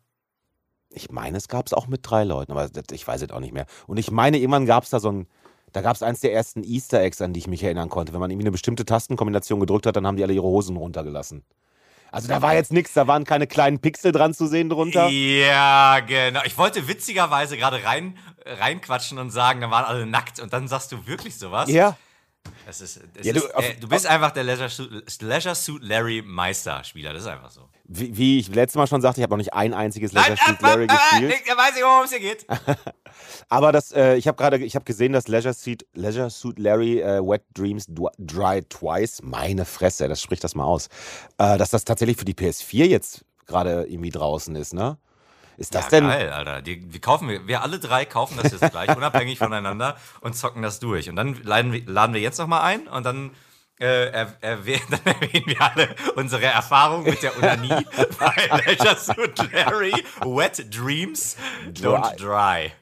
[0.96, 3.52] ich meine, es gab es auch mit drei Leuten, aber ich weiß es auch nicht
[3.52, 3.66] mehr.
[3.86, 5.26] Und ich meine, irgendwann gab es da so ein,
[5.72, 8.12] da gab es eins der ersten Easter Eggs, an die ich mich erinnern konnte.
[8.12, 11.44] Wenn man irgendwie eine bestimmte Tastenkombination gedrückt hat, dann haben die alle ihre Hosen runtergelassen.
[12.14, 15.08] Also da war jetzt nichts, da waren keine kleinen Pixel dran zu sehen drunter.
[15.08, 16.42] Ja, genau.
[16.44, 20.92] Ich wollte witzigerweise gerade rein, reinquatschen und sagen, dann waren alle nackt und dann sagst
[20.92, 21.68] du wirklich sowas.
[21.68, 21.96] Ja.
[22.66, 25.54] Das ist, das Ja, du- ist, auf- äh, du bist einfach der Leisure Suit, Leisure
[25.54, 27.12] Suit Larry Meister-Spieler.
[27.12, 27.68] Das ist einfach so.
[27.84, 30.60] Wie, wie ich letztes Mal schon sagte, ich habe noch nicht ein einziges Leisure Suit
[30.62, 31.34] Larry ah, gespielt.
[31.44, 32.46] ich weiß nicht, worum es hier geht.
[33.48, 37.00] Aber das, äh, ich habe gerade, ich habe gesehen, dass Leisure Suit, Leisure Suit Larry
[37.00, 37.86] äh, Wet Dreams
[38.18, 40.88] Dry Twice, meine Fresse, das spricht das mal aus,
[41.38, 44.96] äh, dass das tatsächlich für die PS4 jetzt gerade irgendwie draußen ist, ne?
[45.56, 46.06] Ist das ja, denn?
[46.08, 46.62] geil, Alter.
[46.62, 50.62] Die, wir, kaufen, wir, wir alle drei kaufen das jetzt gleich, unabhängig voneinander und zocken
[50.62, 51.08] das durch.
[51.08, 53.30] Und dann laden wir, laden wir jetzt nochmal ein und dann,
[53.78, 57.84] äh, er, erwäh- dann erwähnen wir alle unsere Erfahrung mit der Unanie
[58.18, 58.34] bei
[58.66, 59.92] Leisure Suit Larry
[60.24, 61.36] Wet Dreams
[61.72, 62.72] Don't Dry.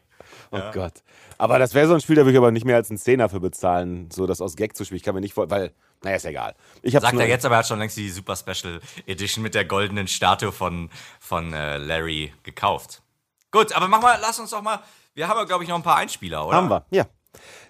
[0.51, 0.95] Oh Gott.
[1.39, 3.29] Aber das wäre so ein Spiel, da würde ich aber nicht mehr als einen Zehner
[3.29, 4.99] für bezahlen, so das aus Gag zu spielen.
[4.99, 5.73] Ich kann mir nicht vor, weil,
[6.03, 6.55] naja, ist egal.
[6.83, 9.65] Ich Sagt er jetzt, aber er hat schon längst die Super Special Edition mit der
[9.65, 10.91] goldenen Statue von,
[11.21, 13.03] von äh, Larry gekauft.
[13.51, 14.81] Gut, aber mach mal, lass uns doch mal.
[15.15, 16.57] Wir haben ja, glaube ich, noch ein paar Einspieler, oder?
[16.57, 17.07] Haben wir, ja.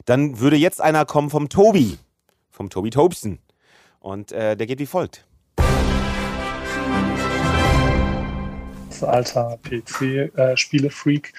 [0.05, 1.99] Dann würde jetzt einer kommen vom Tobi.
[2.51, 3.39] Vom Tobi Tobsen.
[4.01, 5.25] Und äh, der geht wie folgt.
[9.05, 11.33] Alter PC-Spiele-Freak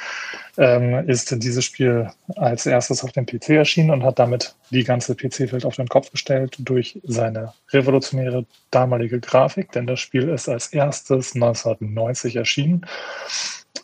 [0.57, 5.15] ähm, ist dieses Spiel als erstes auf dem PC erschienen und hat damit die ganze
[5.15, 10.67] PC-Welt auf den Kopf gestellt durch seine revolutionäre damalige Grafik, denn das Spiel ist als
[10.67, 12.85] erstes 1990 erschienen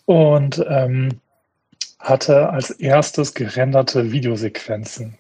[0.06, 1.20] und ähm,
[2.00, 5.18] hatte als erstes gerenderte Videosequenzen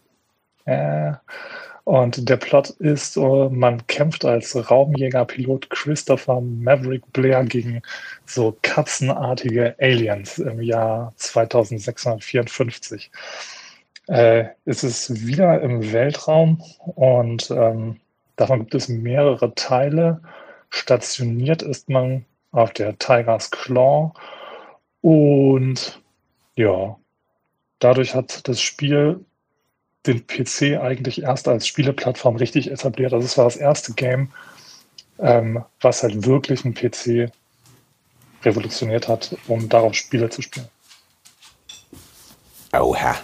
[0.65, 1.13] Äh.
[1.89, 7.81] Und der Plot ist, äh, man kämpft als Raumjägerpilot Christopher Maverick Blair gegen
[8.27, 13.09] so katzenartige Aliens im Jahr 2654.
[14.05, 16.61] Äh, es ist wieder im Weltraum
[16.93, 17.99] und ähm,
[18.35, 20.21] davon gibt es mehrere Teile.
[20.69, 24.11] Stationiert ist man auf der Tiger's Claw
[25.01, 25.99] und
[26.55, 26.99] ja,
[27.79, 29.25] dadurch hat das Spiel
[30.05, 33.13] den PC eigentlich erst als Spieleplattform richtig etabliert.
[33.13, 34.29] Also es war das erste Game,
[35.19, 37.31] ähm, was halt wirklich einen PC
[38.43, 40.67] revolutioniert hat, um darauf Spiele zu spielen.
[42.73, 43.15] Oha.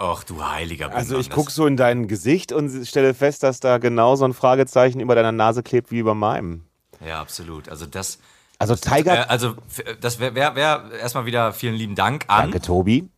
[0.00, 3.76] Och, du heiliger Also ich gucke so in dein Gesicht und stelle fest, dass da
[3.76, 6.64] genau so ein Fragezeichen über deiner Nase klebt wie über meinem.
[7.06, 7.68] Ja, absolut.
[7.68, 8.18] Also das.
[8.58, 9.24] Also Tiger.
[9.24, 9.56] Äh, also
[10.00, 12.50] das wäre wär, wär erstmal wieder vielen lieben Dank an.
[12.50, 13.10] Danke, Tobi.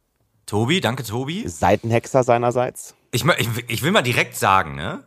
[0.46, 1.46] Tobi, danke, Tobi.
[1.46, 2.94] Seitenhexer seinerseits.
[3.12, 5.04] Ich, ich, ich will mal direkt sagen, ne?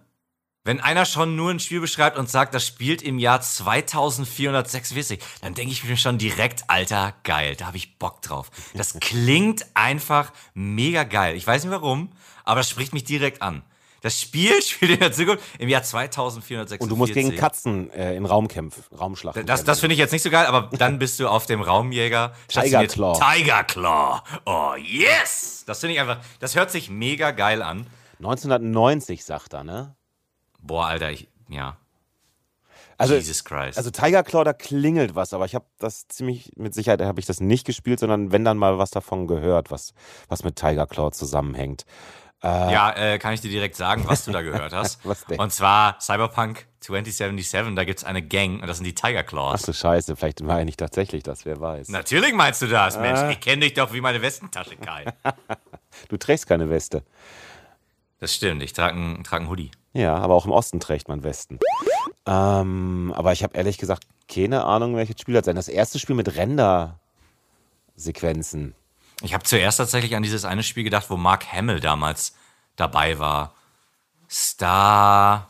[0.64, 5.54] Wenn einer schon nur ein Spiel beschreibt und sagt, das spielt im Jahr 2446, dann
[5.54, 8.50] denke ich mir schon direkt, Alter, geil, da habe ich Bock drauf.
[8.74, 11.36] Das klingt einfach mega geil.
[11.36, 12.12] Ich weiß nicht warum,
[12.44, 13.64] aber das spricht mich direkt an.
[14.06, 16.80] Das Spiel spielt in der Zukunft im Jahr 2446.
[16.80, 19.48] Und du musst gegen Katzen äh, in Raumkämpfen, Raumschlachten.
[19.48, 22.34] Das, das finde ich jetzt nicht so geil, aber dann bist du auf dem Raumjäger.
[22.48, 23.20] Tiger Claw.
[23.20, 24.22] Tiger Claw.
[24.46, 25.64] Oh, yes!
[25.66, 27.88] Das finde ich einfach, das hört sich mega geil an.
[28.20, 29.96] 1990, sagt er, ne?
[30.62, 31.78] Boah, Alter, ich, ja.
[33.00, 33.78] Also, Jesus Christ.
[33.80, 37.26] Also Tiger Claw, da klingelt was, aber ich habe das ziemlich, mit Sicherheit habe ich
[37.26, 39.96] das nicht gespielt, sondern wenn dann mal was davon gehört, was,
[40.30, 41.86] was mit Tiger Claw zusammenhängt.
[42.44, 45.06] Äh, ja, äh, kann ich dir direkt sagen, was du da gehört hast.
[45.06, 45.40] was denn?
[45.40, 49.62] Und zwar Cyberpunk 2077, da gibt es eine Gang und das sind die Tiger Claws.
[49.62, 51.90] Ach du Scheiße, vielleicht meine ich tatsächlich das, wer weiß.
[51.90, 53.20] Natürlich meinst du das, Mensch.
[53.20, 53.32] Ah.
[53.32, 55.06] Ich kenne dich doch wie meine Westentasche, Kai.
[56.10, 57.04] du trägst keine Weste.
[58.20, 59.72] Das stimmt, ich trage einen, trag einen Hoodie.
[59.94, 61.60] Ja, aber auch im Osten trägt man Westen.
[62.28, 65.56] Ähm, aber ich habe ehrlich gesagt keine Ahnung, welches Spiel das sein.
[65.56, 68.74] Das erste Spiel mit Render-Sequenzen.
[69.22, 72.36] Ich habe zuerst tatsächlich an dieses eine Spiel gedacht, wo Mark Hamill damals
[72.76, 73.54] dabei war.
[74.30, 75.50] Star.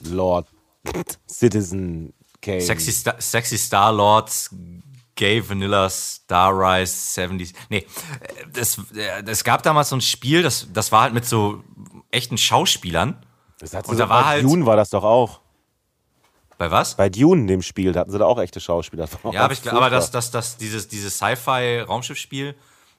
[0.00, 0.46] Lord
[1.28, 2.12] Citizen
[2.42, 2.60] K.
[2.60, 4.50] Sexy, Star, Sexy Star Lords
[5.14, 7.54] Gay Vanilla Star Rise 70s.
[7.70, 7.86] Nee,
[8.52, 8.80] das,
[9.24, 11.62] das gab damals so ein Spiel, das, das war halt mit so
[12.10, 13.24] echten Schauspielern.
[13.60, 15.40] Das hat Und so da war bei halt- Dune war das doch auch.
[16.58, 16.96] Bei was?
[16.96, 19.08] Bei Dune, dem Spiel, da hatten sie da auch echte Schauspieler.
[19.32, 22.54] Ja, aber, ich, aber das, das, das, dieses, dieses Sci-Fi-Raumschiffspiel,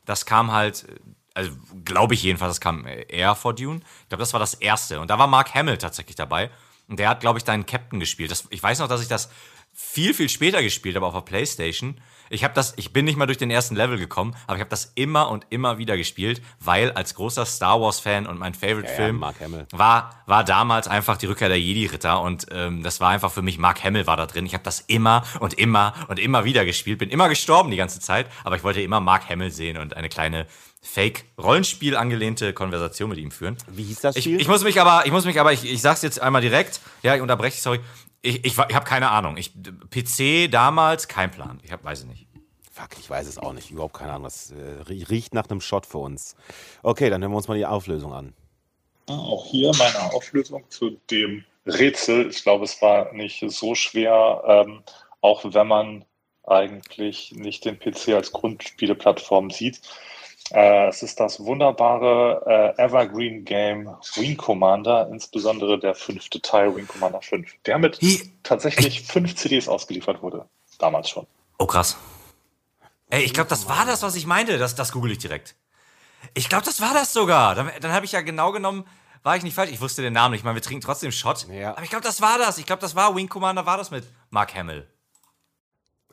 [0.05, 0.85] das kam halt,
[1.33, 1.51] also
[1.83, 3.81] glaube ich jedenfalls, das kam eher vor Dune.
[4.03, 4.99] Ich glaube, das war das erste.
[4.99, 6.49] Und da war Mark Hamill tatsächlich dabei.
[6.87, 8.31] Und der hat, glaube ich, deinen Captain gespielt.
[8.31, 9.29] Das, ich weiß noch, dass ich das
[9.73, 11.99] viel, viel später gespielt habe auf der Playstation.
[12.29, 14.69] Ich habe das, ich bin nicht mal durch den ersten Level gekommen, aber ich habe
[14.69, 18.85] das immer und immer wieder gespielt, weil als großer Star Wars Fan und mein Favorite
[18.87, 19.67] Ja, ja, Film Mark Hamill.
[19.71, 23.41] war war damals einfach die Rückkehr der Jedi Ritter und ähm, das war einfach für
[23.41, 24.45] mich Mark Hamill war da drin.
[24.45, 27.99] Ich habe das immer und immer und immer wieder gespielt, bin immer gestorben die ganze
[27.99, 30.47] Zeit, aber ich wollte immer Mark Hamill sehen und eine kleine
[30.81, 33.57] Fake Rollenspiel angelehnte Konversation mit ihm führen.
[33.67, 34.39] Wie hieß das Ich, Spiel?
[34.39, 36.79] ich muss mich aber, ich muss mich aber, ich, ich sag's jetzt einmal direkt.
[37.01, 37.79] Ja, ich unterbreche, sorry.
[38.25, 39.37] Ich, ich, ich habe keine Ahnung.
[39.37, 41.59] Ich, PC damals, kein Plan.
[41.63, 42.27] Ich hab, weiß es nicht.
[42.71, 43.71] Fuck, ich weiß es auch nicht.
[43.71, 44.23] Überhaupt keine Ahnung.
[44.23, 46.35] Das äh, rie- riecht nach einem Shot für uns.
[46.83, 48.33] Okay, dann hören wir uns mal die Auflösung an.
[49.07, 52.29] Auch hier meine Auflösung zu dem Rätsel.
[52.31, 54.81] Ich glaube, es war nicht so schwer, ähm,
[55.21, 56.05] auch wenn man
[56.43, 59.81] eigentlich nicht den PC als Grundspieleplattform sieht.
[60.51, 66.87] Äh, es ist das wunderbare äh, Evergreen Game Wing Commander, insbesondere der fünfte Teil Wing
[66.87, 68.31] Commander 5, der mit Hi.
[68.43, 70.45] tatsächlich fünf CDs ausgeliefert wurde.
[70.77, 71.25] Damals schon.
[71.57, 71.97] Oh, krass.
[73.09, 74.57] Ey, ich glaube, das war das, was ich meinte.
[74.57, 75.55] Das, das google ich direkt.
[76.33, 77.55] Ich glaube, das war das sogar.
[77.55, 78.85] Dann, dann habe ich ja genau genommen,
[79.23, 79.71] war ich nicht falsch.
[79.71, 80.41] Ich wusste den Namen nicht.
[80.41, 81.47] Ich meine, wir trinken trotzdem Shot.
[81.49, 81.71] Ja.
[81.71, 82.57] Aber ich glaube, das war das.
[82.57, 84.87] Ich glaube, das war Wing Commander, war das mit Mark Hamill.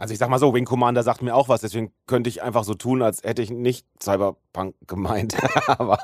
[0.03, 2.65] Also ich sag mal so, Wing Commander sagt mir auch was, deswegen könnte ich einfach
[2.65, 5.37] so tun, als hätte ich nicht Cyberpunk gemeint.
[5.69, 5.97] Aber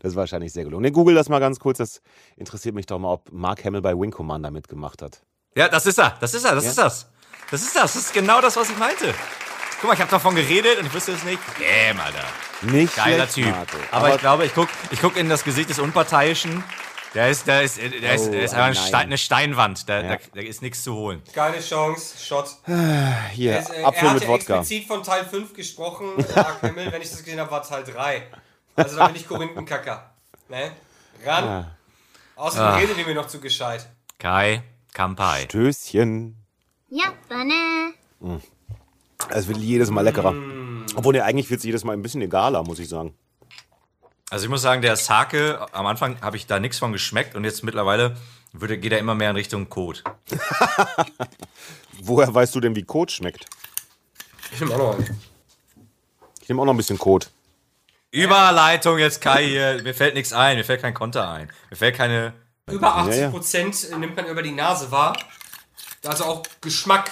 [0.00, 0.82] das ist wahrscheinlich sehr gelungen.
[0.84, 1.78] Nee, google das mal ganz kurz.
[1.78, 2.00] Das
[2.36, 5.20] interessiert mich doch mal, ob Mark Hamill bei Wing Commander mitgemacht hat.
[5.56, 6.16] Ja, das ist er.
[6.20, 6.54] Das ist er.
[6.54, 6.70] Das Ja?
[6.70, 7.10] ist das.
[7.50, 7.94] Das ist das.
[7.94, 9.12] Das ist genau das, was ich meinte.
[9.80, 11.40] Guck mal, ich habe davon geredet und ich wusste es nicht.
[11.58, 12.22] Damn, Alter.
[12.72, 13.46] Nicht Geiler schlecht, Typ.
[13.50, 13.76] Marco.
[13.90, 16.62] Aber, ich glaube, ich guck, ich guck in das Gesicht des Unparteiischen.
[17.14, 20.16] Der ist, der ist, der ist, da ist oh, ein Stein, eine Steinwand, da, ja.
[20.16, 21.22] da, da ist nichts zu holen.
[21.34, 22.56] Keine Chance, Shot.
[22.66, 24.24] Ah, hier, es, äh, Apfel mit Wodka.
[24.24, 24.58] ja Wodka.
[24.60, 26.06] explizit von Teil 5 gesprochen,
[26.62, 28.28] wenn ich das gesehen habe, war Teil 3.
[28.76, 30.14] Also da bin ich Korinthenkacker.
[30.48, 30.72] Ne?
[31.24, 31.44] Ran.
[31.44, 31.76] Ja.
[32.36, 32.76] Außerdem ah.
[32.76, 33.88] redet ihr mir noch zu gescheit.
[34.18, 34.62] Kai,
[34.94, 35.42] Kampai.
[35.44, 36.36] Stößchen.
[36.88, 37.92] Ja, Banne.
[38.20, 38.40] Hm.
[39.28, 40.32] Es wird jedes Mal leckerer.
[40.32, 40.86] Mm.
[40.96, 43.14] Obwohl, ja, eigentlich wird es jedes Mal ein bisschen egaler, muss ich sagen.
[44.32, 47.44] Also ich muss sagen, der Sake, am Anfang habe ich da nichts von geschmeckt und
[47.44, 48.16] jetzt mittlerweile
[48.54, 50.02] würde, geht er immer mehr in Richtung Kot.
[52.00, 53.44] Woher weißt du denn, wie Kot schmeckt?
[54.50, 55.20] Ich nehme auch noch einen.
[56.40, 57.28] Ich nehme auch noch ein bisschen Kot.
[58.10, 59.82] Überleitung jetzt Kai hier.
[59.82, 61.52] Mir fällt nichts ein, mir fällt kein Konter ein.
[61.68, 62.32] Mir fällt keine.
[62.70, 63.28] Über 80 ja.
[63.28, 65.14] Prozent nimmt man über die Nase wahr.
[66.06, 67.10] Also auch Geschmack,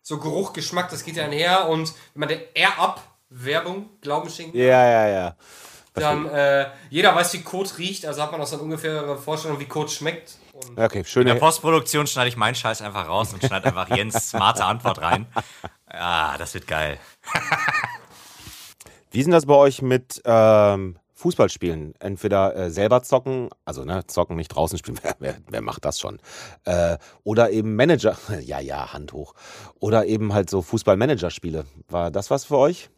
[0.00, 1.68] so Geruch, Geschmack, das geht ja einher.
[1.68, 5.36] Und wenn man der Air Up Werbung Glauben schenkt, Ja, ja, ja.
[5.94, 8.06] Dann äh, jeder weiß, wie Kot riecht.
[8.06, 10.36] Also hat man auch so eine ungefähre Vorstellung, wie Kot schmeckt.
[10.52, 11.34] Und Okay, In der.
[11.34, 15.26] Postproduktion schneide ich meinen Scheiß einfach raus und schneide einfach Jens smarte Antwort rein.
[15.92, 16.98] Ja, das wird geil.
[19.10, 21.94] Wie ist denn das bei euch mit ähm, Fußballspielen?
[21.98, 26.00] Entweder äh, selber zocken, also ne, zocken nicht draußen spielen, wer, wer, wer macht das
[26.00, 26.18] schon?
[26.64, 29.34] Äh, oder eben Manager, ja, ja, Hand hoch.
[29.80, 31.66] Oder eben halt so Fußball-Manager-Spiele.
[31.88, 32.88] War das was für euch?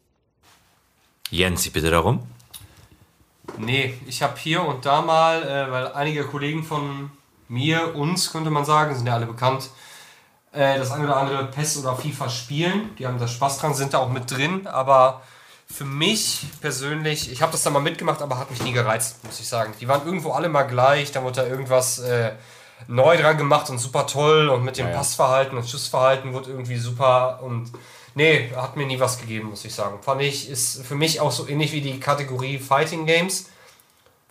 [1.29, 2.21] Jens, ich bitte darum.
[3.57, 7.11] Nee, ich habe hier und da mal, äh, weil einige Kollegen von
[7.47, 9.69] mir, uns könnte man sagen, sind ja alle bekannt,
[10.51, 12.95] äh, das eine oder andere PES oder FIFA spielen.
[12.97, 14.67] Die haben da Spaß dran, sind da auch mit drin.
[14.67, 15.21] Aber
[15.67, 19.39] für mich persönlich, ich habe das da mal mitgemacht, aber hat mich nie gereizt, muss
[19.39, 19.73] ich sagen.
[19.79, 22.31] Die waren irgendwo alle mal gleich, da wurde da irgendwas äh,
[22.87, 24.97] neu dran gemacht und super toll und mit dem Ja, ja.
[24.97, 27.71] Passverhalten und Schussverhalten wurde irgendwie super und
[28.15, 29.99] nee, hat mir nie was gegeben, muss ich sagen.
[30.01, 33.47] Fand ich, ist für mich auch so ähnlich wie die Kategorie Fighting Games.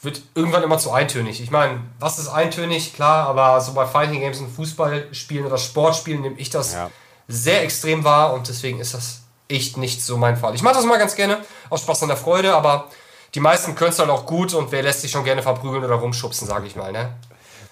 [0.01, 1.41] Wird irgendwann immer zu eintönig.
[1.41, 2.95] Ich meine, was ist eintönig?
[2.95, 6.91] Klar, aber so bei Fighting Games und Fußballspielen oder Sportspielen nehme ich das Ja.
[7.27, 10.55] sehr extrem wahr und deswegen ist das echt nicht so mein Fall.
[10.55, 11.39] Ich mache das mal ganz gerne,
[11.71, 12.89] aus Spaß und der Freude, aber
[13.35, 15.95] die meisten können es dann auch gut und wer lässt sich schon gerne verprügeln oder
[15.97, 16.93] rumschubsen, sage ich mal.
[16.93, 17.15] Ne?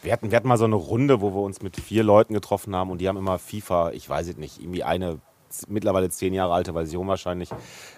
[0.02, 2.74] Wir hatten, wir hatten mal so eine Runde, wo wir uns mit vier Leuten getroffen
[2.74, 5.18] haben und die haben immer FIFA, ich weiß es nicht, irgendwie eine
[5.68, 7.50] mittlerweile zehn Jahre alte Version wahrscheinlich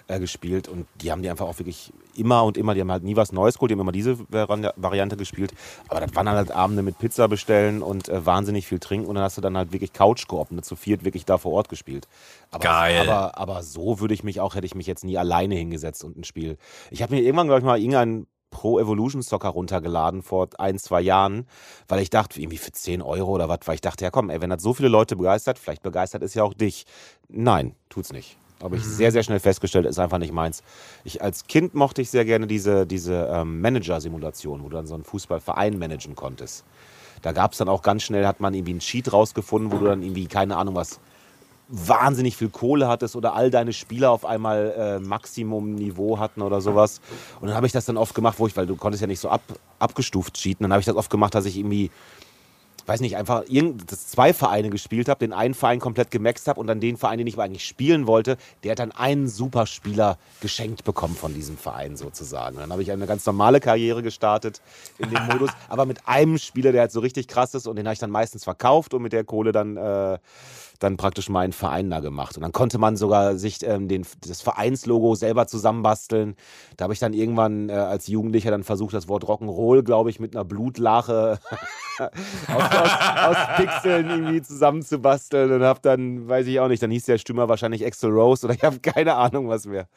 [0.07, 3.03] äh, gespielt und die haben die einfach auch wirklich immer und immer, die haben halt
[3.03, 5.53] nie was Neues geholt, die haben immer diese Vari- Variante gespielt,
[5.87, 9.23] aber das waren halt Abende mit Pizza bestellen und äh, wahnsinnig viel trinken und dann
[9.23, 12.09] hast du dann halt wirklich Couch-Koop, ne, zu viert wirklich da vor Ort gespielt.
[12.51, 13.09] Aber, Geil.
[13.09, 16.17] Aber, aber so würde ich mich auch, hätte ich mich jetzt nie alleine hingesetzt und
[16.17, 16.57] ein Spiel.
[16.91, 21.01] Ich habe mir irgendwann, glaube ich, mal irgendein Pro Evolution Soccer runtergeladen vor ein, zwei
[21.01, 21.45] Jahren,
[21.89, 24.39] weil ich dachte, irgendwie für 10 Euro oder was, weil ich dachte, ja komm, ey,
[24.39, 26.85] wenn das so viele Leute begeistert, vielleicht begeistert es ja auch dich.
[27.27, 28.37] Nein, tut's nicht.
[28.63, 30.63] Habe ich sehr, sehr schnell festgestellt, ist einfach nicht meins.
[31.03, 34.93] Ich, als Kind mochte ich sehr gerne diese, diese ähm, Manager-Simulation, wo du dann so
[34.93, 36.63] einen Fußballverein managen konntest.
[37.21, 39.85] Da gab es dann auch ganz schnell, hat man irgendwie einen Cheat rausgefunden, wo du
[39.87, 41.01] dann irgendwie, keine Ahnung was,
[41.67, 47.01] wahnsinnig viel Kohle hattest oder all deine Spieler auf einmal äh, Maximum-Niveau hatten oder sowas.
[47.41, 49.19] Und dann habe ich das dann oft gemacht, wo ich, weil du konntest ja nicht
[49.19, 49.41] so ab,
[49.79, 51.89] abgestuft cheaten, dann habe ich das oft gemacht, dass ich irgendwie,
[52.85, 56.67] weiß nicht, einfach irgend, zwei Vereine gespielt habe, den einen Verein komplett gemaxt habe und
[56.67, 61.15] dann den Verein, den ich eigentlich spielen wollte, der hat dann einen Superspieler geschenkt bekommen
[61.15, 62.57] von diesem Verein sozusagen.
[62.57, 64.61] Und dann habe ich eine ganz normale Karriere gestartet
[64.99, 67.87] in dem Modus, aber mit einem Spieler, der halt so richtig krass ist und den
[67.87, 70.19] habe ich dann meistens verkauft und mit der Kohle dann äh,
[70.79, 72.35] dann praktisch meinen Verein da gemacht.
[72.35, 76.35] Und dann konnte man sogar sich ähm, den, das Vereinslogo selber zusammenbasteln.
[76.77, 80.19] Da habe ich dann irgendwann äh, als Jugendlicher dann versucht, das Wort Rock'n'Roll, glaube ich,
[80.19, 81.39] mit einer Blutlache
[81.99, 82.09] aus,
[82.47, 82.91] aus,
[83.25, 87.49] aus Pixeln irgendwie zusammenzubasteln und habe dann, weiß ich auch nicht, dann hieß der Stürmer
[87.49, 89.87] wahrscheinlich Axel Rose oder ich habe keine Ahnung was mehr.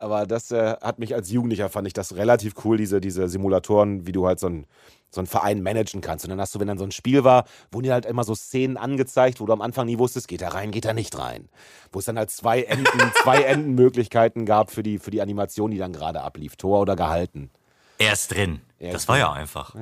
[0.00, 4.06] Aber das äh, hat mich als Jugendlicher, fand ich das relativ cool, diese, diese Simulatoren,
[4.06, 4.66] wie du halt so ein
[5.10, 6.24] so einen Verein managen kannst.
[6.24, 8.34] Und dann hast du, wenn dann so ein Spiel war, wurden dir halt immer so
[8.34, 11.48] Szenen angezeigt, wo du am Anfang nie wusstest, geht er rein, geht er nicht rein.
[11.92, 12.86] Wo es dann halt zwei Enden,
[13.22, 16.56] zwei Endenmöglichkeiten gab für die, für die Animation, die dann gerade ablief.
[16.56, 17.50] Tor oder gehalten.
[17.98, 18.60] Er ist drin.
[18.78, 19.26] Er das ist war drin.
[19.26, 19.74] ja einfach.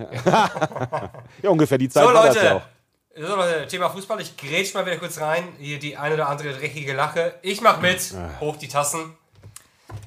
[1.43, 3.29] Ja, ungefähr die Zeit So war das ja Leute, auch.
[3.29, 5.45] so Leute, Thema Fußball, ich grätsch mal wieder kurz rein.
[5.59, 7.35] Hier die eine oder andere dreckige Lache.
[7.43, 9.15] Ich mach mit, hoch die Tassen.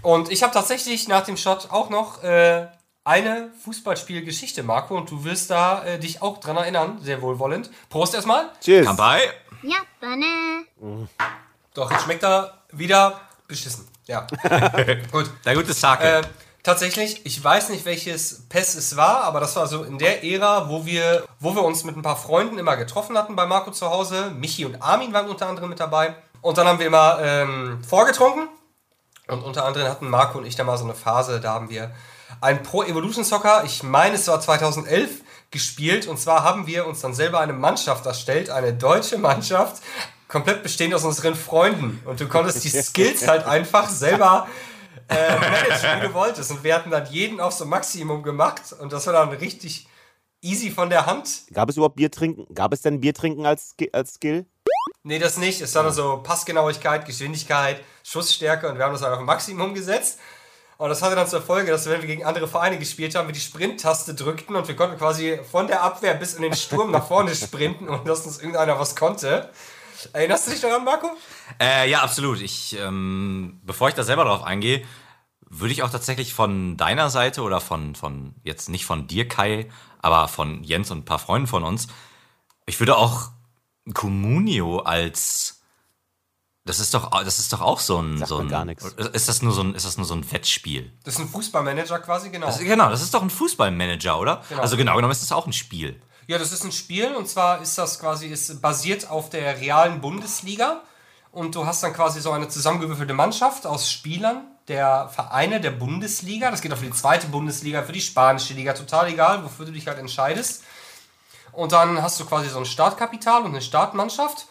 [0.01, 2.67] Und ich habe tatsächlich nach dem Shot auch noch äh,
[3.03, 7.69] eine Fußballspielgeschichte, Marco, und du wirst da äh, dich auch dran erinnern, sehr wohlwollend.
[7.89, 8.49] Prost erstmal.
[8.61, 8.85] Tschüss.
[8.85, 9.21] Kanbei.
[9.63, 10.65] Ja, Banne.
[10.79, 11.07] Mhm.
[11.73, 13.87] Doch, jetzt schmeckt er wieder beschissen.
[14.05, 14.27] Ja.
[15.11, 15.29] Gut.
[15.45, 16.03] Der gutes Sake.
[16.03, 16.21] Äh,
[16.63, 20.69] tatsächlich, ich weiß nicht, welches PES es war, aber das war so in der Ära,
[20.69, 23.89] wo wir, wo wir uns mit ein paar Freunden immer getroffen hatten bei Marco zu
[23.89, 24.31] Hause.
[24.31, 26.15] Michi und Armin waren unter anderem mit dabei.
[26.41, 28.47] Und dann haben wir immer ähm, vorgetrunken
[29.27, 31.91] und unter anderem hatten Marco und ich da mal so eine Phase, da haben wir
[32.41, 35.21] ein Pro Evolution Soccer, ich meine es war 2011,
[35.51, 36.07] gespielt.
[36.07, 39.83] Und zwar haben wir uns dann selber eine Mannschaft erstellt, eine deutsche Mannschaft,
[40.27, 42.01] komplett bestehend aus unseren Freunden.
[42.05, 44.47] Und du konntest die Skills halt einfach selber
[45.09, 46.51] äh, managen, wie du wolltest.
[46.51, 48.73] Und wir hatten dann jeden auf so Maximum gemacht.
[48.79, 49.87] Und das war dann richtig
[50.41, 51.43] easy von der Hand.
[51.53, 52.53] Gab es überhaupt Bier trinken?
[52.55, 54.45] Gab es denn Bier trinken als, als Skill?
[55.03, 55.61] Nee, das nicht.
[55.61, 60.19] Es war nur so Passgenauigkeit, Geschwindigkeit, Schussstärke und wir haben das halt auf Maximum gesetzt.
[60.77, 63.33] Und das hatte dann zur Folge, dass wenn wir gegen andere Vereine gespielt haben, wir
[63.33, 67.07] die Sprint-Taste drückten und wir konnten quasi von der Abwehr bis in den Sturm nach
[67.07, 69.51] vorne sprinten und dass uns irgendeiner was konnte.
[70.13, 71.11] Erinnerst du dich daran, Marco?
[71.59, 72.41] Äh, ja, absolut.
[72.41, 74.83] Ich, ähm, bevor ich da selber drauf eingehe,
[75.41, 79.69] würde ich auch tatsächlich von deiner Seite oder von, von, jetzt nicht von dir, Kai,
[79.99, 81.87] aber von Jens und ein paar Freunden von uns,
[82.65, 83.29] ich würde auch
[83.93, 85.61] Communio als
[86.63, 88.85] das ist doch, das ist doch auch so ein, Sagt so ein gar nichts.
[88.85, 90.91] Ist das nur so ein, ist das nur so ein Wettspiel?
[91.03, 92.45] Das ist ein Fußballmanager quasi, genau.
[92.45, 94.43] Das, genau, das ist doch ein Fußballmanager, oder?
[94.47, 94.61] Genau.
[94.61, 95.99] Also genau genommen ist das auch ein Spiel.
[96.27, 100.01] Ja, das ist ein Spiel und zwar ist das quasi ist basiert auf der realen
[100.01, 100.83] Bundesliga
[101.31, 106.51] und du hast dann quasi so eine zusammengewürfelte Mannschaft aus Spielern der Vereine der Bundesliga.
[106.51, 109.71] Das geht auch für die zweite Bundesliga, für die spanische Liga, total egal, wofür du
[109.71, 110.63] dich halt entscheidest.
[111.53, 114.45] Und dann hast du quasi so ein Startkapital und eine Startmannschaft.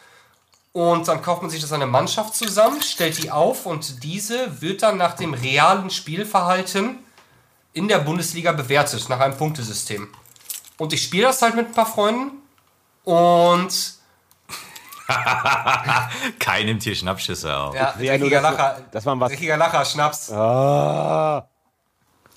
[0.73, 4.83] Und dann kauft man sich das eine Mannschaft zusammen, stellt die auf und diese wird
[4.83, 6.99] dann nach dem realen Spielverhalten
[7.73, 10.09] in der Bundesliga bewertet, nach einem Punktesystem.
[10.79, 12.31] Und ich spiele das halt mit ein paar Freunden
[13.05, 13.95] und
[16.39, 17.75] Kai nimmt hier Schnappschüsse auf.
[17.75, 20.31] ja, richtiger Lacher, dass man was- richtiger Lacher, Schnaps.
[20.31, 21.49] Ah.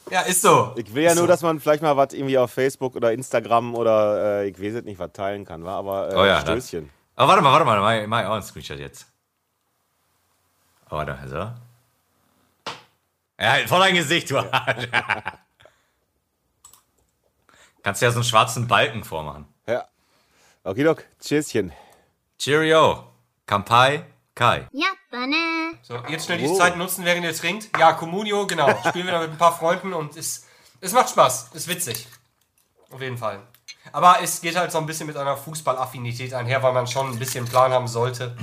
[0.09, 0.73] Ja, ist so.
[0.75, 1.27] Ich will ja Ist nur, so.
[1.27, 4.84] dass man vielleicht mal was irgendwie auf Facebook oder Instagram oder äh, ich weiß es
[4.84, 5.77] nicht, was teilen kann, wa?
[5.80, 6.89] aber äh, Oh ja, Stößchen.
[7.15, 9.07] Aber warte mal, warte mal, mach, mach ich auch einen Screenshot jetzt.
[10.89, 11.51] Oh, warte, also.
[13.39, 14.88] Ja, vor dein Gesicht, du Arsch.
[17.84, 19.45] Kannst ja so einen schwarzen Balken vormachen.
[19.67, 19.85] Ja.
[20.63, 21.03] Okay, Doc.
[21.19, 21.73] Tschüsschen.
[22.39, 23.07] Cheerio.
[23.45, 24.05] Kampai,
[24.35, 24.68] Kai.
[24.72, 25.35] Ja, Banne.
[25.84, 26.57] So, jetzt schnell die oh.
[26.57, 27.69] Zeit nutzen, während ihr trinkt.
[27.77, 28.68] Ja, Comunio, genau.
[28.89, 30.47] Spielen wir da mit ein paar Freunden und es,
[30.81, 31.51] es macht Spaß.
[31.53, 32.07] Ist witzig.
[32.89, 33.41] Auf jeden Fall.
[33.91, 37.19] Aber es geht halt so ein bisschen mit einer Fußballaffinität einher, weil man schon ein
[37.19, 38.35] bisschen Plan haben sollte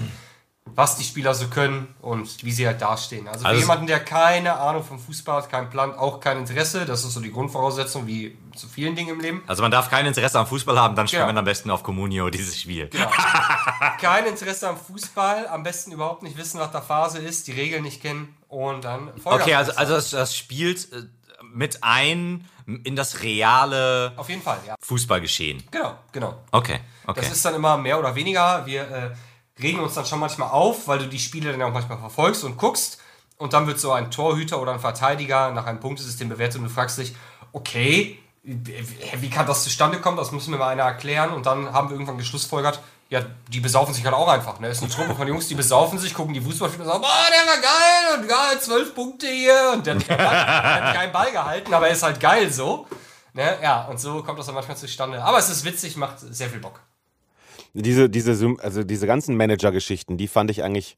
[0.74, 3.26] was die Spieler so können und wie sie halt dastehen.
[3.28, 6.84] Also für Also- jemanden, der keine Ahnung vom Fußball hat, keinen Plan, auch kein Interesse,
[6.86, 9.42] das ist so die Grundvoraussetzung wie zu vielen Dingen im Leben.
[9.46, 11.28] Also man darf kein Interesse am Fußball haben, dann spielt Genau.
[11.32, 12.88] man am besten auf Communio dieses Spiel.
[14.00, 17.82] Kein Interesse am Fußball, am besten überhaupt nicht wissen, was da Phase ist, die Regeln
[17.82, 21.02] nicht kennen und dann Vollgas Okay, also, also das, das spielt äh,
[21.52, 22.48] mit ein
[22.84, 24.74] in das reale Auf jeden Fall, ja.
[24.80, 25.62] Fußballgeschehen.
[25.70, 26.34] Genau, genau.
[26.52, 27.20] Okay, okay.
[27.20, 28.64] Das ist dann immer mehr oder weniger.
[28.66, 29.10] Wir äh,
[29.62, 32.56] regen uns dann schon manchmal auf, weil du die Spiele dann auch manchmal verfolgst und
[32.56, 33.00] guckst.
[33.38, 36.70] Und dann wird so ein Torhüter oder ein Verteidiger nach einem Punktesystem bewertet und du
[36.70, 37.14] fragst dich,
[37.52, 40.16] okay, wie kann das zustande kommen?
[40.16, 41.32] Das muss mir mal einer erklären.
[41.32, 44.60] Und dann haben wir irgendwann geschlussfolgert, ja, die besaufen sich halt auch einfach.
[44.60, 44.68] Ne?
[44.68, 47.26] Es ist eine Truppe von Jungs, die besaufen sich, gucken die Fußballspieler und sagen, boah,
[47.30, 49.72] der war geil und geil, zwölf Punkte hier.
[49.74, 52.86] Und der hat, der hat keinen Ball gehalten, aber er ist halt geil so.
[53.32, 53.58] Ne?
[53.62, 55.22] Ja, und so kommt das dann manchmal zustande.
[55.22, 56.80] Aber es ist witzig, macht sehr viel Bock.
[57.72, 60.96] Diese, diese, also diese ganzen Manager-Geschichten, die fand ich eigentlich,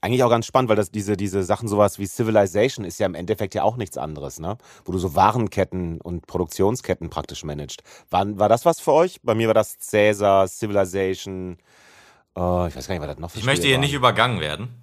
[0.00, 3.14] eigentlich auch ganz spannend, weil das diese, diese Sachen sowas wie Civilization ist ja im
[3.14, 4.58] Endeffekt ja auch nichts anderes, ne?
[4.84, 7.82] Wo du so Warenketten und Produktionsketten praktisch managst.
[8.10, 9.20] War, war das was für euch?
[9.22, 11.56] Bei mir war das Caesar, Civilization,
[12.36, 13.80] äh, ich weiß gar nicht, was das noch für ich möchte Spiele hier waren.
[13.82, 14.82] nicht übergangen werden.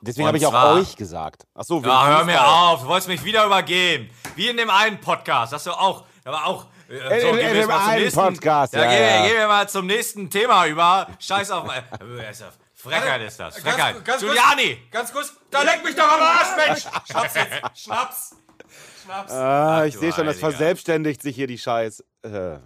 [0.00, 1.46] Deswegen habe ich auch euch gesagt.
[1.54, 4.10] Ach so, Ja, hör mir auf, du wolltest mich wieder übergeben.
[4.36, 5.52] Wie in dem einen Podcast.
[5.52, 6.66] Hast du auch, aber auch.
[6.88, 9.06] Äh, In- So, in- gehen wir in zum einen nächsten, Podcast, Ja, ja, gehen, wir-
[9.16, 9.26] ja.
[9.26, 11.08] gehen wir mal zum nächsten Thema über.
[11.18, 11.68] Scheiß auf.
[11.70, 13.58] Äh, ist ja- Frechheit ist das.
[13.58, 13.94] Frechheit.
[13.96, 14.76] Ganz, ganz Giuliani!
[14.76, 15.32] Kurz, ganz kurz.
[15.50, 16.82] Da leck mich doch am Arsch, Mensch!
[17.10, 17.78] Schnaps jetzt.
[17.82, 18.36] Schnaps.
[19.04, 19.32] Schnaps.
[19.32, 22.04] Ah, ich sehe schon, das verselbstständigt sich hier die Scheiß.
[22.22, 22.58] Äh,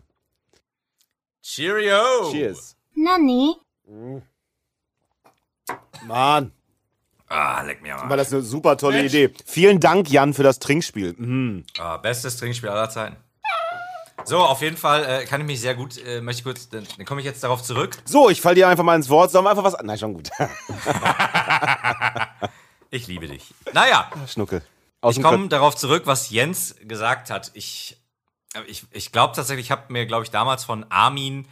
[1.43, 2.31] Cheerio!
[2.31, 2.77] cheers.
[2.94, 3.57] 何
[6.07, 6.53] Mann,
[7.28, 8.16] Ah, leck mir war mal.
[8.16, 9.15] das eine super tolle Mensch.
[9.15, 9.32] Idee.
[9.47, 11.15] Vielen Dank, Jan, für das Trinkspiel.
[11.16, 11.65] Mhm.
[11.78, 13.16] Ah, bestes Trinkspiel aller Zeiten.
[14.24, 16.86] So, auf jeden Fall äh, kann ich mich sehr gut, äh, möchte ich kurz, dann,
[16.97, 17.99] dann komme ich jetzt darauf zurück.
[18.05, 19.31] So, ich fall dir einfach mal ins Wort.
[19.31, 19.77] Sollen wir einfach was.
[19.82, 20.31] Nein, schon gut.
[22.93, 23.55] Ich liebe dich.
[23.73, 24.62] Naja, Schnuckel.
[25.01, 27.51] Aus ich komme darauf zurück, was Jens gesagt hat.
[27.55, 27.97] Ich,
[28.55, 31.49] äh, ich, ich glaube tatsächlich, ich habe mir, glaube ich, damals von Armin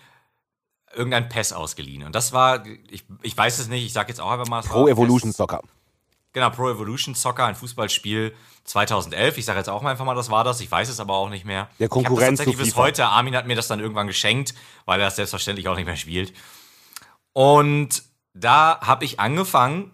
[0.95, 2.05] irgendein PES ausgeliehen.
[2.05, 4.61] Und das war, ich, ich weiß es nicht, ich sage jetzt auch einfach mal.
[4.61, 5.33] Pro Evolution.
[5.33, 5.63] Soccer.
[6.33, 8.35] Genau, Pro Evolution Soccer, ein Fußballspiel
[8.65, 9.39] 2011.
[9.39, 10.61] Ich sage jetzt auch mal einfach mal, das war das.
[10.61, 11.69] Ich weiß es aber auch nicht mehr.
[11.81, 13.07] Der Konkurrent Ich das tatsächlich zu bis heute.
[13.07, 14.55] Armin hat mir das dann irgendwann geschenkt,
[14.85, 16.33] weil er das selbstverständlich auch nicht mehr spielt.
[17.33, 19.93] Und da habe ich angefangen,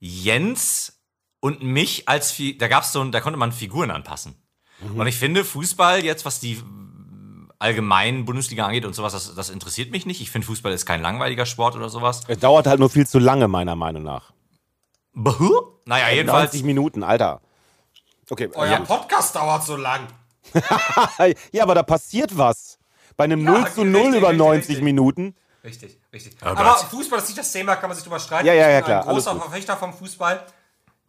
[0.00, 1.00] Jens
[1.40, 4.34] und mich als da gab's so ein, da konnte man Figuren anpassen.
[4.80, 5.00] Mhm.
[5.00, 6.62] Und ich finde Fußball jetzt, was die
[7.60, 10.20] allgemeinen Bundesliga angeht und sowas, das, das interessiert mich nicht.
[10.20, 12.22] Ich finde Fußball ist kein langweiliger Sport oder sowas.
[12.26, 14.32] Es dauert halt nur viel zu lange, meiner Meinung nach.
[15.12, 15.72] Buh?
[15.84, 16.52] Naja, jedenfalls.
[16.52, 17.40] 90 Minuten, Alter.
[18.28, 18.48] Okay.
[18.54, 20.06] Euer also- Podcast dauert so lang.
[21.52, 22.78] ja, aber da passiert was.
[23.16, 24.84] Bei einem 0 zu 0 richtig, über richtig, 90 richtig.
[24.84, 25.34] Minuten.
[25.62, 26.36] Richtig, richtig.
[26.42, 26.74] Oh Aber.
[26.76, 28.46] Fußball das ist nicht das Thema, kann man sich drüber streiten.
[28.46, 29.50] Ja, ja, ich ja, bin klar, ein großer alles gut.
[29.50, 30.46] Verfechter vom Fußball.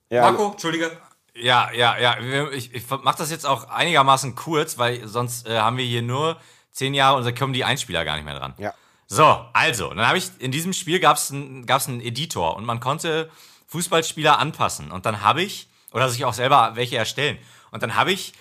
[0.09, 0.91] Ja, Marco, Entschuldige.
[1.35, 2.17] Ja, ja, ja.
[2.51, 6.37] Ich, ich mach das jetzt auch einigermaßen kurz, weil sonst äh, haben wir hier nur
[6.71, 8.53] zehn Jahre und da kommen die Einspieler gar nicht mehr dran.
[8.57, 8.73] Ja.
[9.07, 9.23] So,
[9.53, 13.29] also, dann habe ich in diesem Spiel gab es einen Editor und man konnte
[13.71, 14.91] Fußballspieler anpassen.
[14.91, 17.37] Und dann habe ich, oder sich auch selber welche erstellen.
[17.71, 18.33] Und dann habe ich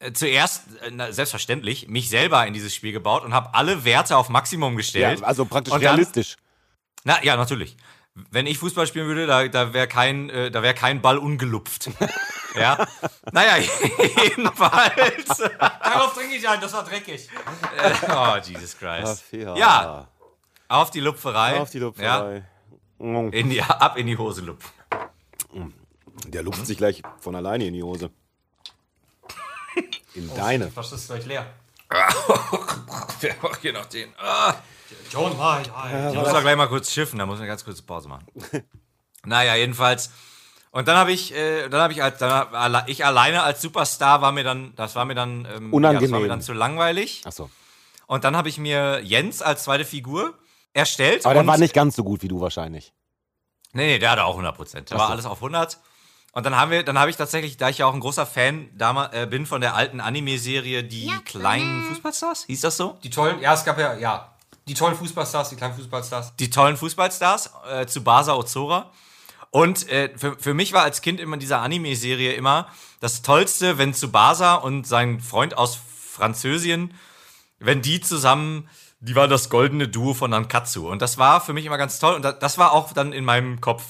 [0.00, 4.28] äh, zuerst, äh, selbstverständlich, mich selber in dieses Spiel gebaut und habe alle Werte auf
[4.28, 5.24] Maximum ja, gestellt.
[5.24, 6.36] also praktisch dann- realistisch.
[7.04, 7.76] Na ja, natürlich.
[8.30, 11.90] Wenn ich Fußball spielen würde, da, da wäre kein, äh, da wär kein Ball ungelupft.
[12.54, 12.86] ja.
[13.32, 13.56] Naja,
[14.24, 15.38] jedenfalls.
[15.58, 17.28] Darauf trinke ich ein, das war dreckig.
[18.08, 19.24] oh, Jesus Christ.
[19.28, 19.56] Ach, ja.
[19.56, 20.08] Ja,
[20.68, 21.60] auf die Lupferei.
[21.60, 22.40] Auf die Ja, Lupferei.
[22.40, 22.44] Mm,
[23.02, 24.70] in die, ab in die Hose lupfen.
[26.28, 28.10] Der lupft sich gleich von alleine in die Hose.
[30.14, 30.70] In deine.
[30.74, 31.46] Das ist gleich leer.
[33.20, 34.12] Wer macht hier noch den?
[34.18, 34.54] Ah.
[35.10, 36.10] John, hi, hi.
[36.10, 38.26] Ich muss auch gleich mal kurz schiffen, da muss ich eine ganz kurze Pause machen.
[39.24, 40.10] naja, jedenfalls.
[40.70, 43.60] Und dann habe ich, äh, dann habe ich als, dann hab, alle- ich alleine als
[43.62, 46.22] Superstar war mir dann, das war mir dann, ähm, Ja, das war Unangenehm.
[46.22, 47.22] mir dann zu langweilig.
[47.24, 47.50] Achso.
[48.06, 50.34] Und dann habe ich mir Jens als zweite Figur
[50.72, 51.24] erstellt.
[51.24, 52.92] Aber der war nicht ganz so gut wie du wahrscheinlich.
[53.72, 54.90] Nee, nee, der hatte auch 100 Prozent.
[54.90, 55.12] Der Ach war so.
[55.14, 55.78] alles auf 100.
[56.34, 58.70] Und dann haben wir, dann habe ich tatsächlich, da ich ja auch ein großer Fan
[58.76, 62.98] damals, äh, bin von der alten Anime-Serie Die Ja, kleinen Fußballstars, hieß das so?
[63.02, 64.34] Die tollen, ja, es gab ja, ja.
[64.66, 66.36] Die tollen Fußballstars, die kleinen Fußballstars.
[66.36, 68.90] die tollen Fußballstars, äh, zu Basa Ozora.
[69.50, 72.68] Und äh, für, für mich war als Kind immer in dieser Anime-Serie immer
[73.00, 75.78] das Tollste, wenn Tsubasa und sein Freund aus
[76.12, 76.94] Französien,
[77.58, 78.70] wenn die zusammen,
[79.02, 80.88] die waren das goldene Duo von Nankatsu.
[80.88, 82.14] Und das war für mich immer ganz toll.
[82.14, 83.82] Und da- das war auch dann in meinem Kopf.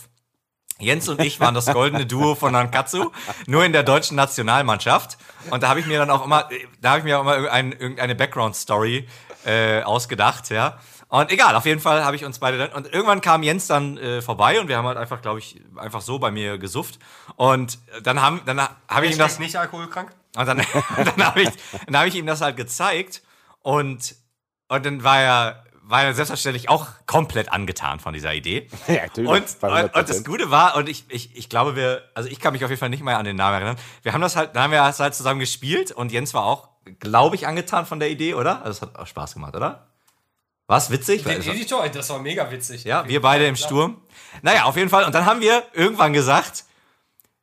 [0.78, 3.12] Jens und ich waren das goldene Duo von Nankatsu,
[3.46, 5.16] nur in der deutschen Nationalmannschaft.
[5.50, 6.48] Und da habe ich mir dann auch immer,
[6.80, 9.06] da habe ich mir auch immer irgendein, irgendeine Background-Story
[9.44, 10.78] äh, ausgedacht, ja.
[11.08, 12.72] Und egal, auf jeden Fall habe ich uns beide dann.
[12.72, 16.00] Und irgendwann kam Jens dann äh, vorbei und wir haben halt einfach, glaube ich, einfach
[16.00, 16.98] so bei mir gesufft.
[17.36, 18.58] Und dann haben, dann
[18.88, 19.38] habe ich ihm das.
[19.38, 20.10] nicht alkoholkrank?
[20.36, 20.62] Und dann,
[20.96, 21.50] dann habe ich,
[21.86, 23.22] dann hab ich ihm das halt gezeigt
[23.60, 24.16] und,
[24.72, 28.68] und dann war er, war er selbstverständlich auch komplett angetan von dieser Idee.
[28.88, 29.30] Ja, natürlich.
[29.30, 30.24] Und, und, und das 100%.
[30.24, 32.88] Gute war, und ich, ich, ich glaube, wir, also ich kann mich auf jeden Fall
[32.88, 33.76] nicht mehr an den Namen erinnern.
[34.02, 36.70] Wir haben das halt, dann haben wir das halt zusammen gespielt und Jens war auch,
[37.00, 38.62] glaube ich, angetan von der Idee, oder?
[38.64, 39.88] Also es hat auch Spaß gemacht, oder?
[40.66, 41.24] War's witzig?
[41.24, 42.84] Den Editor, das war mega witzig.
[42.84, 44.00] Ja, wir beide im Sturm.
[44.40, 45.04] Naja, auf jeden Fall.
[45.04, 46.64] Und dann haben wir irgendwann gesagt,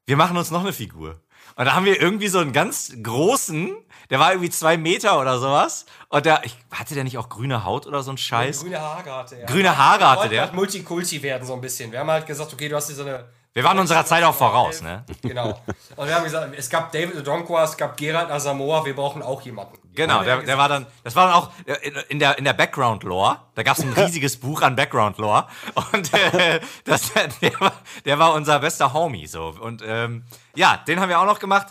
[0.08, 1.20] wir machen uns noch eine Figur.
[1.56, 3.76] Und da haben wir irgendwie so einen ganz großen,
[4.10, 5.86] der war irgendwie zwei Meter oder sowas.
[6.10, 8.62] Und der, ich, hatte der nicht auch grüne Haut oder so ein Scheiß?
[8.62, 9.46] Grüne Haare hatte er.
[9.46, 10.42] Grüne Haare hatte Wollte der.
[10.44, 11.92] halt Multikulti werden so ein bisschen.
[11.92, 13.26] Wir haben halt gesagt, okay, du hast hier so eine...
[13.52, 15.04] Wir waren unserer Zeit auch voraus, ne?
[15.24, 15.60] Genau.
[15.96, 19.42] Und wir haben gesagt, es gab David Odonkwa, es gab Gerald Asamoah, wir brauchen auch
[19.42, 19.74] jemanden.
[19.96, 21.50] Genau, der, der war dann, das war dann auch
[21.82, 23.38] in- in der, in der Background-Lore.
[23.56, 25.48] Da gab es ein riesiges Buch an Background-Lore.
[25.92, 27.12] Und äh, das,
[27.42, 27.74] der, war,
[28.06, 29.26] der war unser bester Homie.
[29.26, 30.24] so Und ähm,
[30.56, 31.68] ja, den haben wir auch noch gemacht.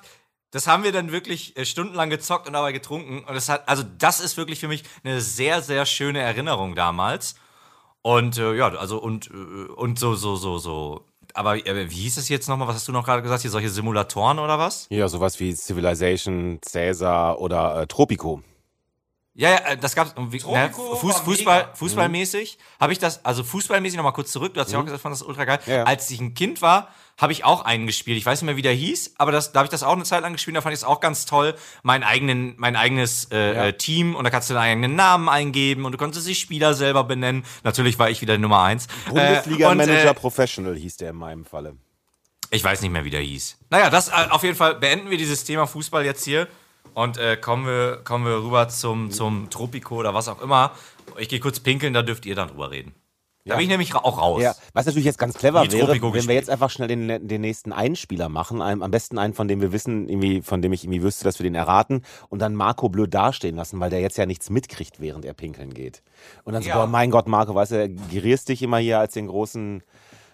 [0.51, 3.25] Das haben wir dann wirklich äh, stundenlang gezockt und dabei getrunken.
[3.25, 7.35] Und es hat, also das ist wirklich für mich eine sehr, sehr schöne Erinnerung damals.
[8.03, 9.33] Und äh, ja, also und, äh,
[9.73, 11.05] und so, so, so, so.
[11.35, 12.69] Aber äh, wie hieß es jetzt nochmal?
[12.69, 13.43] Was hast du noch gerade gesagt?
[13.43, 14.87] Hier solche Simulatoren oder was?
[14.89, 18.43] Ja, sowas wie Civilization, Caesar oder äh, Tropico.
[19.39, 21.75] Ja, ja, äh, das gab's Tropico ne, Fuß, Fußball, mega.
[21.77, 25.15] Fußballmäßig habe ich das, also fußballmäßig nochmal kurz zurück, du hast ja auch gesagt, fand
[25.15, 25.61] das ultra geil.
[25.67, 25.85] Ja.
[25.85, 28.19] Als ich ein Kind war, habe ich auch einen gespielt.
[28.19, 30.03] Ich weiß nicht mehr, wie der hieß, aber das, da habe ich das auch eine
[30.03, 31.55] Zeit lang gespielt, da fand ich es auch ganz toll.
[31.85, 33.65] Mein, eigenen, mein eigenes äh, Ja.
[33.67, 36.75] äh, Team und da kannst du deinen eigenen Namen eingeben und du konntest die Spieler
[36.75, 37.45] selber benennen.
[37.63, 38.87] Natürlich war ich wieder Nummer eins.
[38.87, 41.77] Äh, Bundesliga-Manager und, äh, Professional hieß der in meinem Falle.
[42.51, 43.57] ich weiß nicht mehr, wie der hieß.
[43.71, 46.49] Naja, das äh, auf jeden Fall beenden wir dieses Thema Fußball jetzt hier
[46.95, 50.73] und äh, kommen, wir, kommen wir rüber zum, zum Tropico oder was auch immer.
[51.19, 52.95] Ich gehe kurz pinkeln, da dürft ihr dann drüber reden.
[53.49, 54.43] Da bin ich nämlich auch raus.
[54.43, 57.27] Ja, was natürlich jetzt ganz clever Die wäre, Tropico wenn wir jetzt einfach schnell den,
[57.27, 60.73] den nächsten Einspieler machen, einem, am besten einen, von dem wir wissen, irgendwie, von dem
[60.75, 64.01] ich irgendwie wüsste, dass wir den erraten und dann Marco blöd dastehen lassen, weil der
[64.01, 66.03] jetzt ja nichts mitkriegt, während er pinkeln geht.
[66.45, 66.77] Und dann so, Ja.
[66.77, 69.83] boah, mein Gott, Marco, weißt du, gerierst dich immer hier als den großen,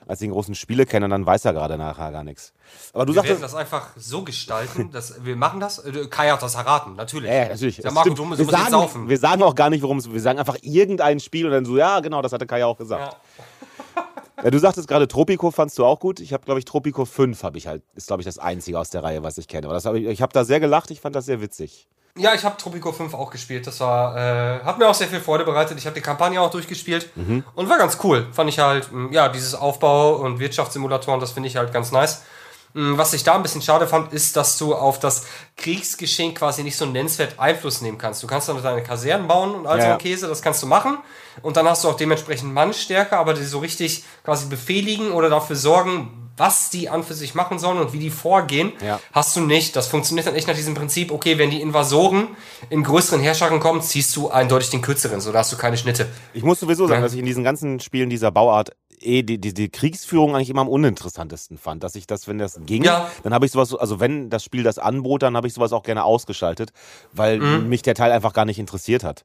[0.07, 2.53] als den großen Spielekenner, dann weiß er gerade nachher gar nichts.
[2.93, 5.79] Aber du Wir werden sagtest, das einfach so gestalten, dass wir machen das.
[5.79, 7.31] Äh, Kai hat das erraten, natürlich.
[7.31, 7.79] ja, ja, natürlich.
[7.79, 9.09] Ja, Marco, du wir, du sagen, saufen.
[9.09, 11.77] wir sagen auch gar nicht, worum es Wir sagen einfach irgendein Spiel und dann so,
[11.77, 13.13] ja, genau, das hatte Kai auch gesagt.
[13.13, 14.05] Ja.
[14.43, 16.21] Ja, du sagtest gerade Tropico fandst du auch gut.
[16.21, 18.91] Ich habe glaube ich Tropico 5 habe ich halt ist glaube ich das einzige aus
[18.91, 19.67] der Reihe, was ich kenne.
[19.67, 21.89] Aber das hab ich ich habe da sehr gelacht, ich fand das sehr witzig.
[22.17, 23.67] Ja, ich habe Tropico 5 auch gespielt.
[23.67, 25.79] Das war, äh, hat mir auch sehr viel Freude bereitet.
[25.79, 28.29] Ich habe die Kampagne auch durchgespielt und war ganz cool.
[28.33, 32.23] Fand ich halt, mh, ja, dieses Aufbau- und Wirtschaftssimulatoren, das finde ich halt ganz nice.
[32.75, 35.27] Mh, Was ich da ein bisschen schade fand, ist, dass du auf das
[35.57, 38.23] Kriegsgeschehen quasi nicht so nennenswert Einfluss nehmen kannst.
[38.23, 39.93] Du kannst dann deine Kasernen bauen und all so Ja.
[39.95, 40.99] ein Käse, das kannst du machen.
[41.43, 45.57] Und dann hast du auch dementsprechend Mannstärke, aber die so richtig quasi befehligen oder dafür
[45.57, 49.01] sorgen, was die an für sich machen sollen und wie die vorgehen, Ja.
[49.13, 49.77] hast du nicht.
[49.77, 52.29] Das funktioniert dann echt nach diesem Prinzip, okay, wenn die Invasoren
[52.71, 56.09] in größeren Herrscharen kommen, ziehst du eindeutig den kürzeren, so da hast du keine Schnitte.
[56.33, 57.07] Ich muss sowieso sagen, Ja.
[57.07, 58.71] dass ich in diesen ganzen Spielen dieser Bauart
[59.01, 61.83] eh die, die, die Kriegsführung eigentlich immer am uninteressantesten fand.
[61.85, 63.11] Dass ich das, wenn das ging, Ja.
[63.23, 65.83] dann habe ich sowas, also wenn das Spiel das anbot, dann habe ich sowas auch
[65.83, 66.71] gerne ausgeschaltet,
[67.13, 67.69] weil Mhm.
[67.69, 69.25] mich der Teil einfach gar nicht interessiert hat.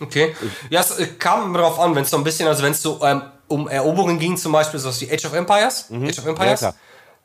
[0.00, 0.34] Okay.
[0.70, 3.00] Ja, es äh, kam darauf an, wenn es so ein bisschen, also wenn es so
[3.02, 5.86] ähm, um Eroberungen ging, zum Beispiel so wie Age of Empires.
[5.90, 6.62] Age of Empires.
[6.62, 6.66] Mhm.
[6.66, 6.74] Ja,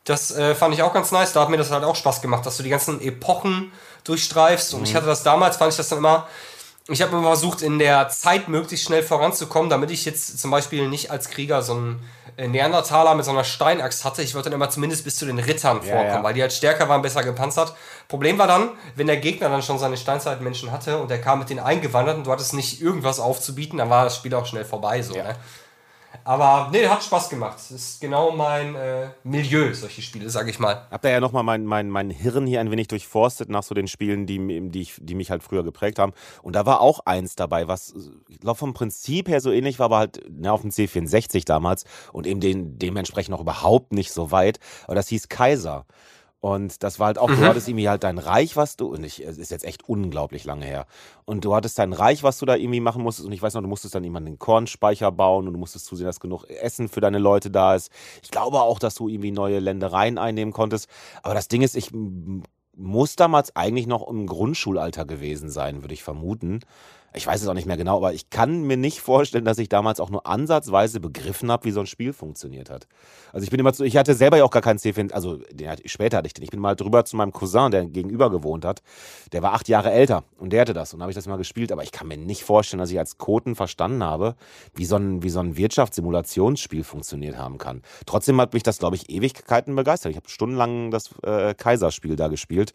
[0.06, 1.34] das äh, fand ich auch ganz nice.
[1.34, 3.72] Da hat mir das halt auch Spaß gemacht, dass du die ganzen Epochen
[4.04, 4.74] durchstreifst.
[4.74, 6.28] Und ich hatte das damals, fand ich das dann immer.
[6.90, 10.88] Ich habe immer versucht, in der Zeit möglichst schnell voranzukommen, damit ich jetzt zum Beispiel
[10.88, 12.04] nicht als Krieger so einen
[12.38, 14.22] äh, Neandertaler mit so einer Steinaxt hatte.
[14.24, 16.24] Ich wollte dann immer zumindest bis zu den Rittern Ja, vorkommen, ja.
[16.24, 17.74] weil die halt stärker waren, besser gepanzert.
[18.08, 21.50] Problem war dann, wenn der Gegner dann schon seine Steinzeitmenschen hatte und der kam mit
[21.50, 25.02] den Eingewanderten, du hattest nicht irgendwas aufzubieten, dann war das Spiel auch schnell vorbei.
[25.02, 25.36] So, ne?
[26.24, 27.56] Aber nee, hat Spaß gemacht.
[27.56, 30.88] Das ist genau mein äh, Milieu, solche Spiele, sag ich mal.
[30.92, 33.88] Hab da ja nochmal mein, mein, mein Hirn hier ein wenig durchforstet nach so den
[33.88, 36.14] Spielen, die, die, ich, die mich halt früher geprägt haben.
[36.42, 37.94] Und da war auch eins dabei, was,
[38.28, 41.86] ich glaube, vom Prinzip her so ähnlich war, aber halt ne, auf dem C64 damals
[42.14, 44.60] und eben den, dementsprechend noch überhaupt nicht so weit.
[44.86, 45.86] Aber das hieß Kaiser.
[46.42, 49.26] Und das war halt auch, du hattest irgendwie halt dein Reich, was du, und ich,
[49.26, 50.86] es ist jetzt echt unglaublich lange her.
[51.26, 53.28] Und du hattest dein Reich, was du da irgendwie machen musstest.
[53.28, 56.06] Und ich weiß noch, du musstest dann irgendwann den Kornspeicher bauen und du musstest zusehen,
[56.06, 57.92] dass genug Essen für deine Leute da ist.
[58.24, 60.88] Ich glaube auch, dass du irgendwie neue Ländereien einnehmen konntest.
[61.24, 61.92] Aber das Ding ist, ich
[62.80, 66.62] muss damals eigentlich noch im Grundschulalter gewesen sein, würde ich vermuten.
[67.14, 69.70] Ich weiß es auch nicht mehr genau, aber ich kann mir nicht vorstellen, dass ich
[69.70, 72.88] damals auch nur ansatzweise begriffen habe, wie so ein Spiel funktioniert hat.
[73.34, 75.40] Also ich bin immer zu, ich hatte selber ja auch gar keinen C4, also
[75.86, 76.44] später hatte ich den.
[76.44, 78.82] Ich bin mal drüber zu meinem Cousin, der gegenüber gewohnt hat.
[79.32, 81.72] Der war acht Jahre älter und der hatte das und habe ich das mal gespielt.
[81.72, 84.36] Aber ich kann mir nicht vorstellen, dass ich als Koten verstanden habe,
[84.76, 87.82] wie so ein, wie so ein Wirtschaftssimulationsspiel funktioniert haben kann.
[88.06, 90.12] Trotzdem hat mich das, glaube ich, Ewigkeiten begeistert.
[90.12, 92.74] Ich habe stundenlang das äh, Kaiserspiel da gespielt.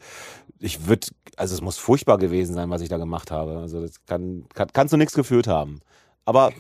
[0.58, 3.58] Ich würde, also es muss furchtbar gewesen sein, was ich da gemacht habe.
[3.58, 4.23] Also das kann,
[4.54, 5.80] kann kannst du nichts geführt haben.
[6.24, 6.52] Aber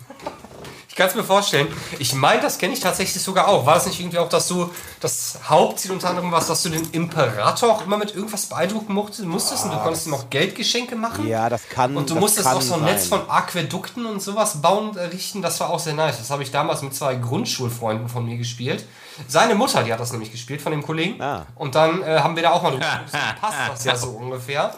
[0.88, 1.66] Ich kann es mir vorstellen.
[1.98, 3.66] Ich meine, das kenne ich tatsächlich sogar auch.
[3.66, 4.70] War das nicht irgendwie auch, dass du
[5.00, 9.26] das Hauptziel unter anderem war, dass du den Imperator auch immer mit irgendwas beeindrucken musstest,
[9.26, 11.26] musstest und du konntest ihm auch Geldgeschenke machen?
[11.26, 11.96] ja, das kann.
[11.96, 12.94] Und du das musstest kann auch so ein sein.
[12.94, 15.42] Netz von Aquädukten und sowas bauen und errichten.
[15.42, 16.18] Das war auch sehr nice.
[16.18, 18.84] Das habe ich damals mit zwei Grundschulfreunden von mir gespielt.
[19.26, 21.20] Seine Mutter, die hat das nämlich gespielt von dem Kollegen.
[21.20, 21.46] Ah.
[21.56, 23.00] Und dann äh, haben wir da auch mal drüber.
[23.40, 24.72] Passt das ja so ungefähr.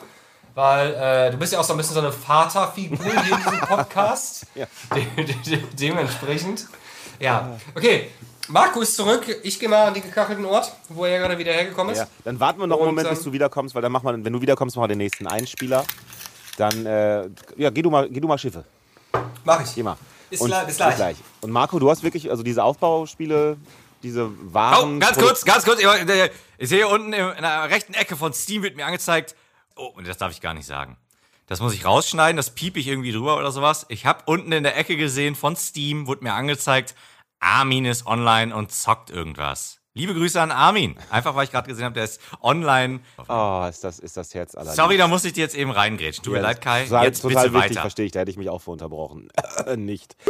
[0.57, 3.61] Weil äh, du bist ja auch so ein bisschen so eine Vaterfigur hier in diesem
[3.61, 4.47] Podcast.
[4.55, 4.67] Ja.
[4.95, 6.67] De de de dementsprechend.
[7.21, 7.59] Ja.
[7.75, 8.11] Okay.
[8.49, 9.25] Marco ist zurück.
[9.43, 11.99] Ich gehe mal an den gekachelten Ort, wo er gerade wieder hergekommen ist.
[11.99, 14.25] Ja, dann warten wir noch einen Moment, bis ähm, du wiederkommst, weil dann machen wir,
[14.25, 15.85] wenn du wiederkommst, machen wir den nächsten Einspieler.
[16.57, 18.65] Dann, äh, ja, geh du mal, geh du mal Schiffe.
[19.45, 19.75] Mach ich.
[19.75, 19.97] Geh mal.
[20.31, 21.17] Bis Und- gleich- bis gleich.
[21.43, 23.59] Und Marco, du hast wirklich, also diese Aufbauspiele,
[24.03, 24.97] diese Waren.
[24.97, 25.81] Oh, ganz kurz, ganz kurz.
[25.81, 25.87] Ich,
[26.59, 29.35] ich sehe hier unten in der rechten Ecke von Steam wird mir angezeigt.
[29.77, 30.97] Oh, und das darf ich gar nicht sagen.
[31.47, 33.87] Das muss ich rausschneiden, das piep ich irgendwie drüber oder sowas.
[33.89, 36.95] Ich habe unten in der Ecke gesehen von Steam, wurde mir angezeigt,
[37.39, 39.81] Armin ist online und zockt irgendwas.
[39.97, 40.95] Liebe Grüße an Armin.
[41.09, 43.01] Einfach weil ich gerade gesehen habe, der ist online.
[43.29, 44.73] Oh, ist das, ist das Herz aller.
[44.73, 46.23] Sorry, da muss ich dir jetzt eben reingrätschen.
[46.23, 46.85] Tut mir leid, Kai.
[47.03, 47.81] Jetzt total bitte wichtig, weiter.
[47.81, 48.13] verstehe ich.
[48.13, 49.29] Da hätte ich mich auch für unterbrochen.
[49.77, 50.17] Nicht.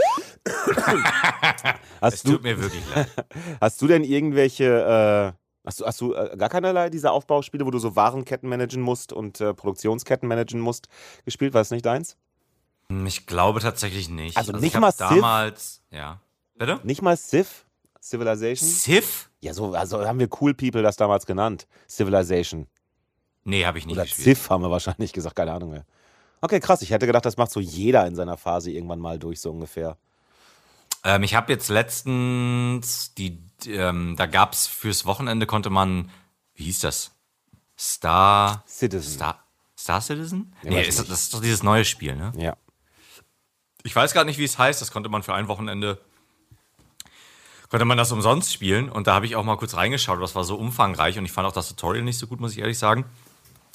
[2.00, 3.08] Es du, tut mir wirklich leid.
[3.60, 5.34] hast du denn irgendwelche.
[5.34, 8.80] Äh, hast du, hast du äh, gar keinerlei dieser Aufbauspiele, wo du so Warenketten managen
[8.80, 10.88] musst und äh, Produktionsketten managen musst,
[11.24, 11.52] gespielt?
[11.52, 12.16] War das nicht deins?
[12.88, 14.36] Ich glaube tatsächlich nicht.
[14.36, 15.08] Also nicht ich hab mal Civ?
[15.08, 15.82] damals.
[15.90, 16.20] Ja.
[16.54, 16.80] Bitte?
[16.84, 17.66] Nicht mal Civ?
[18.00, 18.68] Civilization?
[18.68, 19.30] Civ?
[19.40, 21.66] Ja, so also haben wir Cool People das damals genannt.
[21.88, 22.68] Civilization.
[23.44, 24.36] Nee, habe ich nicht Oder gespielt.
[24.38, 25.84] Civ haben wir wahrscheinlich gesagt, keine Ahnung mehr.
[26.40, 26.82] Okay, krass.
[26.82, 29.96] Ich hätte gedacht, das macht so jeder in seiner Phase irgendwann mal durch, so ungefähr.
[31.04, 36.10] Ähm, ich habe jetzt letztens die, ähm, da gab's fürs Wochenende konnte man,
[36.54, 37.12] wie hieß das?
[37.78, 39.14] Star Citizen.
[39.14, 39.44] Star
[39.78, 40.54] Star Citizen?
[40.62, 42.32] Ja, nee, ist, das ist doch dieses neue Spiel, ne?
[42.36, 42.56] Ja.
[43.82, 44.80] Ich weiß gerade nicht, wie es heißt.
[44.80, 45.98] Das konnte man für ein Wochenende
[47.68, 50.22] konnte man das umsonst spielen und da habe ich auch mal kurz reingeschaut.
[50.22, 52.58] Das war so umfangreich und ich fand auch das Tutorial nicht so gut, muss ich
[52.58, 53.04] ehrlich sagen.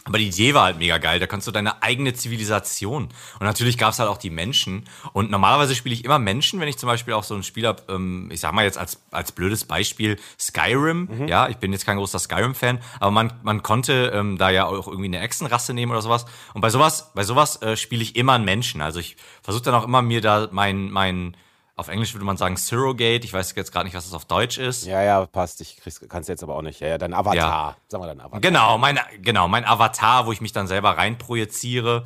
[0.05, 1.19] Aber die Idee war halt mega geil.
[1.19, 3.03] Da kannst du deine eigene Zivilisation.
[3.39, 4.85] Und natürlich gab es halt auch die Menschen.
[5.13, 7.83] Und normalerweise spiele ich immer Menschen, wenn ich zum Beispiel auch so ein Spiel habe,
[7.87, 11.07] ähm, ich sag mal jetzt als, als blödes Beispiel Skyrim.
[11.27, 14.87] Ja, ich bin jetzt kein großer Skyrim-Fan, aber man, man konnte ähm, da ja auch
[14.87, 16.25] irgendwie eine Echsenrasse nehmen oder sowas.
[16.55, 18.81] Und bei sowas, bei sowas äh, spiele ich immer einen Menschen.
[18.81, 21.37] Also ich versuche dann auch immer mir da mein, mein,
[21.81, 23.25] auf Englisch würde man sagen Surrogate.
[23.25, 24.85] Ich weiß jetzt gerade nicht, was das auf Deutsch ist.
[24.85, 25.59] Ja, ja, passt.
[25.59, 26.79] Ich kannst jetzt aber auch nicht.
[26.79, 27.35] Ja, ja, dein Avatar.
[27.35, 27.77] Ja.
[27.89, 28.39] Sagen wir dein Avatar.
[28.39, 32.05] Genau, mein, genau, mein Avatar, wo ich mich dann selber reinprojiziere.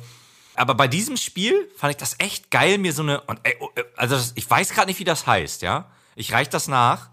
[0.54, 3.20] Aber bei diesem Spiel fand ich das echt geil, mir so eine.
[3.20, 5.86] Und, oh, äh, also ich weiß gerade nicht, wie das heißt, ja.
[6.14, 7.10] Ich reich das nach.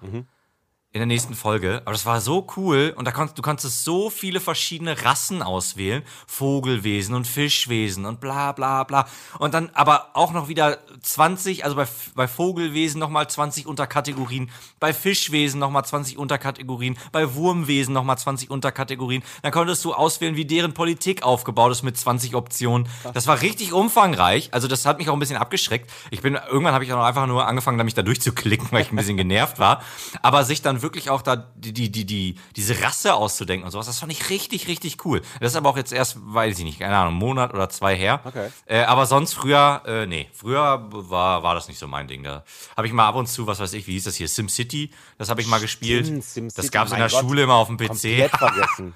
[0.94, 1.82] In der nächsten Folge.
[1.86, 6.03] Aber das war so cool und da konntest du konntest so viele verschiedene Rassen auswählen,
[6.28, 9.07] Vogelwesen und Fischwesen und bla bla bla.
[9.40, 14.52] Und dann aber auch noch wieder 20, also bei, bei Vogelwesen nochmal 20 Unterkategorien,
[14.84, 19.24] bei Fischwesen nochmal 20 Unterkategorien, bei Wurmwesen nochmal 20 Unterkategorien.
[19.42, 22.90] Dann konntest du auswählen, wie deren Politik aufgebaut ist mit 20 Optionen.
[23.14, 24.54] Das war richtig umfangreich.
[24.54, 25.90] Also das hat mich auch ein bisschen abgeschreckt.
[26.12, 28.98] Ich bin irgendwann habe ich auch einfach nur angefangen, mich da durchzuklicken, weil ich ein
[28.98, 29.82] bisschen genervt war.
[30.22, 33.86] Aber sich dann wirklich auch da die, die, die, die, diese Rasse auszudenken und sowas,
[33.86, 35.22] das fand ich richtig, richtig cool.
[35.40, 37.96] Das ist aber auch jetzt erst, weiß ich nicht, keine Ahnung, einen Monat oder zwei
[37.96, 38.20] her.
[38.26, 38.50] Okay.
[38.66, 42.24] Äh, aber sonst früher, äh, nee, früher war, war das nicht so mein Ding.
[42.24, 42.44] Da
[42.76, 44.73] habe ich mal ab und zu, was weiß ich, wie hieß das hier, SimCity,
[45.18, 46.06] das habe ich mal gespielt.
[46.06, 47.22] SimCity, das gab es in der Gott.
[47.22, 48.30] Schule immer auf dem PC.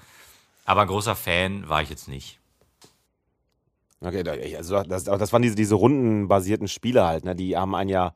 [0.64, 2.38] Aber ein großer Fan war ich jetzt nicht.
[4.00, 4.22] Okay,
[4.56, 7.34] also das, das waren diese, diese rundenbasierten Spiele halt, ne?
[7.34, 8.14] Die haben einen ja.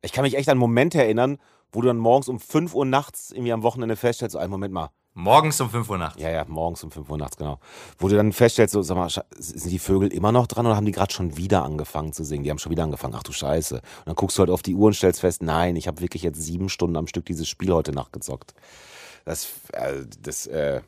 [0.00, 1.38] Ich kann mich echt an Momente erinnern,
[1.72, 4.72] wo du dann morgens um 5 Uhr nachts irgendwie am Wochenende feststellst, so einen Moment
[4.72, 4.90] mal.
[5.18, 6.22] Morgens um 5 Uhr nachts.
[6.22, 7.58] Ja, ja, morgens um 5 Uhr nachts, genau.
[7.98, 10.86] Wo du dann feststellst, so, sag mal, sind die Vögel immer noch dran oder haben
[10.86, 12.44] die gerade schon wieder angefangen zu singen?
[12.44, 13.74] Die haben schon wieder angefangen, ach du Scheiße.
[13.74, 16.22] Und dann guckst du halt auf die Uhr und stellst fest, nein, ich habe wirklich
[16.22, 18.54] jetzt sieben Stunden am Stück dieses Spiel heute Nacht gezockt.
[19.24, 20.82] Das, äh, das, äh,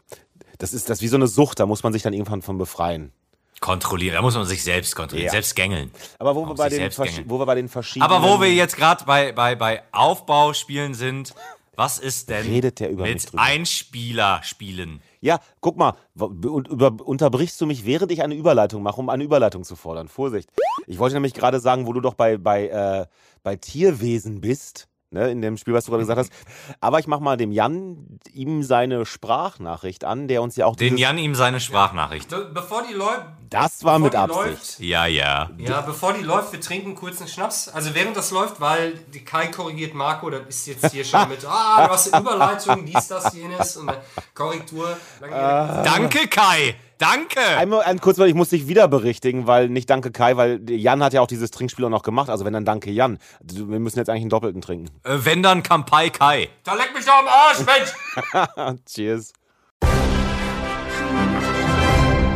[0.59, 2.57] das ist das ist wie so eine Sucht, da muss man sich dann irgendwann von
[2.57, 3.11] befreien.
[3.59, 5.33] Kontrollieren, da muss man sich selbst kontrollieren, Ja.
[5.33, 5.91] selbst gängeln.
[6.21, 6.89] Aber wo, wir bei, den,
[7.27, 8.11] wo wir bei den verschiedenen.
[8.11, 11.35] Aber wo wir jetzt gerade bei, bei, bei Aufbauspielen sind,
[11.81, 13.27] was ist denn Redet der über mit?
[13.35, 15.01] Einspielerspielen?
[15.23, 19.77] Ja, guck mal, unterbrichst du mich, während ich eine Überleitung mache, um eine Überleitung zu
[19.77, 20.09] fordern.
[20.09, 20.51] Vorsicht.
[20.87, 23.07] Ich wollte nämlich gerade sagen, wo du doch bei, bei, äh,
[23.43, 26.33] bei Tierwesen bist, ne, in dem Spiel, was du gerade gesagt hast.
[26.81, 30.97] Aber ich mache mal dem Jan ihm seine Sprachnachricht an, der uns ja auch Den
[30.99, 32.29] Jan ihm seine Sprachnachricht.
[32.31, 33.25] Be bevor die läuft.
[33.51, 34.45] Das war mit Absicht.
[34.47, 35.51] läuft- Ja, ja.
[35.59, 37.69] Ja, bevor die läuft, wir trinken kurz einen Schnaps.
[37.69, 41.45] Also während das läuft, weil die Kai korrigiert Marco, das ist jetzt hier schon mit,
[41.49, 43.99] ah, du hast eine Überleitung, dies, das, jenes und eine
[44.35, 44.97] Korrektur.
[45.21, 46.75] Langjährige- Danke, Kai.
[47.01, 47.41] Danke.
[47.57, 51.03] Einmal ein kurz, weil ich muss dich wieder berichtigen, weil nicht Danke Kai, weil Jan
[51.03, 52.29] hat ja auch dieses Trinkspiel auch noch gemacht.
[52.29, 53.19] Also wenn dann Danke Jan.
[53.43, 54.91] Wir müssen jetzt eigentlich einen doppelten trinken.
[55.05, 56.51] Äh, wenn dann Kampai Kai.
[56.63, 58.81] Da leck mich doch am Arsch, Mensch!
[58.85, 59.33] Cheers.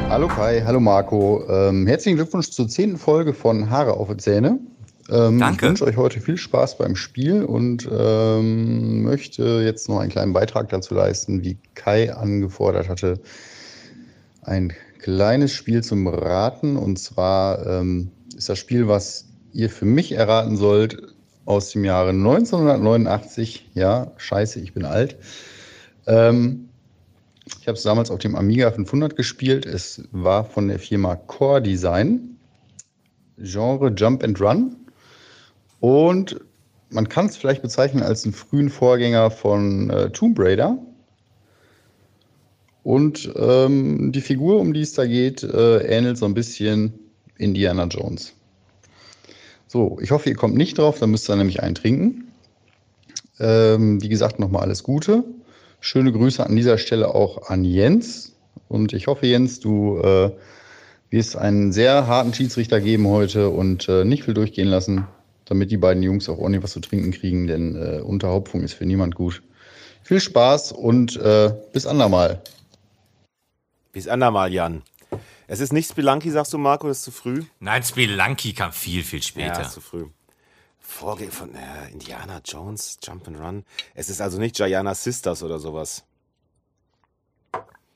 [0.08, 1.44] Hallo Kai, hallo Marco.
[1.46, 4.60] Ähm, herzlichen Glückwunsch zur zehnten Folge von Haare auf die Zähne.
[5.10, 5.66] Ähm, Danke.
[5.66, 10.32] Ich wünsche euch heute viel Spaß beim Spiel und ähm, möchte jetzt noch einen kleinen
[10.32, 13.20] Beitrag dazu leisten, wie Kai angefordert hatte.
[14.44, 20.12] Ein kleines Spiel zum Raten und zwar ähm, ist das Spiel, was ihr für mich
[20.12, 21.14] erraten sollt,
[21.46, 23.70] aus dem Jahre 1989.
[23.74, 25.16] Ja, scheiße, ich bin alt.
[26.06, 26.68] Ähm,
[27.60, 29.64] ich habe es damals auf dem Amiga 500 gespielt.
[29.64, 32.36] Es war von der Firma Core Design.
[33.38, 34.76] Genre Jump and Run.
[35.80, 36.40] Und
[36.90, 40.78] man kann es vielleicht bezeichnen als einen frühen Vorgänger von äh, Tomb Raider.
[42.84, 46.92] Und ähm, die Figur, um die es da geht, äh, ähnelt so ein bisschen
[47.38, 48.34] Indiana Jones.
[49.66, 52.30] So, ich hoffe, ihr kommt nicht drauf, dann müsst ihr nämlich eintrinken.
[53.40, 55.24] Ähm, wie gesagt, nochmal alles Gute.
[55.80, 58.36] Schöne Grüße an dieser Stelle auch an Jens.
[58.68, 60.30] Und ich hoffe, Jens, du äh,
[61.08, 65.06] wirst einen sehr harten Schiedsrichter geben heute und äh, nicht viel durchgehen lassen,
[65.46, 68.84] damit die beiden Jungs auch ordentlich was zu trinken kriegen, denn äh, Unterhauptfunk ist für
[68.84, 69.42] niemand gut.
[70.02, 72.42] Viel Spaß und äh, bis andermal.
[73.94, 74.82] Bis andermal, Jan.
[75.46, 77.44] Es ist nicht Spelunky, sagst du, Marco, das ist zu früh?
[77.60, 79.62] Nein, Spelunky kam viel, viel Ja, später.
[79.62, 80.06] ist zu früh.
[80.80, 83.64] Vorgänger von äh, Indiana Jones, Jump and Run.
[83.94, 86.04] Es ist also nicht Gianna Sisters oder sowas.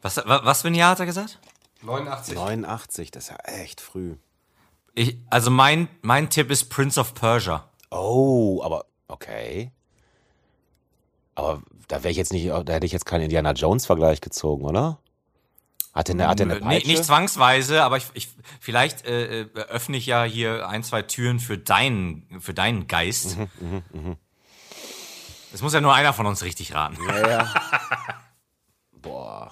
[0.01, 1.39] was, wa- was für ein Jahr hat er gesagt?
[1.83, 2.35] 89.
[2.35, 4.17] 89, das ist ja echt früh.
[4.95, 7.69] Ich, also mein, mein Tipp ist Prince of Persia.
[7.91, 9.71] Oh, aber okay.
[11.35, 14.99] Aber da wäre ich jetzt nicht, da hätte ich jetzt keinen Indiana Jones-Vergleich gezogen, oder?
[15.99, 16.87] Hat er eine, hat er eine Peitsche?
[16.87, 18.29] nicht zwangsweise, aber ich, ich,
[18.61, 23.37] vielleicht äh, äh, öffne ich ja hier ein, zwei Türen für deinen, für deinen Geist.
[23.37, 24.17] Mhm,
[25.53, 26.99] Es muss ja nur einer von uns richtig raten.
[27.05, 27.55] Ja, ja.
[28.93, 29.51] Boah.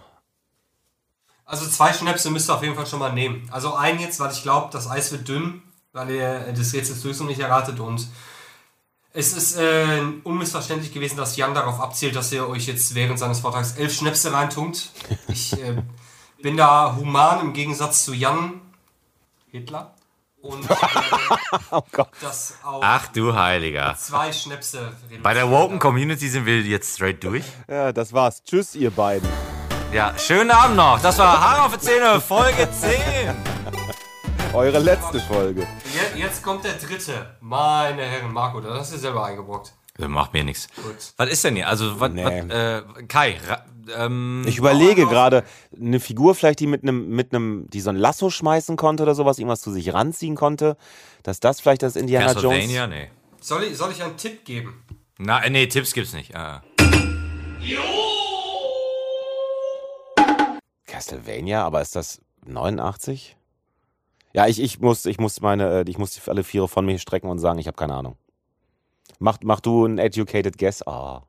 [1.45, 3.49] Also zwei Schnäpse müsst ihr auf jeden Fall schon mal nehmen.
[3.51, 7.25] Also einen jetzt, weil ich glaube, das Eis wird dünn, weil ihr das Rätsel sowieso
[7.25, 8.07] nicht erratet und
[9.13, 13.41] es ist äh, unmissverständlich gewesen, dass Jan darauf abzielt, dass ihr euch jetzt während seines
[13.41, 14.91] Vortrags elf Schnäpse reintunkt.
[15.27, 15.83] Ich äh,
[16.47, 18.61] bin da human im Gegensatz zu Jan
[19.51, 19.93] Hitler
[20.41, 20.75] und äh,
[21.73, 22.09] Oh Gott.
[22.21, 23.97] das auf Ach du Heiliger.
[23.99, 24.93] zwei Schnäpse
[25.25, 27.43] Bei der Woken Community sind wir jetzt straight durch.
[27.69, 28.45] Ja, das war's.
[28.45, 29.29] Tschüss, ihr beiden.
[29.93, 31.01] Ja, schönen Abend noch.
[31.01, 33.35] Das war Haare auf die Zähne, Folge 10.
[34.53, 35.67] Eure letzte Folge.
[35.97, 37.35] Jetzt, jetzt kommt der dritte.
[37.41, 39.73] Meine Herren, Marco, das hast du selber eingebrockt.
[39.99, 40.69] Das macht mir nichts.
[41.17, 41.67] Was ist denn hier?
[41.69, 42.25] Also, was, Nee.
[42.25, 43.65] was, äh, Kai, ra,
[43.95, 45.45] ähm, Ich überlege gerade,
[45.79, 49.15] eine Figur vielleicht, die mit einem, mit einem, die so ein Lasso schmeißen konnte oder
[49.15, 50.77] sowas, irgendwas zu sich ranziehen konnte,
[51.23, 52.59] dass das vielleicht das Indiana Jones.
[52.59, 53.11] Castlevania, nee.
[53.41, 54.83] Soll ich, soll ich einen Tipp geben?
[55.19, 56.35] Na, äh, nee, Tipps gibt's nicht.
[56.35, 56.59] Äh.
[60.87, 63.37] Castlevania, aber ist das 89?
[64.33, 67.29] Ja, ich, ich muss, ich muss meine, äh, ich muss alle Viere von mir strecken
[67.29, 68.17] und sagen, ich habe keine Ahnung.
[69.19, 70.87] Mach, mach du ein educated guess.
[70.87, 71.23] Ah.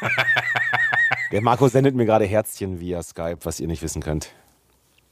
[1.30, 4.32] Der Marco sendet mir gerade Herzchen via Skype, was ihr nicht wissen könnt.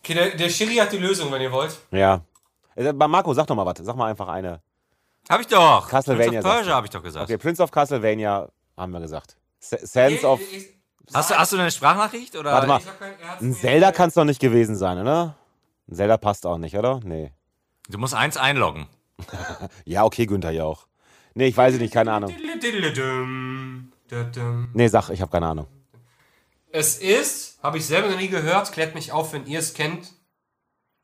[0.03, 1.79] Okay, der, der Schiri hat die Lösung, wenn ihr wollt.
[1.91, 2.23] Ja.
[2.75, 3.79] Äh, Marco, sag doch mal was.
[3.83, 4.61] Sag mal einfach eine.
[5.29, 5.89] Hab ich doch.
[5.89, 6.41] Castlevania.
[6.41, 7.25] Prince of Persia hab ich doch gesagt.
[7.25, 9.37] Okay, Prince of Castlevania haben wir gesagt.
[9.61, 10.41] S Sense of.
[11.13, 12.37] Hast du, hast du eine Sprachnachricht?
[12.37, 12.53] Oder?
[12.53, 12.81] Warte mal.
[13.41, 15.37] Ein Zelda kann es doch nicht gewesen sein, oder?
[15.89, 17.01] Ein Zelda passt auch nicht, oder?
[17.05, 17.33] Nee.
[17.89, 18.87] Du musst eins einloggen.
[19.85, 20.87] Ja, okay, Günther ja auch.
[21.35, 22.35] Nee, ich weiß es nicht, keine Ahnung.
[24.75, 25.67] Nee, sag, ich habe keine Ahnung.
[26.77, 30.13] Es ist, habe ich selber noch nie gehört, klärt mich auf, wenn ihr es kennt.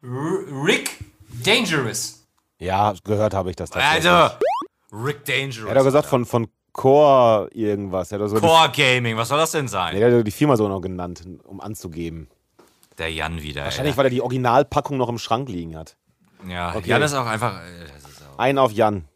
[0.02, 0.10] R
[0.66, 0.90] Rick
[1.42, 2.26] Dangerous.
[2.58, 4.06] Ja, gehört habe ich das tatsächlich.
[4.06, 4.34] Also,
[4.92, 5.64] Rick Dangerous.
[5.64, 8.12] er hat doch gesagt von, von Core irgendwas.
[8.12, 9.96] Er so Core Gaming, was soll das denn sein?
[9.98, 12.28] der hat die Firma so noch genannt, um anzugeben.
[12.98, 13.64] Der Jan wieder.
[13.64, 13.96] Wahrscheinlich, ey.
[13.96, 15.96] weil er die Originalpackung noch im Schrank liegen hat.
[16.46, 16.90] Ja, Okay.
[16.90, 17.62] Jan ist auch einfach.
[17.62, 19.08] äh, ist auch Ein auf Jan.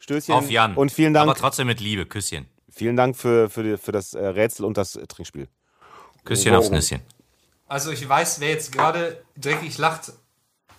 [0.00, 0.34] Stößchen.
[0.34, 0.74] auf Jan.
[0.74, 2.04] Und vielen Dank, Aber trotzdem mit Liebe.
[2.04, 2.48] Küsschen.
[2.68, 5.46] vielen Dank für, für, für das äh, Rätsel und das Trinkspiel.
[6.24, 7.00] Küsschen aufs Nüsschen.
[7.66, 10.12] Also ich weiß, wer jetzt gerade dreckig lacht.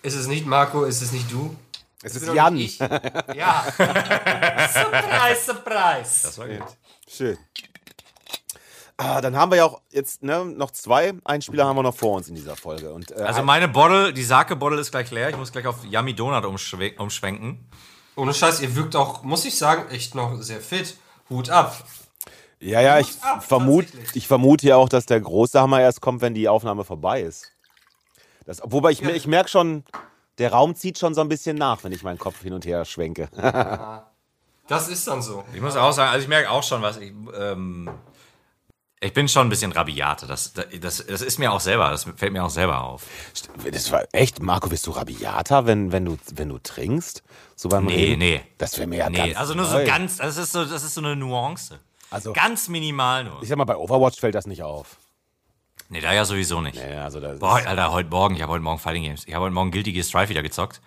[0.02, 1.56] Ist es nicht Marco, ist es nicht du?
[2.02, 2.54] Es ist Jan.
[2.54, 2.88] nicht ich.
[3.36, 3.64] Ja.
[3.78, 6.22] surprise, surprise.
[6.24, 6.76] Das war gut.
[7.08, 7.38] Schön.
[8.96, 12.16] Ah, dann haben wir ja auch jetzt ne, noch zwei Einspieler haben wir noch vor
[12.16, 12.92] uns in dieser Folge.
[12.92, 15.30] Und, äh, Also meine Bottle, die Sake-Bottle ist gleich leer.
[15.30, 17.68] Ich muss gleich auf Yummy Donut umschwe umschwenken.
[18.16, 20.96] Ohne Scheiß, ihr wirkt auch, muss ich sagen, echt noch sehr fit.
[21.30, 21.84] Hut ab.
[22.62, 23.08] Ja, ja, ich
[23.40, 27.20] vermute, ich vermute ja auch, dass der große Hammer erst kommt, wenn die Aufnahme vorbei
[27.22, 27.50] ist.
[28.46, 29.10] Das, wobei ich, Ja.
[29.10, 29.84] ich merke schon,
[30.38, 32.84] der Raum zieht schon so ein bisschen nach, wenn ich meinen Kopf hin und her
[32.84, 33.28] schwenke.
[34.68, 35.44] Das ist dann so.
[35.52, 36.96] Ich muss auch sagen, also ich merke auch schon was.
[36.96, 37.90] Ich, ähm,
[39.00, 40.26] ich bin schon ein bisschen rabiate.
[40.28, 43.02] Das, das, das ist mir auch selber, das fällt mir auch selber auf.
[43.70, 47.24] Das war echt, Marco, bist du rabiater, wenn, wenn, du, wenn du trinkst?
[47.56, 48.18] So beim Nee, Reden?
[48.20, 48.40] nee.
[48.56, 49.80] Das wäre mir ja Nee, ganz also nur neu.
[49.80, 51.80] so ganz, das ist so, das ist so eine Nuance.
[52.12, 53.42] Also, Ganz minimal nur.
[53.42, 54.96] ich sag mal, bei Overwatch fällt das nicht auf.
[55.88, 56.76] Nee, da ja sowieso nicht.
[56.76, 59.26] Nee, also das Boah, Alter, heute Morgen, ich habe heute Morgen Fighting Games.
[59.26, 60.80] Ich habe heute Morgen Guilty Gear Strive wieder gezockt.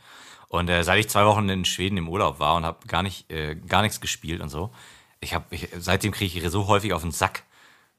[0.48, 3.32] Und äh, seit ich zwei Wochen in Schweden im Urlaub war und habe gar nicht,
[3.32, 4.72] äh, gar nichts gespielt und so,
[5.20, 7.44] ich habe, ich, seitdem kriege ich so häufig auf den Sack.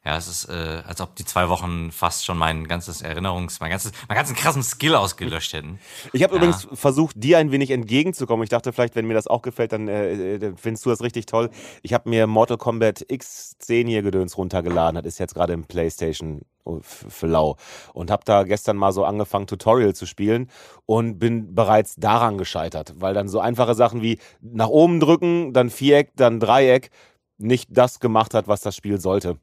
[0.06, 3.70] Ja, es ist, äh, als ob die zwei Wochen fast schon mein ganzes Erinnerungs, mein
[3.70, 5.80] ganzes, meinen ganzen krassen Skill ausgelöscht hätten.
[6.12, 6.36] Ich habe Ja.
[6.36, 8.44] übrigens versucht, dir ein wenig entgegenzukommen.
[8.44, 11.26] Ich dachte vielleicht, wenn mir das auch gefällt, dann äh, äh, findest du das richtig
[11.26, 11.50] toll.
[11.82, 14.94] Ich habe mir Mortal Kombat X10 hier Gedöns runtergeladen.
[15.02, 17.56] Das ist jetzt gerade im PlayStation oh, für lau.
[17.92, 20.50] Und habe da gestern mal so angefangen, Tutorial zu spielen
[20.84, 25.68] und bin bereits daran gescheitert, weil dann so einfache Sachen wie nach oben drücken, dann
[25.68, 26.90] Viereck, dann Dreieck
[27.38, 29.38] nicht das gemacht hat, was das Spiel sollte.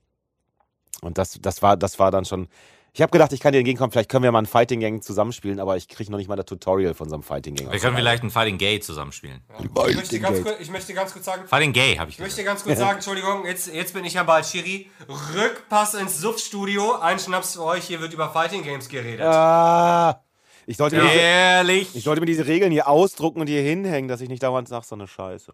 [1.04, 2.48] Und das, das, war, das war dann schon.
[2.96, 5.60] Ich habe gedacht, ich kann dir entgegenkommen, vielleicht können wir mal ein Fighting Gang zusammenspielen,
[5.60, 7.72] aber ich kriege noch nicht mal das Tutorial von so einem Fighting Gang.
[7.72, 9.42] Wir können vielleicht ein Fighting Gay zusammenspielen.
[9.50, 9.88] Ja.
[9.88, 11.48] Ich, möchte ganz kurz, ich möchte ganz kurz sagen.
[11.48, 12.20] Fighting Gay habe ich.
[12.20, 12.38] Ich gesagt.
[12.38, 14.92] möchte ganz kurz sagen, Entschuldigung, jetzt, jetzt bin ich am Ball, Schiri.
[15.36, 17.00] Rückpass ins Suftstudio.
[17.00, 19.26] Ein Schnaps für euch, hier wird über Fighting Games geredet.
[19.26, 20.22] Ah.
[20.68, 21.04] Ich sollte, ja.
[21.04, 21.88] mir Ehrlich?
[21.88, 24.68] Diese, ich sollte mir diese Regeln hier ausdrucken und hier hinhängen, dass ich nicht dauernd
[24.68, 25.52] sage, so eine Scheiße.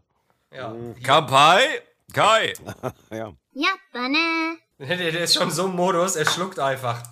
[0.54, 0.70] Ja.
[0.70, 1.02] Mhm.
[1.02, 1.64] Kampai,
[2.14, 2.54] Kai.
[3.12, 3.34] ja.
[3.54, 4.58] Ja, Banne.
[4.80, 7.04] Der, der ist schon so im Modus, er schluckt einfach.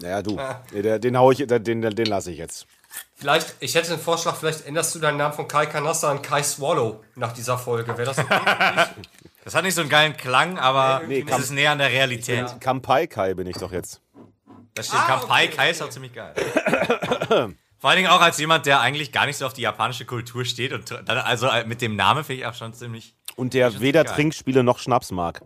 [0.00, 0.38] Naja, du.
[0.72, 2.66] Nee, der- Den hau ich, den, den, den lasse ich jetzt.
[3.16, 6.42] Vielleicht, ich hätte einen Vorschlag, vielleicht änderst du deinen Namen von Kai Kanasta an Kai
[6.42, 7.96] Swallow nach dieser Folge.
[7.96, 8.38] Wäre das okay?
[9.44, 12.60] Das hat nicht so einen geilen Klang, aber Nee, es ist näher an der Realität.
[12.60, 14.02] Kampai Kai bin ich doch jetzt.
[14.74, 15.02] Das stimmt.
[15.04, 16.34] Ah, Kampai okay, Kai ist auch ziemlich geil.
[17.78, 20.44] Vor allen Dingen auch als jemand, der eigentlich gar nicht so auf die japanische Kultur
[20.44, 23.14] steht und dann also mit dem Namen finde ich auch schon ziemlich.
[23.36, 24.14] Und der schon weder geil.
[24.16, 25.40] Trinkspiele noch Schnaps mag.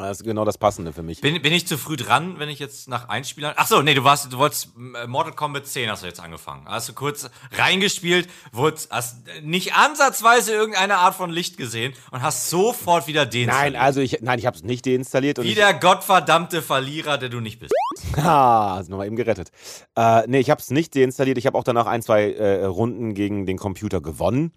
[0.00, 1.20] Das ist genau das Passende für mich.
[1.20, 3.54] Bin, bin ich zu früh dran, wenn ich jetzt nach Einspielern.
[3.56, 6.66] Ach so, nee, du warst, du wolltest äh, Mortal Kombat 10 hast du jetzt angefangen.
[6.66, 12.50] Hast du kurz reingespielt, wurdest, hast nicht ansatzweise irgendeine Art von Licht gesehen und hast
[12.50, 13.74] sofort wieder deinstalliert.
[13.74, 15.38] Nein, also ich, nein, ich habe es nicht deinstalliert.
[15.38, 17.72] Und Wie der gottverdammte Verlierer, der du nicht bist.
[18.16, 19.50] Ha, hast nochmal eben gerettet.
[19.96, 21.38] Äh, nee, ich habe es nicht deinstalliert.
[21.38, 24.52] Ich habe auch danach ein, zwei äh, Runden gegen den Computer gewonnen.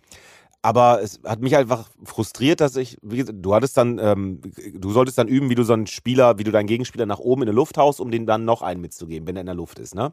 [0.66, 4.40] Aber es hat mich einfach frustriert, dass ich, wie gesagt, du hattest dann, ähm,
[4.74, 7.42] du solltest dann üben, wie du so einen Spieler, wie du deinen Gegenspieler nach oben
[7.42, 9.78] in der Luft haust, um den dann noch einen mitzugeben, wenn er in der Luft
[9.78, 10.12] ist, ne?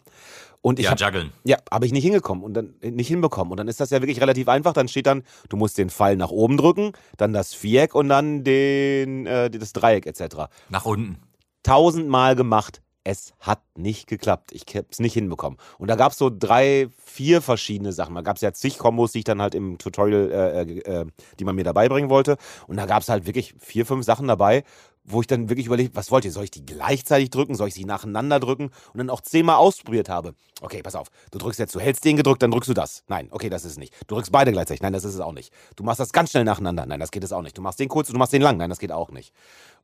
[0.60, 1.30] Und ich Ja, hab, juggeln.
[1.44, 3.52] ja, habe ich nicht hingekommen und dann nicht hinbekommen.
[3.52, 4.72] Und dann ist das ja wirklich relativ einfach.
[4.72, 8.42] Dann steht dann, du musst den Pfeil nach oben drücken, dann das Viereck und dann
[8.42, 10.48] den, äh, das Dreieck etc.
[10.68, 11.16] Nach unten.
[11.62, 12.82] Tausendmal gemacht.
[13.02, 14.52] Es hat nicht geklappt.
[14.52, 15.58] Ich habe es nicht hinbekommen.
[15.78, 18.14] Und da gab es so drei, vier verschiedene Sachen.
[18.14, 21.06] Da gab es ja zig Kombos, die ich dann halt im Tutorial, äh, äh, äh,
[21.38, 22.36] die man mir dabei bringen wollte.
[22.66, 24.64] Und da gab es halt wirklich vier, fünf Sachen dabei,
[25.04, 26.32] wo ich dann wirklich überlegt, was wollt ihr?
[26.32, 27.54] Soll ich die gleichzeitig drücken?
[27.54, 28.70] Soll ich sie nacheinander drücken?
[28.92, 30.34] Und dann auch zehnmal ausprobiert habe.
[30.60, 31.08] Okay, pass auf.
[31.30, 33.02] Du drückst jetzt, du hältst den gedrückt, dann drückst du das.
[33.08, 33.94] Nein, okay, das ist es nicht.
[34.06, 34.82] Du drückst beide gleichzeitig.
[34.82, 35.52] Nein, das ist es auch nicht.
[35.76, 36.84] Du machst das ganz schnell nacheinander.
[36.84, 37.56] Nein, das geht es auch nicht.
[37.56, 38.58] Du machst den kurz und du machst den lang.
[38.58, 39.32] Nein, das geht auch nicht.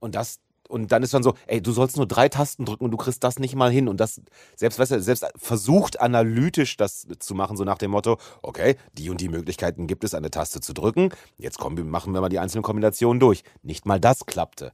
[0.01, 2.91] Und das, und dann ist dann so, ey, du sollst nur drei Tasten drücken und
[2.91, 3.89] du kriegst das nicht mal hin.
[3.89, 4.21] Und das,
[4.57, 9.11] selbst, weißt du, selbst versucht analytisch das zu machen, so nach dem Motto, okay, die
[9.11, 11.11] und die Möglichkeiten gibt es, eine Taste zu drücken.
[11.39, 13.43] Jetzt kommen, machen wir mal die einzelnen Kombinationen durch.
[13.63, 14.73] Nicht mal das klappte.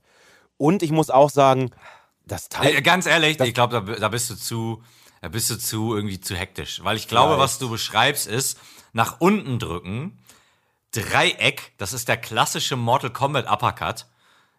[0.56, 1.70] Und ich muss auch sagen,
[2.26, 2.82] das Teil.
[2.82, 4.82] Ganz ehrlich, ich glaube, da, da bist du zu,
[5.20, 6.82] da bist du zu irgendwie zu hektisch.
[6.84, 7.42] Weil ich glaube, Vielleicht.
[7.42, 8.58] was du beschreibst, ist
[8.92, 10.18] nach unten drücken,
[10.92, 14.06] Dreieck, das ist der klassische Mortal Kombat Uppercut.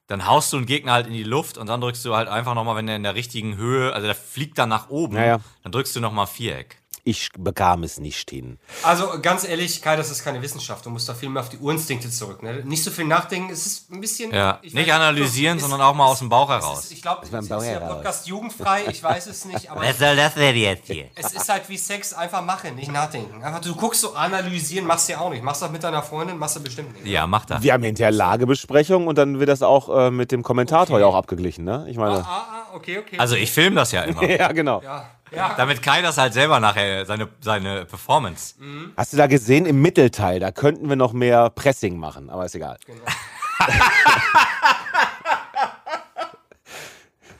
[0.07, 2.55] Dann haust du einen Gegner halt in die Luft und dann drückst du halt einfach
[2.55, 5.39] nochmal, wenn der in der richtigen Höhe, also der fliegt dann nach oben, Ja, ja.
[5.63, 6.82] dann drückst du nochmal Viereck.
[7.05, 8.59] Ich bekam es nicht hin.
[8.81, 10.85] Also ganz ehrlich, Kai, das ist keine Wissenschaft.
[10.85, 12.41] Du musst da viel mehr auf die Urinstinkte zurück.
[12.41, 12.61] Ne?
[12.63, 13.51] Nicht so viel nachdenken.
[13.51, 14.31] Es ist ein bisschen.
[14.33, 16.85] Ja, ich nicht weiß- analysieren, ist- sondern auch mal aus dem Bauch heraus.
[16.85, 17.95] Ist, ich glaube, es ist heraus.
[17.95, 18.83] Podcast jugendfrei.
[18.89, 21.07] Ich weiß es nicht, aber soll das denn jetzt hier?
[21.15, 22.13] es ist halt wie Sex.
[22.13, 23.43] Einfach machen, nicht nachdenken.
[23.43, 25.43] Einfach, du guckst so analysieren, machst du ja auch nicht.
[25.43, 27.05] Machst du das mit deiner Freundin, machst du bestimmt nicht.
[27.05, 27.61] Ja, mach das.
[27.61, 31.15] Wir haben hinterher Lagebesprechung und dann wird das auch äh, mit dem Kommentator ja auch
[31.15, 31.85] abgeglichen, ne?
[31.89, 32.19] Ich meine.
[32.25, 32.25] Ah,
[32.71, 33.17] ah, okay, okay.
[33.19, 34.23] Also ich filme das ja immer.
[34.29, 34.81] Ja, genau.
[34.81, 35.53] ja, ja.
[35.57, 38.55] Damit Kai das halt selber nachher, seine, seine Performance.
[38.97, 40.39] Hast du da gesehen im Mittelteil?
[40.39, 42.77] Da könnten wir noch mehr Pressing machen, aber ist egal.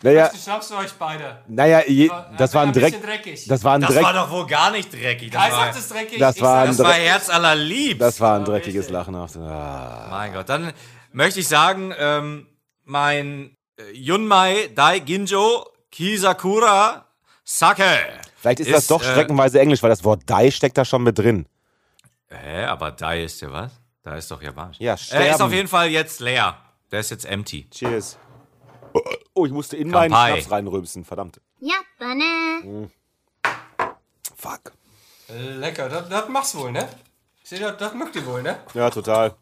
[0.01, 1.37] naja, Du schnappst du euch beide.
[1.47, 3.23] naja, je, das war ein bisschen Dreck.
[3.23, 3.47] dreckig.
[3.47, 4.03] Das war ein Das Dreck.
[4.03, 5.31] war doch wohl gar nicht dreckig.
[5.31, 6.19] Das Kai war, sagt es dreckig.
[6.19, 6.93] das ich war das war.
[6.93, 8.01] Herz allerliebst.
[8.01, 8.89] Das war ein dreckiges.
[8.89, 9.15] Lachen.
[9.15, 10.07] Ah.
[10.09, 10.73] Mein Gott, dann
[11.13, 12.47] möchte ich sagen, ähm,
[12.83, 17.02] mein äh, Yunmai Dai Ginjo Kisakura
[17.43, 18.21] Sacke.
[18.37, 20.85] Vielleicht ist, ist das doch äh, streckenweise äh, Englisch, weil das Wort die steckt da
[20.85, 21.45] schon mit drin.
[22.29, 23.71] Hä, aber die ist ja was?
[24.03, 24.79] Da ist doch Japanisch.
[24.79, 25.25] Ja, äh, sterben.
[25.25, 26.57] Er ist auf jeden Fall jetzt leer.
[26.91, 27.69] Der ist jetzt empty.
[27.69, 28.17] Cheers.
[29.33, 30.09] Oh, ich musste in Kampai.
[30.09, 31.41] meinen Schnaps reinrübsen, verdammt.
[31.59, 32.61] Japane.
[32.61, 32.91] Hm.
[34.35, 34.73] Fuck.
[35.29, 36.87] Lecker, das, das machst wohl, ne?
[37.41, 38.59] Ich sehe, das, das mögt ihr wohl, ne?
[38.73, 39.35] Ja, total.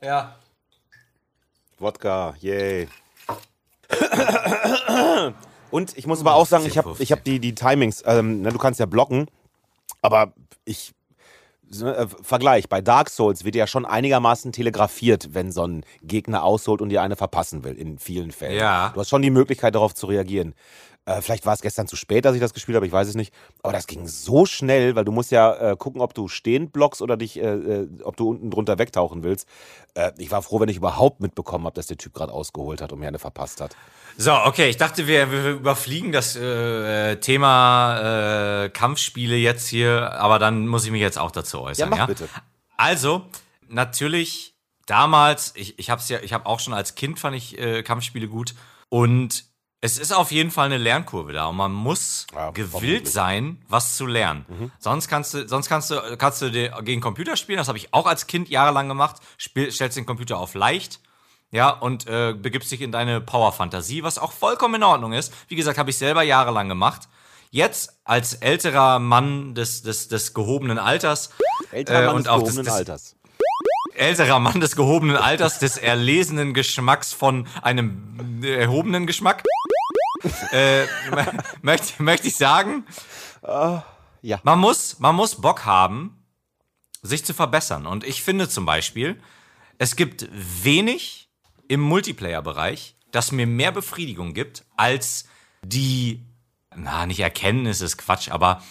[0.00, 0.36] Ja.
[1.78, 2.88] Wodka, yay.
[5.72, 8.50] Und ich muss aber auch sagen, ich habe ich hab die, die Timings, ähm, ne,
[8.50, 9.26] du kannst ja blocken,
[10.02, 10.34] aber
[10.64, 10.92] ich,
[11.80, 16.82] äh, Vergleich, bei Dark Souls wird ja schon einigermaßen telegrafiert, wenn so ein Gegner ausholt
[16.82, 18.58] und dir eine verpassen will, in vielen Fällen.
[18.58, 18.90] Ja.
[18.92, 20.54] Du hast schon die Möglichkeit, darauf zu reagieren.
[21.04, 23.16] Äh, vielleicht war es gestern zu spät, dass ich das gespielt habe, ich weiß es
[23.16, 23.34] nicht.
[23.62, 27.02] Aber das ging so schnell, weil du musst ja äh, gucken, ob du stehend blockst
[27.02, 29.48] oder dich, äh, äh, ob du unten drunter wegtauchen willst.
[29.94, 32.92] Äh, ich war froh, wenn ich überhaupt mitbekommen habe, dass der Typ gerade ausgeholt hat
[32.92, 33.74] und mir eine verpasst hat.
[34.16, 40.68] So, okay, ich dachte, wir, wir überfliegen das äh, Thema Kampfspiele jetzt hier, aber dann
[40.68, 41.90] muss ich mich jetzt auch dazu äußern.
[41.90, 42.28] Ja, mach bitte.
[42.76, 43.24] Also,
[43.68, 44.54] natürlich,
[44.86, 48.54] damals, ich, ich habe ja, ich habe auch schon als Kind fand ich Kampfspiele gut
[48.88, 49.51] und
[49.84, 53.96] es ist auf jeden Fall eine Lernkurve da und man muss Ja, gewillt sein, was
[53.96, 54.72] zu lernen.
[54.78, 57.58] Sonst kannst du, sonst kannst du, kannst du dir gegen Computer spielen.
[57.58, 59.16] Das habe ich auch als Kind jahrelang gemacht.
[59.36, 61.00] Spiel, stellst den Computer auf leicht.
[61.50, 65.34] Ja, und äh, begibst dich in deine Power-Fantasie, was auch vollkommen in Ordnung ist.
[65.48, 67.08] Wie gesagt, habe ich selber jahrelang gemacht.
[67.50, 71.28] Jetzt als älterer Mann des, des, des gehobenen Alters
[71.72, 73.16] Älterer Äh, Mann und des auch gehobenen das- das- Alters.
[73.94, 79.42] älterer Mann des gehobenen Alters, des erlesenen Geschmacks von einem erhobenen Geschmack,
[80.52, 82.84] äh, mö- möchte, möchte ich sagen,
[83.42, 84.40] ja.
[84.42, 86.24] man muss, man muss Bock haben,
[87.02, 87.86] sich zu verbessern.
[87.86, 89.20] Und ich finde zum Beispiel,
[89.78, 91.28] es gibt wenig
[91.68, 95.26] im Multiplayer-Bereich, das mir mehr Befriedigung gibt, als
[95.64, 96.24] die,
[96.74, 98.62] na, nicht Erkenntnis ist Quatsch, aber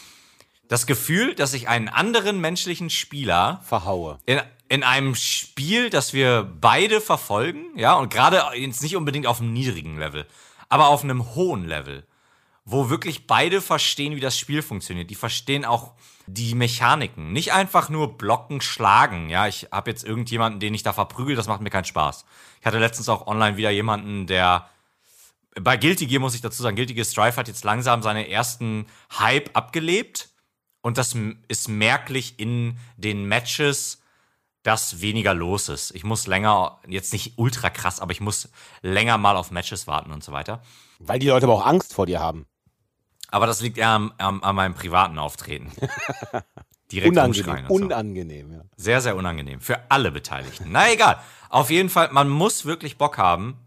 [0.67, 4.19] das Gefühl, dass ich einen anderen menschlichen Spieler Verhaue.
[4.25, 9.41] in, in einem Spiel, das wir beide verfolgen, ja, und gerade jetzt nicht unbedingt auf
[9.41, 10.25] einem niedrigen Level,
[10.71, 12.07] aber auf einem hohen Level,
[12.63, 15.09] wo wirklich beide verstehen, wie das Spiel funktioniert.
[15.09, 15.93] Die verstehen auch
[16.27, 17.33] die Mechaniken.
[17.33, 19.29] Nicht einfach nur blocken, schlagen.
[19.29, 22.25] Ja, ich habe jetzt irgendjemanden, den ich da verprügel, das macht mir keinen Spaß.
[22.61, 24.69] Ich hatte letztens auch online wieder jemanden, der
[25.59, 28.85] bei Guilty Gear muss ich dazu sagen, Guilty Gear Strife hat jetzt langsam seine ersten
[29.19, 30.29] Hype abgelebt
[30.79, 31.13] und das
[31.49, 34.00] ist merklich in den Matches
[34.63, 35.91] dass weniger los ist.
[35.95, 38.49] Ich muss länger, jetzt nicht ultra krass, aber ich muss
[38.81, 40.61] länger mal auf Matches warten und so weiter.
[40.99, 42.45] Weil die Leute aber auch Angst vor dir haben.
[43.29, 45.71] Aber das liegt eher am, am, an meinem privaten Auftreten.
[46.91, 47.73] Direkt Unangenehm, so.
[47.73, 48.61] unangenehm, ja.
[48.75, 49.61] Sehr, sehr unangenehm.
[49.61, 50.67] Für alle Beteiligten.
[50.71, 51.19] Na egal.
[51.49, 53.57] Auf jeden Fall, man muss wirklich Bock haben.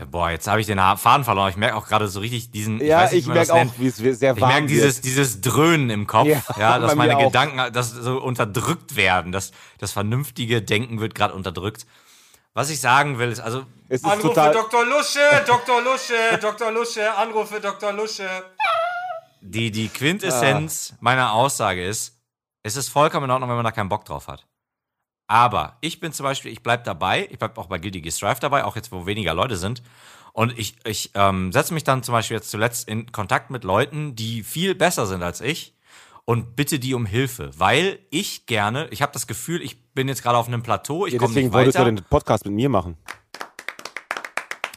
[0.00, 1.50] Ja, Boah, jetzt habe ich den Faden verloren.
[1.50, 2.80] Ich merke auch gerade so richtig diesen.
[2.80, 5.40] Ja, weiß nicht, ich das merke auch, wie es sehr Ich warm merke dieses, dieses
[5.40, 7.24] Dröhnen im Kopf, Ja, ja, dass meine auch.
[7.24, 9.32] Gedanken, dass so unterdrückt werden.
[9.32, 11.86] Das, das vernünftige Denken wird gerade unterdrückt.
[12.54, 13.64] Was ich sagen will, ist also.
[13.88, 14.52] Es ist Anrufe total.
[14.52, 14.84] Dr.
[14.84, 15.82] Lusche, Dr.
[15.82, 16.70] Lusche, Dr.
[16.70, 17.92] Lusche, Anrufe Dr.
[17.92, 18.28] Lusche.
[19.40, 22.18] Die, die Quintessenz meiner Aussage ist,
[22.62, 24.44] es ist vollkommen in Ordnung, wenn man da keinen Bock drauf hat.
[25.28, 28.40] Aber ich bin zum Beispiel, ich bleib dabei, ich bleib auch bei Guilty Gear Strive
[28.40, 29.82] dabei, auch jetzt, wo weniger Leute sind.
[30.32, 34.16] Und ich, ich ähm, setze mich dann zum Beispiel jetzt zuletzt in Kontakt mit Leuten,
[34.16, 35.74] die viel besser sind als ich
[36.24, 40.22] und bitte die um Hilfe, weil ich gerne, ich habe das Gefühl, ich bin jetzt
[40.22, 41.92] gerade auf einem Plateau, ich Ja, komme deswegen nicht wolltest du weiter.
[41.92, 42.96] den Podcast mit mir machen.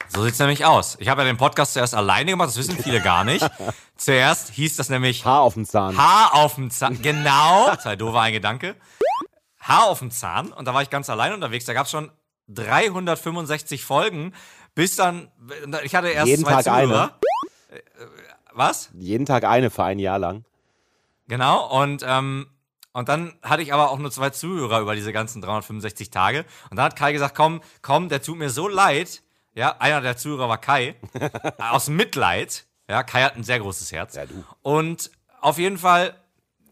[0.09, 0.97] So sieht's nämlich aus.
[0.99, 3.49] Ich habe ja den Podcast zuerst alleine gemacht, das wissen viele gar nicht.
[3.95, 5.95] Zuerst hieß das nämlich Haar auf dem Zahn.
[5.97, 7.01] Haar auf dem Zahn.
[7.01, 7.73] Genau.
[7.77, 8.75] Zwei doofe ein Gedanke.
[9.61, 10.51] Haar auf dem Zahn.
[10.51, 11.65] Und da war ich ganz allein unterwegs.
[11.65, 12.11] Da gab es schon
[12.49, 14.33] 365 Folgen.
[14.75, 15.29] Bis dann,
[15.83, 16.88] ich hatte erst Jeden zwei Tag eine.
[16.88, 17.19] Zuhörer.
[17.69, 17.79] Äh,
[18.53, 18.89] Was?
[18.93, 20.45] Jeden Tag eine für ein Jahr lang.
[21.27, 21.67] Genau.
[21.81, 22.47] Und, ähm,
[22.93, 26.45] und dann hatte ich aber auch nur zwei Zuhörer über diese ganzen 365 Tage.
[26.69, 29.21] Und dann hat Kai gesagt, komm, komm, der tut mir so leid.
[29.53, 30.95] Ja, einer der Zuhörer war Kai.
[31.57, 32.65] aus Mitleid.
[32.89, 34.15] Ja, Kai hat ein sehr großes Herz.
[34.15, 34.43] Ja, du.
[34.61, 36.15] Und auf jeden Fall,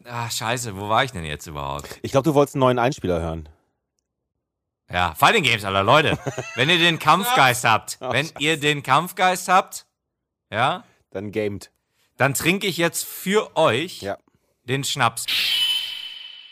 [0.05, 1.99] ah, scheiße, wo war ich denn jetzt überhaupt?
[2.01, 3.49] Ich glaube, du wolltest einen neuen Einspieler hören.
[4.91, 6.17] Ja, Fighting Games, Alter, Leute.
[6.55, 9.85] wenn ihr den Kampfgeist habt, wenn ihr den Kampfgeist habt,
[10.51, 11.71] ja, Dann gamed.
[12.17, 14.17] dann trinke ich jetzt für euch Ja.
[14.63, 15.25] den Schnaps.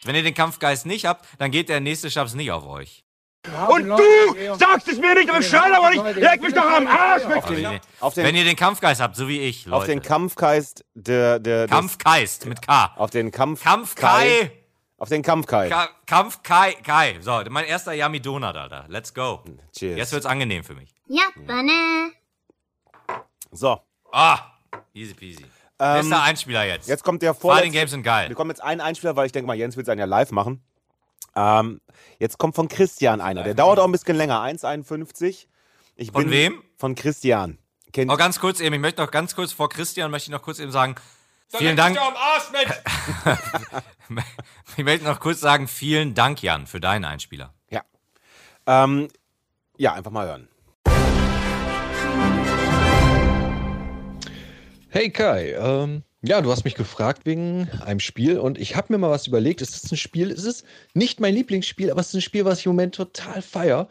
[0.04, 3.04] Wenn ihr den Kampfgeist nicht habt, dann geht der nächste Schnaps nicht auf euch.
[3.70, 6.18] Und du sagst es mir nicht, aber ich schade, aber nicht.
[6.18, 7.80] Leck mich doch am Arsch mit nee.
[8.00, 9.78] auf den, Wenn ihr den Kampfgeist habt, so wie ich, Leute.
[9.78, 11.40] Auf den Kampfgeist der...
[11.40, 12.94] der Kampfgeist mit K.
[12.98, 13.64] Auf den Kampf...
[13.64, 14.52] Kampfkai.
[14.98, 15.70] Auf den Kampfkai.
[15.70, 16.74] Ka Kampfkai.
[16.84, 17.18] Kai.
[17.22, 18.86] So, mein erster Yami Donut, Alter.
[18.88, 19.44] Let's go.
[19.78, 19.98] Cheers.
[19.98, 20.94] Jetzt wird's angenehm für mich.
[21.08, 22.12] Ja, Banane.
[23.52, 23.80] So.
[24.12, 24.40] Ah,
[24.94, 25.46] easy peasy.
[25.80, 26.90] Ähm, Bester Einspieler jetzt.
[26.90, 27.66] Jetzt kommt der vorletzte.
[27.66, 28.30] Fighting Games sind geil.
[28.30, 30.64] Wir kommen jetzt einen Einspieler, weil ich denke mal, Jens will seinen ja live machen.
[31.36, 31.82] Ähm,
[32.20, 33.44] jetzt kommt von Christian einer.
[33.44, 34.42] Der dauert auch ein bisschen länger.
[34.42, 35.46] 1,51.
[35.96, 36.64] Ich Von bin wem?
[36.78, 37.58] Von Christian.
[37.94, 40.42] Kennt, Oh, ganz kurz eben, ich möchte noch ganz kurz vor Christian, möchte ich noch
[40.44, 40.96] kurz eben sagen,
[41.52, 41.98] Dann vielen Dank.
[41.98, 42.72] Arsch, Mensch.
[44.78, 47.54] Ich möchte noch kurz sagen, vielen Dank, Jan, für deinen Einspieler.
[47.70, 47.82] ja.
[48.66, 49.08] Ähm,
[49.78, 50.48] ja, einfach mal hören.
[54.90, 58.98] Hey Kai, ähm, ja, du hast mich gefragt wegen einem Spiel und ich habe mir
[58.98, 59.62] mal was überlegt.
[59.62, 62.60] Es ist ein Spiel, es ist nicht mein Lieblingsspiel, aber es ist ein Spiel, was
[62.60, 63.88] ich im Moment total feier.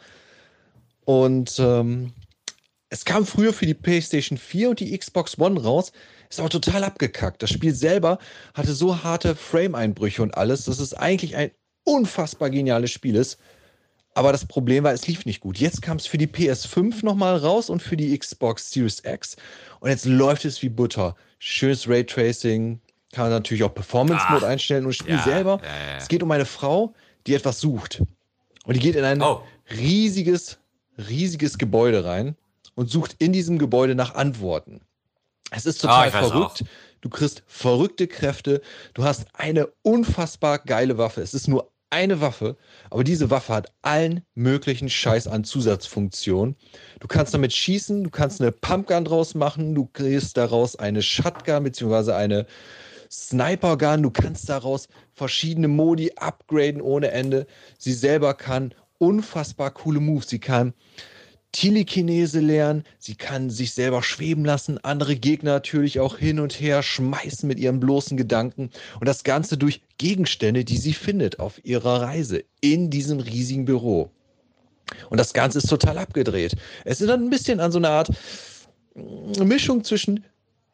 [1.05, 2.11] Und ähm,
[2.89, 5.93] es kam früher für die PlayStation 4 und die Xbox One raus,
[6.29, 7.41] ist aber total abgekackt.
[7.41, 8.19] Das Spiel selber
[8.53, 11.51] hatte so harte Frame-Einbrüche und alles, dass es eigentlich ein
[11.85, 13.39] unfassbar geniales Spiel ist.
[14.15, 15.59] Aber das Problem war, es lief nicht gut.
[15.59, 19.37] Jetzt kam es für die PS5 nochmal raus und für die Xbox Series X.
[19.79, 21.15] Und jetzt läuft es wie Butter.
[21.39, 22.79] Schönes Raytracing,
[23.11, 24.83] kann man natürlich auch Performance-Mode Ah, einstellen.
[24.85, 26.93] Und das Spiel ja, selber, ja, ja, es geht um eine Frau,
[27.25, 28.01] die etwas sucht.
[28.65, 29.41] Und die geht in ein Oh.
[29.71, 30.57] riesiges,
[30.97, 32.35] riesiges Gebäude rein
[32.75, 34.81] und sucht in diesem Gebäude nach Antworten.
[35.51, 36.65] Es ist total weiß verrückt.
[37.01, 38.61] Du kriegst verrückte Kräfte.
[38.93, 41.21] Du hast eine unfassbar geile Waffe.
[41.21, 42.57] Es ist nur eine Waffe,
[42.89, 46.55] aber diese Waffe hat allen möglichen Scheiß an Zusatzfunktionen.
[46.99, 51.63] Du kannst damit schießen, du kannst eine Pumpgun draus machen, du kriegst daraus eine Shotgun
[51.63, 52.11] bzw.
[52.11, 52.45] eine
[53.09, 57.47] Snipergun, du kannst daraus verschiedene Modi upgraden ohne Ende.
[57.77, 60.29] Sie selber kann unfassbar coole Moves.
[60.29, 60.73] Sie kann
[61.57, 66.83] Telekinese lernen, sie kann sich selber schweben lassen, andere Gegner natürlich auch hin und her
[66.83, 68.69] schmeißen mit ihren bloßen Gedanken
[68.99, 74.11] und das Ganze durch Gegenstände, die sie findet auf ihrer Reise in diesem riesigen Büro.
[75.09, 76.55] Und das Ganze ist total abgedreht.
[76.85, 78.11] Es ist dann ein bisschen an so eine Art
[78.93, 80.23] mm, Mischung zwischen,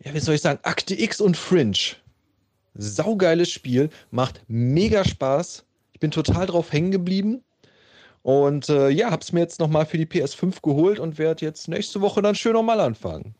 [0.04, 1.96] ja, wie soll ich sagen, Akte X und Fringe.
[2.74, 5.64] Saugeiles Spiel, macht mega Spaß.
[5.94, 7.42] Ich bin total drauf hängen geblieben.
[8.24, 12.02] Und äh, ja, hab's mir jetzt nochmal für die PS5 geholt und werde jetzt nächste
[12.02, 13.36] Woche dann schön nochmal anfangen.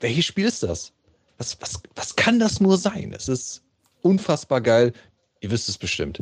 [0.00, 0.92] Welches Spiel ist das?
[1.38, 3.14] Was, was, was kann das nur sein?
[3.16, 3.62] Es ist
[4.02, 4.92] unfassbar geil.
[5.40, 6.20] Ihr wisst es bestimmt.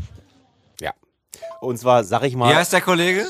[0.80, 0.92] Ja.
[1.60, 2.50] Und zwar, sag ich mal.
[2.50, 3.26] Wie heißt der Kollege?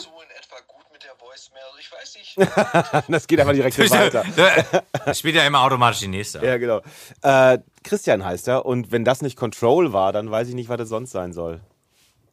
[3.09, 4.25] das geht einfach direkt weiter.
[5.05, 6.45] Das spielt ja immer automatisch die nächste.
[6.45, 6.81] Ja, genau.
[7.23, 8.67] Äh, Christian heißt er.
[8.67, 11.61] Und wenn das nicht Control war, dann weiß ich nicht, was das sonst sein soll.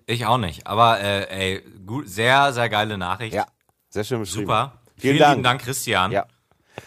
[0.05, 0.67] Ich auch nicht.
[0.67, 3.33] Aber äh, ey, gut, sehr, sehr geile Nachricht.
[3.33, 3.45] Ja,
[3.89, 4.41] sehr schön beschrieben.
[4.47, 4.73] Super.
[4.97, 5.31] Vielen Vielen, Dank.
[5.33, 6.11] lieben Dank, Christian.
[6.11, 6.25] Ja.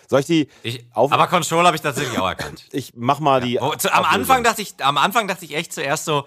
[0.08, 2.64] Soll ich die Ich, aber Control habe ich tatsächlich auch erkannt.
[2.72, 3.58] ich mach mal die.
[3.60, 4.04] Wo, zu, am.
[4.04, 6.26] Anfang dachte ich, am Anfang dachte ich echt zuerst so,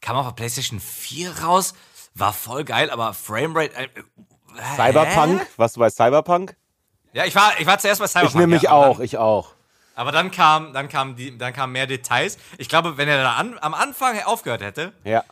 [0.00, 1.74] kam auf der PlayStation 4 raus,
[2.14, 3.74] war voll geil, aber Framerate.
[3.76, 3.88] Äh,
[4.56, 4.76] hä?
[4.76, 5.46] Cyberpunk?
[5.56, 6.56] Warst du bei Cyberpunk?
[7.12, 8.30] Ja, ich war, ich war zuerst bei Cyberpunk.
[8.30, 9.54] Ich nehme mich ja, auch, Dann, ich auch.
[9.94, 12.38] aber dann kam, dann kam die, dann kamen mehr Details.
[12.58, 15.24] Ich glaube, wenn er da an, am Anfang aufgehört hätte, Ja.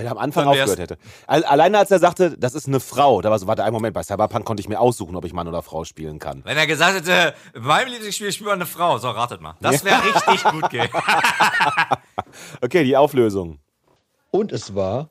[0.00, 0.98] Wenn er am Anfang aufgehört hätte.
[1.26, 3.94] Al- Alleine als er sagte, das ist eine Frau, da war so, warte, einen Moment,
[3.94, 6.42] bei Cyberpunk konnte ich mir aussuchen, ob ich Mann oder Frau spielen kann.
[6.44, 9.54] wenn er gesagt hätte, in meinem Lieblingsspiel spielt man eine Frau, so ratet mal.
[9.60, 10.88] Das wäre richtig gut gehen.
[12.60, 13.58] Okay, die Auflösung.
[14.30, 15.10] Und es war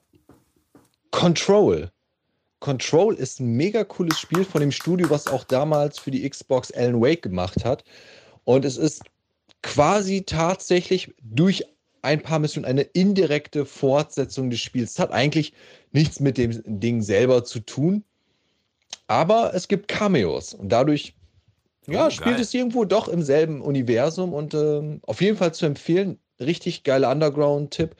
[1.11, 1.91] Control.
[2.59, 6.71] Control ist ein mega cooles Spiel von dem Studio, was auch damals für die Xbox
[6.71, 7.83] Alan Wake gemacht hat.
[8.43, 9.03] Und es ist
[9.61, 11.63] quasi tatsächlich durch
[12.01, 14.91] ein paar Missionen eine indirekte Fortsetzung des Spiels.
[14.91, 15.53] Es hat eigentlich
[15.91, 18.03] nichts mit dem Ding selber zu tun.
[19.07, 21.15] Aber es gibt Cameos und dadurch
[21.87, 22.41] ja, Oh, spielt geil.
[22.43, 26.19] es irgendwo doch im selben Universum und ähm, auf jeden Fall zu empfehlen.
[26.39, 27.95] Richtig geiler Underground-Tipp.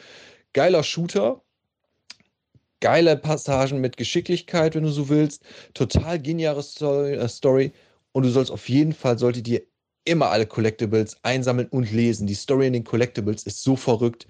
[0.54, 1.42] Geiler Shooter.
[2.82, 5.44] Geile Passagen mit Geschicklichkeit, wenn du so willst.
[5.74, 7.72] Total geniale Story, äh.
[8.12, 9.64] Und du sollst auf jeden Fall, solltet dir
[10.06, 12.28] immer alle Collectibles einsammeln und lesen.
[12.28, 14.28] Die Story in den Collectibles ist so verrückt.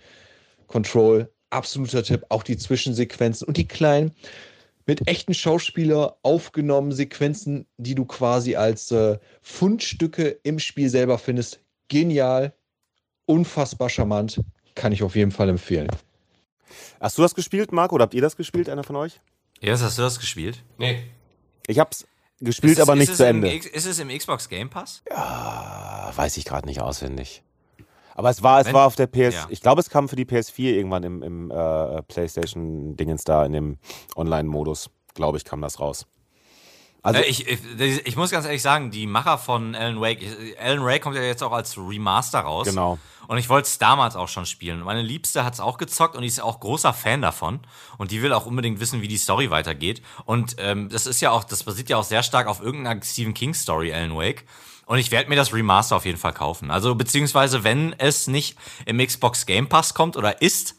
[0.67, 2.25] Control, absoluter Tipp.
[2.29, 4.11] Auch die Zwischensequenzen und die kleinen,
[4.85, 11.59] mit echten Schauspieler aufgenommen Sequenzen, die du quasi als äh, Fundstücke im Spiel selber findest.
[11.89, 12.53] Genial,
[13.25, 14.41] unfassbar charmant.
[14.73, 15.89] Kann ich auf jeden Fall empfehlen.
[16.99, 19.19] Hast du das gespielt, Marco, oder habt ihr das gespielt, einer von euch?
[19.61, 20.63] Yes, hast du das gespielt?
[20.77, 21.03] Nee.
[21.67, 22.07] Ich hab's
[22.41, 23.53] gespielt, es- aber nicht zu im Ende.
[23.53, 25.01] X- Ist es im Xbox Game Pass?
[25.11, 27.43] Ah, weiß ich gerade nicht auswendig.
[28.15, 29.33] Aber es war, es Wenn- war auf der PS.
[29.33, 29.47] ja.
[29.49, 33.77] Ich glaube, es kam für die PS4 irgendwann im, im äh, PlayStation-Dingens da, in dem
[34.15, 34.89] Online-Modus.
[35.13, 36.05] Glaube ich, kam das raus.
[37.01, 37.59] Also, äh, ich, ich,
[38.05, 40.19] ich muss ganz ehrlich sagen, die Macher von Alan Wake,
[40.59, 42.67] Alan Wake kommt ja jetzt auch als Remaster raus.
[42.67, 42.97] Genau.
[43.27, 44.79] Und ich wollte es damals auch schon spielen.
[44.81, 47.59] Meine Liebste hat es auch gezockt und die ist auch großer Fan davon.
[47.99, 50.01] Und die will auch unbedingt wissen, wie die Story weitergeht.
[50.25, 53.35] Und ähm, das ist ja auch, das basiert ja auch sehr stark auf irgendeiner Stephen
[53.35, 54.45] King Story, Alan Wake.
[54.87, 56.71] Und ich werde mir das Remaster auf jeden Fall kaufen.
[56.71, 58.57] Also beziehungsweise, wenn es nicht
[58.87, 60.75] im Xbox Game Pass kommt oder ist,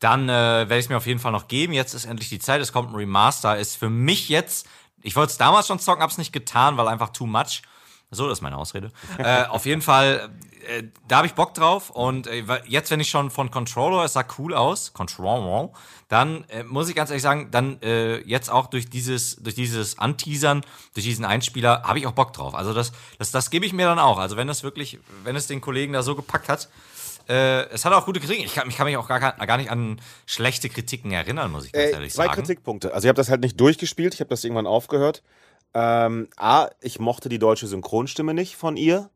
[0.00, 1.72] dann äh, werde ich es mir auf jeden Fall noch geben.
[1.72, 3.56] Jetzt ist endlich die Zeit, es kommt ein Remaster.
[3.56, 4.68] Ist für mich jetzt,
[5.02, 7.62] ich wollte es damals schon zocken, hab's nicht getan, weil einfach too much.
[8.10, 8.90] So, das ist meine Ausrede.
[9.18, 10.30] äh, auf jeden Fall,
[10.66, 11.90] äh, da habe ich Bock drauf.
[11.90, 15.70] Und äh, jetzt, wenn ich schon von Controller, es sah cool aus, Controller,
[16.08, 19.98] dann äh, muss ich ganz ehrlich sagen, dann äh, jetzt auch durch dieses, durch dieses
[19.98, 20.62] Anteasern,
[20.94, 22.54] durch diesen Einspieler, habe ich auch Bock drauf.
[22.54, 24.18] Also das, das, das gebe ich mir dann auch.
[24.18, 26.70] Also wenn das wirklich, wenn es den Kollegen da so gepackt hat,
[27.28, 28.44] äh, es hat auch gute Kritiken.
[28.44, 31.72] Ich kann, ich kann mich auch gar, gar nicht an schlechte Kritiken erinnern, muss ich
[31.72, 32.34] ganz Äh, ehrlich zwei sagen.
[32.42, 32.94] Kritikpunkte.
[32.94, 35.22] Also ich habe das halt nicht durchgespielt, ich habe das irgendwann aufgehört.
[35.74, 39.10] Ähm, A, ich mochte die deutsche Synchronstimme nicht von ihr.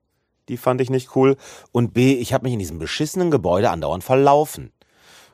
[0.49, 1.37] Die fand ich nicht cool.
[1.71, 4.73] Und B, ich habe mich in diesem beschissenen Gebäude andauernd verlaufen.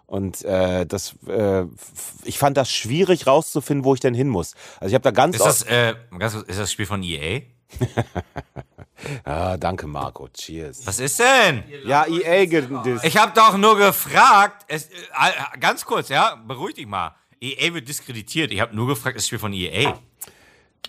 [0.07, 1.65] Und äh, das, äh,
[2.25, 4.55] ich fand das schwierig rauszufinden, wo ich denn hin muss.
[4.81, 7.41] Also ich habe da ganz Ist das, äh, ganz kurz, ist das Spiel von EA?
[9.25, 10.29] Ah, danke Marco.
[10.29, 10.87] Cheers.
[10.87, 11.63] Was ist denn?
[11.85, 13.05] Ja, EA gedisst.
[13.05, 17.15] Ich habe doch nur gefragt, es, äh, ganz kurz, ja, beruhig dich mal.
[17.41, 18.51] EA wird diskreditiert.
[18.53, 19.95] Ich habe nur gefragt, ist das Spiel von EA?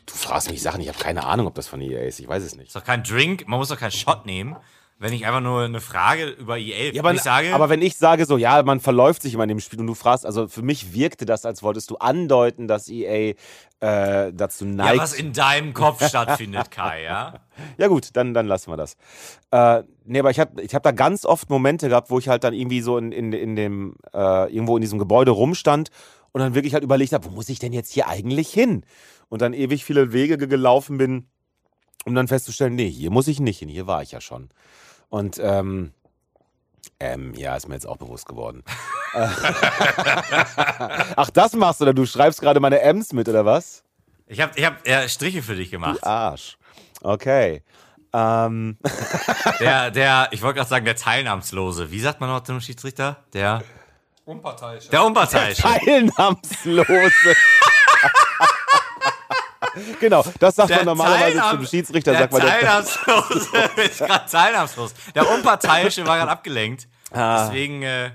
[0.06, 2.20] Du fragst mich Sachen, ich habe keine Ahnung, ob das von EA ist.
[2.20, 2.68] Ich weiß es nicht.
[2.68, 4.56] Ist doch kein Drink, man muss doch keinen Shot nehmen,
[5.00, 7.54] wenn ich einfach nur eine Frage über EA Ja, aber, ich sage.
[7.56, 9.94] aber wenn ich sage so, ja, man verläuft sich immer in dem Spiel und du
[9.96, 13.34] fragst, also für mich wirkte das, als wolltest du andeuten, dass EA
[13.80, 15.00] äh, dazu ja, neigt.
[15.00, 17.40] was in deinem Kopf stattfindet, Kai, ja?
[17.78, 18.98] Ja gut, dann, dann lassen wir das.
[19.52, 22.44] Äh, nee, aber ich habe ich hab da ganz oft Momente gehabt, wo ich halt
[22.44, 25.90] dann irgendwie so in, in, in dem, äh, irgendwo in diesem Gebäude rumstand
[26.34, 28.84] und dann wirklich halt überlegt habe, wo muss ich denn jetzt hier eigentlich hin?
[29.30, 31.28] Und dann ewig viele Wege ge- gelaufen bin,
[32.06, 34.50] um dann festzustellen, nee, hier muss ich nicht hin, hier war ich ja schon.
[35.10, 35.92] Und ähm,
[37.00, 38.64] ähm, ja, ist mir jetzt auch bewusst geworden.
[41.16, 43.84] Ach, das machst du, oder du schreibst gerade meine M's mit, oder was?
[44.28, 46.00] Ich habe ich hab, äh, Striche für dich gemacht.
[46.02, 46.58] Du Arsch.
[47.02, 47.64] Okay.
[48.14, 48.78] Ähm.
[49.60, 51.92] Der, der, ich wollte gerade sagen, der Teilnahmslose.
[51.92, 53.18] Wie sagt man noch zum Schiedsrichter?
[53.34, 53.62] Der,
[54.26, 54.90] Unparteiisch.
[54.90, 55.62] der Unparteiische.
[55.62, 56.86] Teilnahmslose.
[60.00, 62.12] genau, das sagt Der man normalerweise zum Schiedsrichter.
[62.12, 63.50] Der sagt man, der, Teilnahmslose
[63.90, 64.94] ist gerade teilnahmslos.
[65.16, 66.88] Der Unparteiische war gerade abgelenkt.
[67.12, 67.46] Ah.
[67.46, 68.12] Deswegen, äh,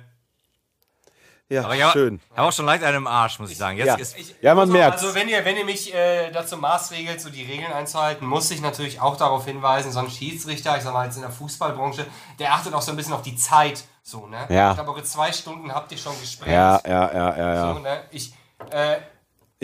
[1.50, 2.20] Ja, Aber ich habe schön.
[2.34, 3.76] hab auch schon leicht einen im Arsch, muss ich sagen.
[3.76, 3.94] Jetzt Ja.
[3.96, 4.98] ist, Ja, man Also, merkt.
[5.02, 8.60] Also wenn ihr, wenn ihr mich äh, dazu maßregelt, so die Regeln einzuhalten, muss ich
[8.62, 12.06] natürlich auch darauf hinweisen, so ein Schiedsrichter, ich sag mal jetzt in der Fußballbranche,
[12.38, 13.84] der achtet auch so ein bisschen auf die Zeit.
[14.02, 14.46] So, ne?
[14.48, 14.70] Ja.
[14.70, 16.52] Ich glaube, eure zwei Stunden habt ihr schon gesprengt.
[16.54, 17.72] Ja, ja, ja, ja, ja.
[17.74, 18.02] So, ne?
[18.10, 18.32] Ich,
[18.70, 18.96] äh,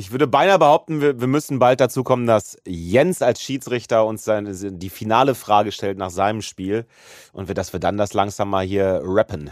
[0.00, 4.24] Ich würde beinahe behaupten, wir, wir müssen bald dazu kommen, dass Jens als Schiedsrichter uns
[4.24, 6.86] seine, die finale Frage stellt nach seinem Spiel
[7.34, 9.50] und wir, dass wir dann das langsam mal hier rappen.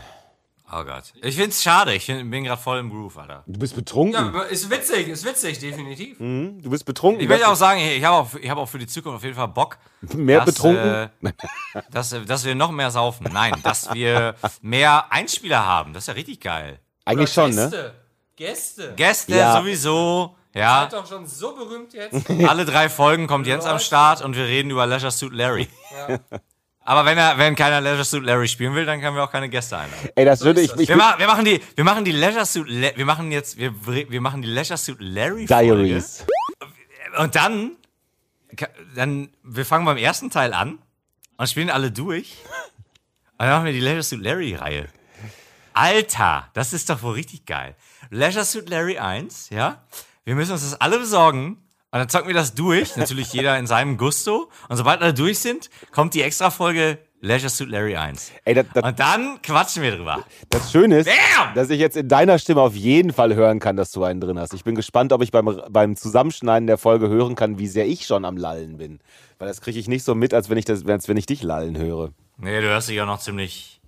[0.72, 1.12] oh Gott.
[1.22, 1.92] Ich find's schade.
[1.92, 3.44] Ich bin gerade voll im Groove, Alter.
[3.46, 4.32] Du bist betrunken.
[4.34, 6.18] ja, ist witzig, ist witzig, definitiv.
[6.18, 7.20] Mhm, Du bist betrunken.
[7.22, 9.36] Ich möchte auch sagen, ich habe auch, ich hab auch für die Zukunft auf jeden
[9.36, 9.76] Fall Bock.
[10.14, 11.10] Mehr dass, betrunken?
[11.22, 11.32] Äh,
[11.90, 13.28] dass, dass wir noch mehr saufen.
[13.30, 15.92] Nein, dass wir mehr Einspieler haben.
[15.92, 16.78] Das ist ja richtig geil.
[17.04, 17.68] Eigentlich schon, ne?
[17.68, 17.94] Gäste.
[18.36, 18.94] Gäste.
[18.96, 19.58] Gäste Ja.
[19.60, 20.36] sowieso.
[20.54, 22.28] Ja, Seid doch schon so berühmt jetzt.
[22.48, 25.68] alle drei Folgen kommt Jens am Start und wir reden über Leisure Suit Larry.
[26.80, 29.50] Aber wenn, er, wenn keiner Leisure Suit Larry spielen will, dann können wir auch keine
[29.50, 30.08] Gäste einladen.
[30.14, 30.74] Ey, das würde ich.
[30.74, 33.58] ich Wir, ma wir machen die, wir machen die Leisure Suit, La wir machen jetzt,
[33.58, 35.64] wir, wir machen die Leisure Suit Larry Folge.
[35.64, 36.24] Diaries.
[37.18, 37.72] Und dann,
[38.94, 40.78] dann, wir fangen beim ersten Teil an
[41.36, 42.38] und spielen alle durch.
[43.32, 44.88] Und dann machen wir die Leisure Suit Larry Reihe.
[45.74, 47.76] Alter, das ist doch wohl richtig geil.
[48.10, 49.82] Leisure Suit Larry 1, ja.
[50.28, 51.52] Wir müssen uns das alle besorgen.
[51.90, 52.96] Und dann zocken wir das durch.
[52.98, 54.50] Natürlich jeder in seinem Gusto.
[54.68, 58.32] Und sobald alle durch sind, kommt die extra Folge Leisure Suit Larry 1.
[58.44, 60.22] Ey, das, das, Und dann quatschen wir drüber.
[60.50, 61.54] das Schöne ist, Bam!
[61.54, 64.38] dass ich jetzt in deiner Stimme auf jeden Fall hören kann, dass du einen drin
[64.38, 64.52] hast.
[64.52, 68.04] Ich bin gespannt, ob ich beim, beim Zusammenschneiden der Folge hören kann, wie sehr ich
[68.04, 69.00] schon am Lallen bin.
[69.38, 71.42] Weil das kriege ich nicht so mit, als wenn ich, das, als wenn ich dich
[71.42, 72.10] lallen höre.
[72.36, 73.80] Nee, du hörst dich ja noch ziemlich.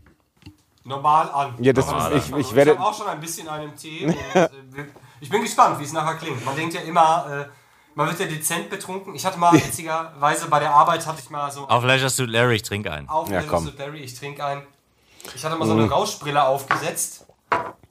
[0.85, 1.63] Normal an.
[1.63, 2.79] Ja, das, Normal, ich, Also ich werde.
[2.79, 4.07] habe auch schon ein bisschen einen Tee.
[5.21, 6.45] Ich bin gespannt, wie es nachher klingt.
[6.45, 7.49] Man denkt ja immer, äh,
[7.95, 9.15] man wird ja dezent betrunken.
[9.15, 12.57] Ich hatte mal witzigerweise bei der Arbeit hatte ich mal so Auf Leisure Suit Larry,
[12.57, 13.09] ich trinke einen.
[13.09, 13.71] auf Ja, ja, komm.
[13.77, 14.63] Larry, ich trinke ein.
[15.35, 17.27] Ich hatte mal so eine Rauschbrille aufgesetzt.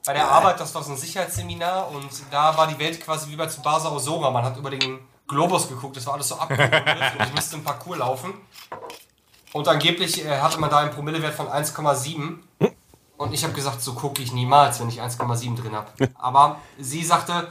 [0.04, 3.36] Bei der Arbeit, das war so ein Sicherheitsseminar und da war die Welt quasi wie
[3.36, 4.30] bei Tsubasa Osora.
[4.30, 4.98] Man hat über den
[5.28, 6.82] Globus geguckt, das war alles so abgerundet
[7.18, 8.34] und ich musste im Parcours laufen.
[9.52, 12.38] Und angeblich äh, hatte man da einen Promillewert von 1,7.
[13.20, 15.90] Und ich habe gesagt, so gucke ich niemals, wenn ich 1,7 drin habe.
[16.14, 17.48] Aber sie sagte,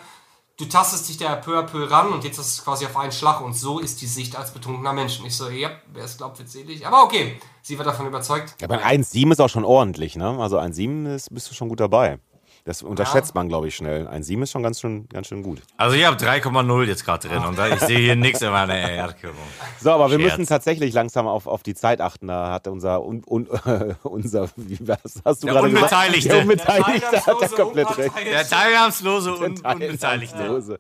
[0.58, 3.12] du tastest dich da peu à peu ran und jetzt ist es quasi auf einen
[3.12, 5.20] Schlag und so ist die Sicht als betrunkener Mensch.
[5.20, 6.88] Und ich so, ja, wer es glaubt, wird selig.
[6.88, 8.56] Aber okay, sie wird davon überzeugt.
[8.60, 10.40] Ja, aber ein 1,7 ist auch schon ordentlich, ne?
[10.40, 12.18] Also ein 7 ist, bist du schon gut dabei.
[12.66, 14.08] Das unterschätzt man, glaube ich, schnell.
[14.08, 15.62] Ein 7 ist schon ganz schön, ganz schön gut.
[15.78, 19.38] Also ich habe 3,0 jetzt gerade drin und ich sehe hier nichts in meiner Erdkörper.
[19.82, 20.38] So, aber wir Scherz.
[20.38, 22.28] müssen tatsächlich langsam auf, auf die Zeit achten.
[22.28, 23.48] Da hat unser, un, un,
[24.04, 25.92] unser wie was hast du Der gerade gesagt?
[25.94, 26.30] Unbeteiligte.
[26.30, 28.28] Der Unbeteiligte hat da teilnahmslose, komplett recht.
[28.28, 30.80] Der teilnahmslose und Unbeteiligte.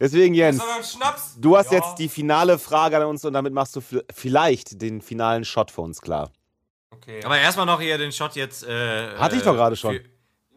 [0.00, 0.62] Deswegen, Jens,
[1.38, 1.78] du hast Ja.
[1.78, 3.82] jetzt die finale Frage an uns und damit machst du
[4.14, 6.30] vielleicht den finalen Shot für uns klar.
[6.90, 7.20] Okay.
[7.24, 8.66] Aber erstmal noch hier den Shot jetzt.
[8.66, 9.94] Äh, Hatte ich doch gerade schon.
[9.96, 10.02] Für,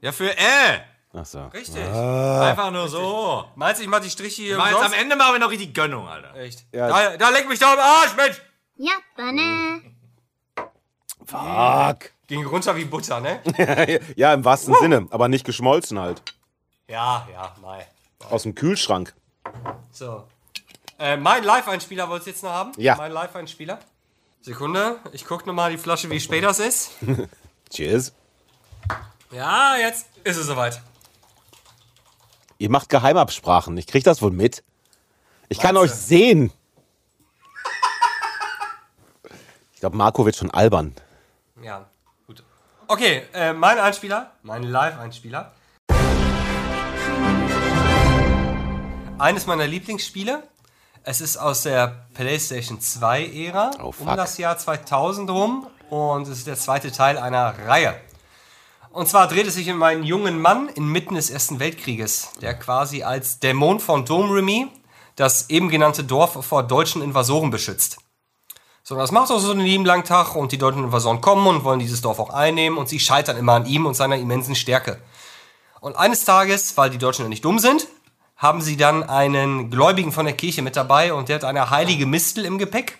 [0.01, 0.81] ja, für äh.
[1.13, 1.45] Ach so.
[1.47, 1.83] Richtig.
[1.83, 3.45] Einfach nur so.
[3.55, 4.85] Meinst du, ich mach die Striche hier umsonst?
[4.85, 6.35] am Ende machen wir noch richtig Gönnung, Alter.
[6.35, 6.65] Echt?
[6.71, 6.87] Ja.
[6.87, 8.41] Da, da leck mich doch am Arsch, Mensch!
[8.77, 9.81] Ja, Banne.
[11.25, 12.11] Fuck.
[12.27, 13.41] Ging runter wie Butter, ne?
[14.15, 16.21] ja, im wahrsten Sinne, aber nicht geschmolzen halt.
[16.87, 17.83] ja, ja, nein.
[18.29, 19.13] Aus dem Kühlschrank.
[19.91, 20.23] So.
[20.97, 22.71] Äh, mein Live-Einspieler wolltest du jetzt noch haben?
[22.77, 22.95] Ja.
[22.95, 23.79] Mein Live-Einspieler.
[24.41, 26.91] Sekunde, ich guck noch mal die Flasche, wie spät das ist.
[27.69, 28.13] Cheers.
[29.31, 30.81] Ja, jetzt ist es soweit.
[32.57, 33.77] Ihr macht Geheimabsprachen.
[33.77, 34.63] Ich krieg das wohl mit.
[35.49, 36.51] Ich kann euch sehen.
[39.73, 40.93] Ich glaube, Marco wird schon albern.
[41.63, 41.85] Ja,
[42.27, 42.43] gut.
[42.87, 45.53] Okay, äh, mein Einspieler, mein Live-Einspieler.
[49.17, 50.43] Eines meiner Lieblingsspiele.
[51.03, 55.67] Es ist aus der PlayStation 2-Ära, Oh, um das Jahr 2000 rum.
[55.89, 57.95] Und es ist der zweite Teil einer Reihe.
[58.91, 63.03] Und zwar dreht es sich um einen jungen Mann inmitten des Ersten Weltkrieges, der quasi
[63.03, 64.67] als Dämon von Domremy
[65.15, 67.97] das eben genannte Dorf vor deutschen Invasoren beschützt.
[68.83, 71.63] So, das macht auch so einen lieben langen Tag und die deutschen Invasoren kommen und
[71.63, 74.99] wollen dieses Dorf auch einnehmen und sie scheitern immer an ihm und seiner immensen Stärke.
[75.79, 77.87] Und eines Tages, weil die Deutschen ja nicht dumm sind,
[78.35, 82.07] haben sie dann einen Gläubigen von der Kirche mit dabei und der hat eine heilige
[82.07, 82.97] Mistel im Gepäck,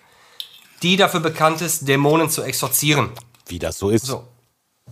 [0.84, 3.10] die dafür bekannt ist, Dämonen zu exorzieren.
[3.48, 4.06] Wie das so ist.
[4.06, 4.24] So.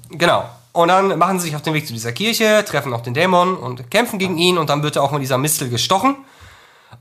[0.10, 0.50] Genau.
[0.72, 3.58] Und dann machen sie sich auf den Weg zu dieser Kirche, treffen auch den Dämon
[3.58, 6.16] und kämpfen gegen ihn und dann wird er auch mit dieser Mistel gestochen.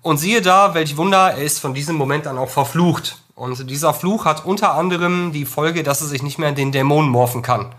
[0.03, 3.19] Und siehe da, welch Wunder, er ist von diesem Moment an auch verflucht.
[3.35, 6.73] Und dieser Fluch hat unter anderem die Folge, dass er sich nicht mehr in den
[6.73, 7.75] Dämonen morphen kann.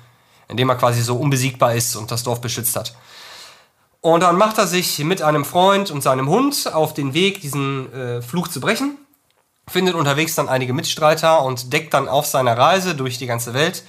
[0.48, 2.96] Indem er quasi so unbesiegbar ist und das Dorf beschützt hat.
[4.02, 7.92] Und dann macht er sich mit einem Freund und seinem Hund auf den Weg, diesen
[7.94, 8.98] äh, Fluch zu brechen.
[9.68, 13.84] Findet unterwegs dann einige Mitstreiter und deckt dann auf seiner Reise durch die ganze Welt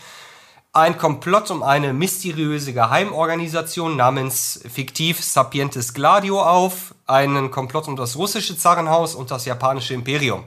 [0.72, 8.16] ein Komplott um eine mysteriöse Geheimorganisation namens fiktiv Sapientes Gladio auf, einen Komplott um das
[8.16, 10.44] russische Zarenhaus und das japanische Imperium.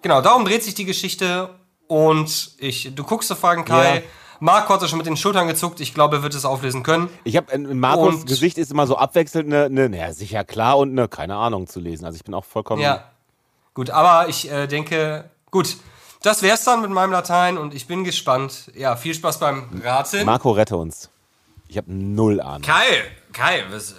[0.00, 1.50] Genau, darum dreht sich die Geschichte
[1.88, 3.96] und ich, du guckst zu fragen, Kai.
[3.96, 4.02] Ja.
[4.38, 5.78] Marco hat schon mit den Schultern gezuckt.
[5.80, 7.08] Ich glaube, er wird es auflösen können.
[7.22, 10.78] Ich habe in Markus Und- Gesicht ist immer so abwechselnd eine, eine, naja, sicher klar
[10.78, 12.04] und eine keine Ahnung zu lesen.
[12.04, 12.82] Also ich bin auch vollkommen.
[12.82, 13.04] Ja.
[13.74, 15.76] Gut, aber ich äh, denke, gut.
[16.22, 18.70] Das wär's dann mit meinem Latein und ich bin gespannt.
[18.74, 20.24] Ja, viel Spaß beim Raten.
[20.24, 21.10] Marco, rette uns.
[21.68, 22.62] Ich habe null Ahnung.
[22.62, 23.94] Kai, Kai, was, äh,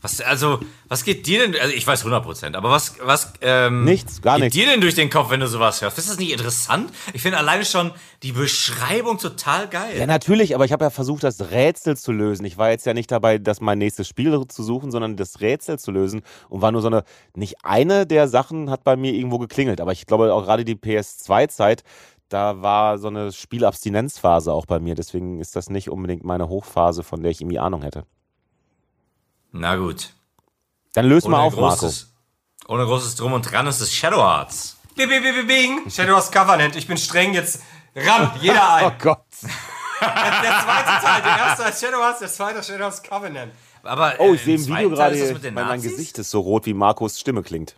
[0.00, 4.22] was, also, was geht dir denn, also ich weiß 100%, aber was, was, ähm, Nichts,
[4.22, 4.56] gar geht nichts.
[4.56, 5.98] dir denn durch den Kopf, wenn du sowas hörst?
[5.98, 6.92] Ist das nicht interessant?
[7.12, 7.92] Ich finde alleine schon
[8.22, 9.98] die Beschreibung total geil.
[9.98, 12.44] Ja, natürlich, aber ich habe ja versucht, das Rätsel zu lösen.
[12.44, 15.78] Ich war jetzt ja nicht dabei, das mein nächstes Spiel zu suchen, sondern das Rätsel
[15.78, 17.04] zu lösen und war nur so eine,
[17.34, 20.74] nicht eine der Sachen hat bei mir irgendwo geklingelt, aber ich glaube auch gerade die
[20.74, 21.82] PS2-Zeit,
[22.28, 27.02] da war so eine Spielabstinenzphase auch bei mir, deswegen ist das nicht unbedingt meine Hochphase,
[27.02, 28.04] von der ich irgendwie Ahnung hätte.
[29.52, 30.10] Na gut.
[30.94, 31.76] Dann löst mal auf, Marco.
[31.80, 32.12] großes,
[32.68, 34.76] ohne großes Drum und Dran ist es Shadow Hearts.
[34.96, 35.90] Bing, bing, bing, bing, bing.
[35.90, 36.76] Shadow's Covenant.
[36.76, 37.60] Ich bin streng jetzt.
[37.94, 38.86] Ran, jeder ein.
[38.86, 39.24] Oh Gott.
[40.00, 43.52] Der zweite Teil, der erste ist Shadow Hearts, der zweite ist Shadow's Covenant.
[43.84, 45.80] Aber, Oh, äh, ich sehe im Video gerade, den mein?
[45.82, 47.74] Gesicht ist so rot, wie Marcos Stimme klingt.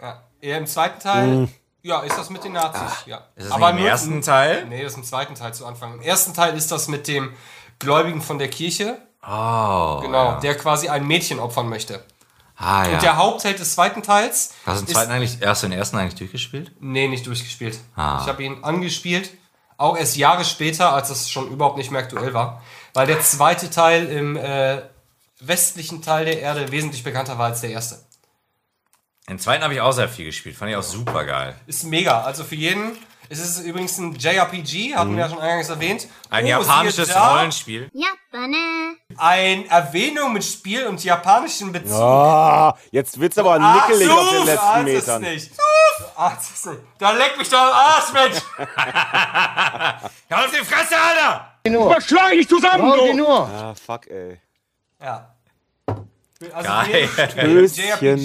[0.00, 1.48] Ja, eher im zweiten Teil, Mm.
[1.82, 3.04] ja, ist das mit den Nazis.
[3.06, 3.26] ja.
[3.36, 4.66] Ist das nicht im ersten Teil?
[4.66, 5.94] Nee, das ist im zweiten Teil zu Anfang.
[5.94, 7.34] Im ersten Teil ist das mit dem
[7.78, 10.00] Gläubigen von der Kirche, Oh.
[10.00, 10.40] genau, Ja.
[10.40, 12.02] der quasi ein Mädchen opfern möchte.
[12.56, 12.94] Ah, ja.
[12.94, 16.16] Und der Hauptheld des zweiten Teils Hast du den zweiten eigentlich, erst den ersten eigentlich
[16.16, 16.72] durchgespielt?
[16.80, 17.78] Nee, nicht durchgespielt.
[17.96, 18.20] Ah.
[18.22, 19.30] Ich habe ihn angespielt,
[19.78, 22.62] auch erst Jahre später, als das schon überhaupt nicht mehr aktuell war.
[22.92, 24.82] Weil der zweite Teil im äh,
[25.40, 27.98] westlichen Teil der Erde wesentlich bekannter war als der erste.
[29.28, 30.56] Den zweiten habe ich auch sehr viel gespielt.
[30.56, 31.54] Fand ich auch super geil.
[31.66, 32.22] Ist mega.
[32.22, 32.92] Also für jeden.
[33.32, 36.04] Es ist übrigens ein JRPG, hatten wir ja schon eingangs erwähnt.
[36.04, 36.10] Mhm.
[36.30, 37.88] Ein Oh, japanisches Rollenspiel.
[37.92, 38.94] Japaner.
[39.16, 41.92] Ein Erwähnung mit Spiel und japanischen Bezug.
[41.96, 45.22] Ah, jetzt wird's aber Ach, nickelig auf den du letzten ahnst es Metern.
[45.22, 45.50] nicht.
[45.52, 46.78] Es nicht.
[46.98, 48.36] Da leck mich doch am Arsch, Mensch!
[50.28, 51.54] Ja, auf die Fresse, Alter!
[51.88, 53.28] Was schlage ich zusammen, du?
[53.28, 54.40] Ah, fuck, ey.
[55.00, 55.34] Ja.
[56.52, 57.08] Also Geil.
[57.08, 58.16] für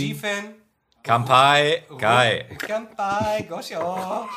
[1.06, 1.26] Höschen.
[1.26, 1.26] JRPG-Fan.
[1.26, 2.46] Kampai, geil.
[2.58, 4.28] Kanpai, Gosho.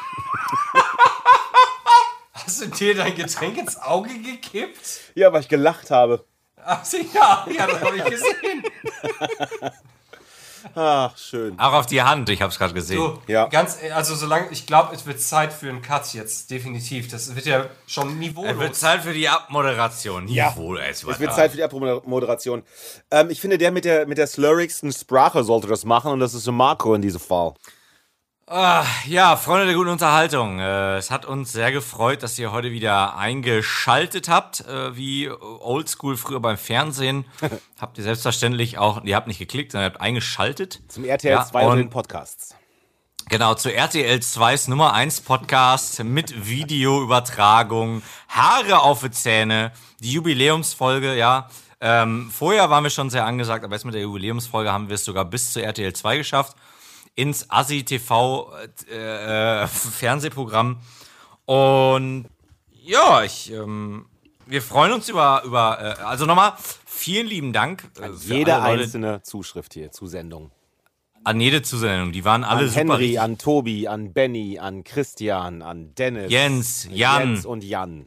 [2.32, 5.12] Hast du dir dein Getränk ins Auge gekippt?
[5.14, 6.24] Ja, weil ich gelacht habe.
[6.64, 6.84] Ach,
[7.14, 8.62] ja, ja, das habe ich gesehen.
[10.74, 11.58] Ach, schön.
[11.58, 12.98] Auch auf die Hand, ich habe es gerade gesehen.
[12.98, 13.46] So, Ja.
[13.46, 17.08] ganz, also solange, ich glaube, es wird Zeit für einen Cut jetzt, definitiv.
[17.08, 18.52] Das wird ja schon niveaulos.
[18.52, 20.28] Es wird Zeit für die Abmoderation.
[20.28, 20.50] Ja.
[20.50, 22.62] Jawohl, ey, Es wird Zeit für die Abmoderation.
[23.10, 26.34] Ähm, ich finde, der mit der, mit der slurrigsten Sprache sollte das machen und das
[26.34, 27.54] ist so Marco in diesem Fall.
[28.50, 30.58] Ah, ja, Freunde der guten Unterhaltung.
[30.58, 36.16] Äh, es hat uns sehr gefreut, dass ihr heute wieder eingeschaltet habt, äh, wie oldschool
[36.16, 37.26] früher beim Fernsehen.
[37.78, 40.80] habt ihr selbstverständlich auch, ihr habt nicht geklickt, sondern ihr habt eingeschaltet.
[40.88, 42.54] Zum RTL Ja, 2 und den Podcasts.
[43.28, 51.16] Genau, zu RTL 2s Nummer 1 Podcast mit Videoübertragung, Haare auf die Zähne, die Jubiläumsfolge,
[51.16, 51.50] ja.
[51.82, 55.04] Ähm, vorher waren wir schon sehr angesagt, aber jetzt mit der Jubiläumsfolge haben wir es
[55.04, 56.56] sogar bis zu RTL 2 geschafft.
[57.18, 58.48] Ins ASI TV
[58.88, 60.78] äh, äh, Fernsehprogramm.
[61.46, 62.26] Und
[62.84, 64.06] ja, ich, ähm,
[64.46, 66.52] wir freuen uns über, über äh, also nochmal,
[66.86, 67.90] vielen lieben Dank.
[68.00, 70.52] äh, Jede einzelne Zuschrift hier, Zusendung.
[71.24, 74.84] An jede Zusendung, die waren alle An super Henry, richtig- an Tobi, an Benny, an
[74.84, 76.30] Christian, an Dennis.
[76.30, 77.30] Jens, Jan.
[77.30, 78.06] Jens und Jan.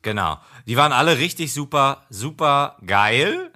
[0.00, 0.38] Genau.
[0.66, 3.50] Die waren alle richtig super, super geil.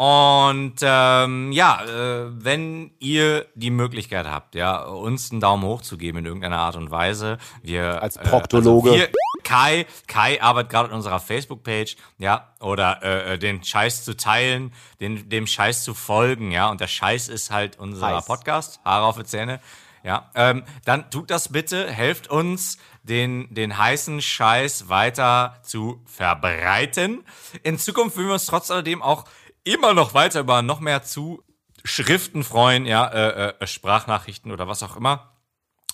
[0.00, 5.98] Und ähm, ja, äh, wenn ihr die Möglichkeit habt, ja, uns einen Daumen hoch zu
[5.98, 8.92] geben in irgendeiner Art und Weise, wir Als Proktologe.
[8.92, 9.10] also wir,
[9.44, 14.72] Kai, Kai arbeitet gerade an unserer Facebook-Page, ja, oder äh, äh, den Scheiß zu teilen,
[15.00, 18.24] den, dem Scheiß zu folgen, ja, und der Scheiß ist halt unser Heiß.
[18.24, 19.60] Podcast, Haare auf die Zähne,
[20.02, 27.22] ja, ähm, dann tut das bitte, helft uns, den, den heißen Scheiß weiter zu verbreiten.
[27.62, 29.26] In Zukunft würden wir uns trotz alledem auch
[29.64, 34.96] immer noch weiter über noch mehr Zuschriften freuen, ja, äh, äh, Sprachnachrichten oder was auch
[34.96, 35.30] immer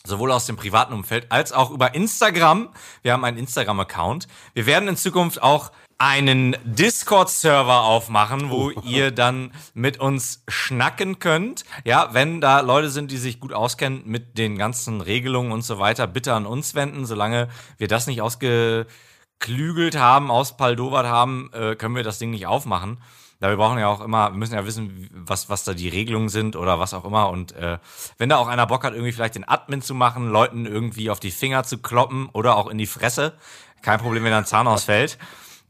[0.06, 2.68] sowohl aus dem privaten Umfeld als auch über Instagram.
[3.02, 4.28] Wir haben einen Instagram-Account.
[4.54, 11.64] Wir werden in Zukunft auch einen Discord-Server aufmachen, wo ihr dann mit uns schnacken könnt.
[11.84, 15.78] Ja, wenn da Leute sind, die sich gut auskennen mit den ganzen Regelungen und so
[15.78, 17.06] weiter, bitte an uns wenden.
[17.06, 17.48] Solange
[17.78, 22.98] wir das nicht ausgeklügelt haben, auspaldowert haben, äh, können wir das Ding nicht aufmachen.
[23.38, 26.30] Da wir brauchen ja auch immer, wir müssen ja wissen, was, was da die Regelungen
[26.30, 27.28] sind oder was auch immer.
[27.28, 27.78] Und äh,
[28.16, 31.20] wenn da auch einer Bock hat, irgendwie vielleicht den Admin zu machen, Leuten irgendwie auf
[31.20, 33.34] die Finger zu kloppen oder auch in die Fresse,
[33.82, 35.18] Kein Problem, wenn ein Zahn ausfällt.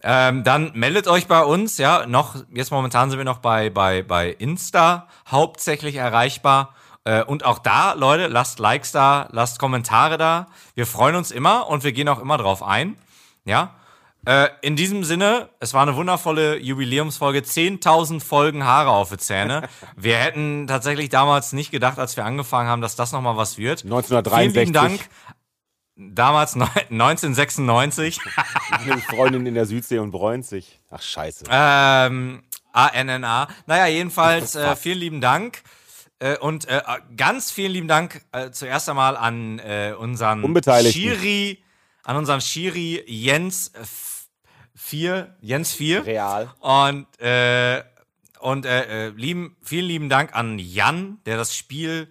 [0.03, 4.03] Ähm, dann meldet euch bei uns, ja, noch, jetzt momentan sind wir noch bei, bei,
[4.03, 6.75] bei Insta hauptsächlich erreichbar.
[7.05, 10.47] Äh, und auch da, Leute, lasst Likes da, lasst Kommentare da.
[10.75, 12.97] Wir freuen uns immer und wir gehen auch immer drauf ein.
[13.45, 13.75] Ja.
[14.27, 17.39] Äh, in diesem Sinne, es war eine wundervolle Jubiläumsfolge.
[17.39, 19.69] 10.000 Folgen Haare auf die Zähne.
[19.97, 23.85] wir hätten tatsächlich damals nicht gedacht, als wir angefangen haben, dass das nochmal was wird.
[23.85, 24.53] 1963.
[24.53, 25.09] Vielen lieben Dank.
[25.95, 28.19] Damals neun- 1996.
[28.73, 30.81] Eine Freundin in der Südsee und bräunt sich.
[30.91, 31.45] Ach, scheiße.
[31.49, 32.43] Ähm,
[32.73, 33.47] ANNA.
[33.67, 35.63] Naja, jedenfalls äh, vielen lieben Dank.
[36.19, 36.83] Äh, und äh,
[37.17, 40.43] ganz vielen lieben Dank äh, zuerst einmal an äh, unseren.
[40.91, 41.63] Schiri,
[42.03, 43.71] an unseren Schiri Jens
[44.77, 46.07] 4, Jens 4.
[46.07, 46.55] Real.
[46.61, 47.83] Und, äh,
[48.41, 52.09] und äh, äh, lieben, vielen lieben Dank an Jan, der das Spiel,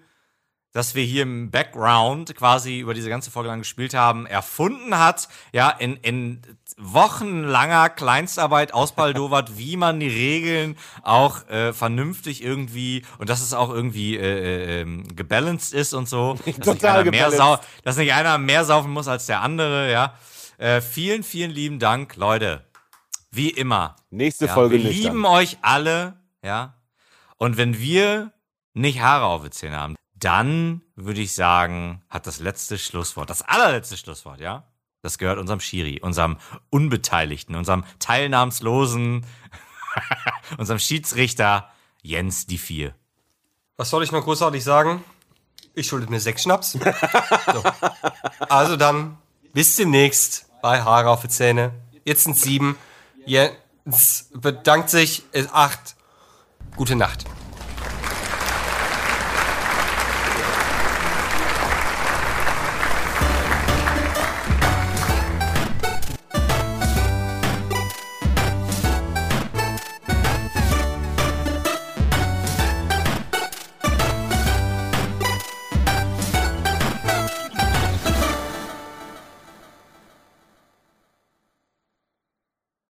[0.73, 5.29] das wir hier im Background quasi über diese ganze Folge lang gespielt haben, erfunden hat.
[5.53, 6.41] Ja, in, in
[6.77, 13.69] wochenlanger Kleinstarbeit ausbaldowert, wie man die Regeln auch äh, vernünftig irgendwie und dass es auch
[13.69, 16.33] irgendwie äh, äh, ähm, gebalanced ist und so.
[16.33, 17.37] Dass nicht, Total einer mehr gebalanced.
[17.37, 20.15] sau dass nicht einer mehr saufen muss als der andere, ja.
[20.57, 22.65] Äh, vielen, vielen lieben Dank, Leute.
[23.31, 23.95] Wie immer.
[24.09, 26.75] Nächste Ja, Folge Wir lieben euch alle, ja.
[27.37, 28.31] Und wenn wir
[28.73, 33.41] nicht Haare auf den Zähnen haben, dann würde ich sagen, hat das letzte Schlusswort, das
[33.41, 34.63] allerletzte Schlusswort, ja.
[35.01, 36.37] Das gehört unserem Schiri, unserem
[36.69, 39.25] Unbeteiligten, unserem teilnahmslosen,
[40.57, 41.69] unserem Schiedsrichter
[42.01, 42.95] Jens die Vier.
[43.77, 45.03] Was soll ich noch großartig sagen?
[45.73, 46.71] Ich schulde mir sechs Schnaps.
[46.71, 47.63] so.
[48.47, 49.17] Also dann,
[49.55, 51.71] bis demnächst bei Haare auf die Zähne.
[52.03, 52.77] Jetzt sind sieben.
[53.25, 55.95] Jens bedankt sich, ist acht.
[56.75, 57.23] Gute Nacht.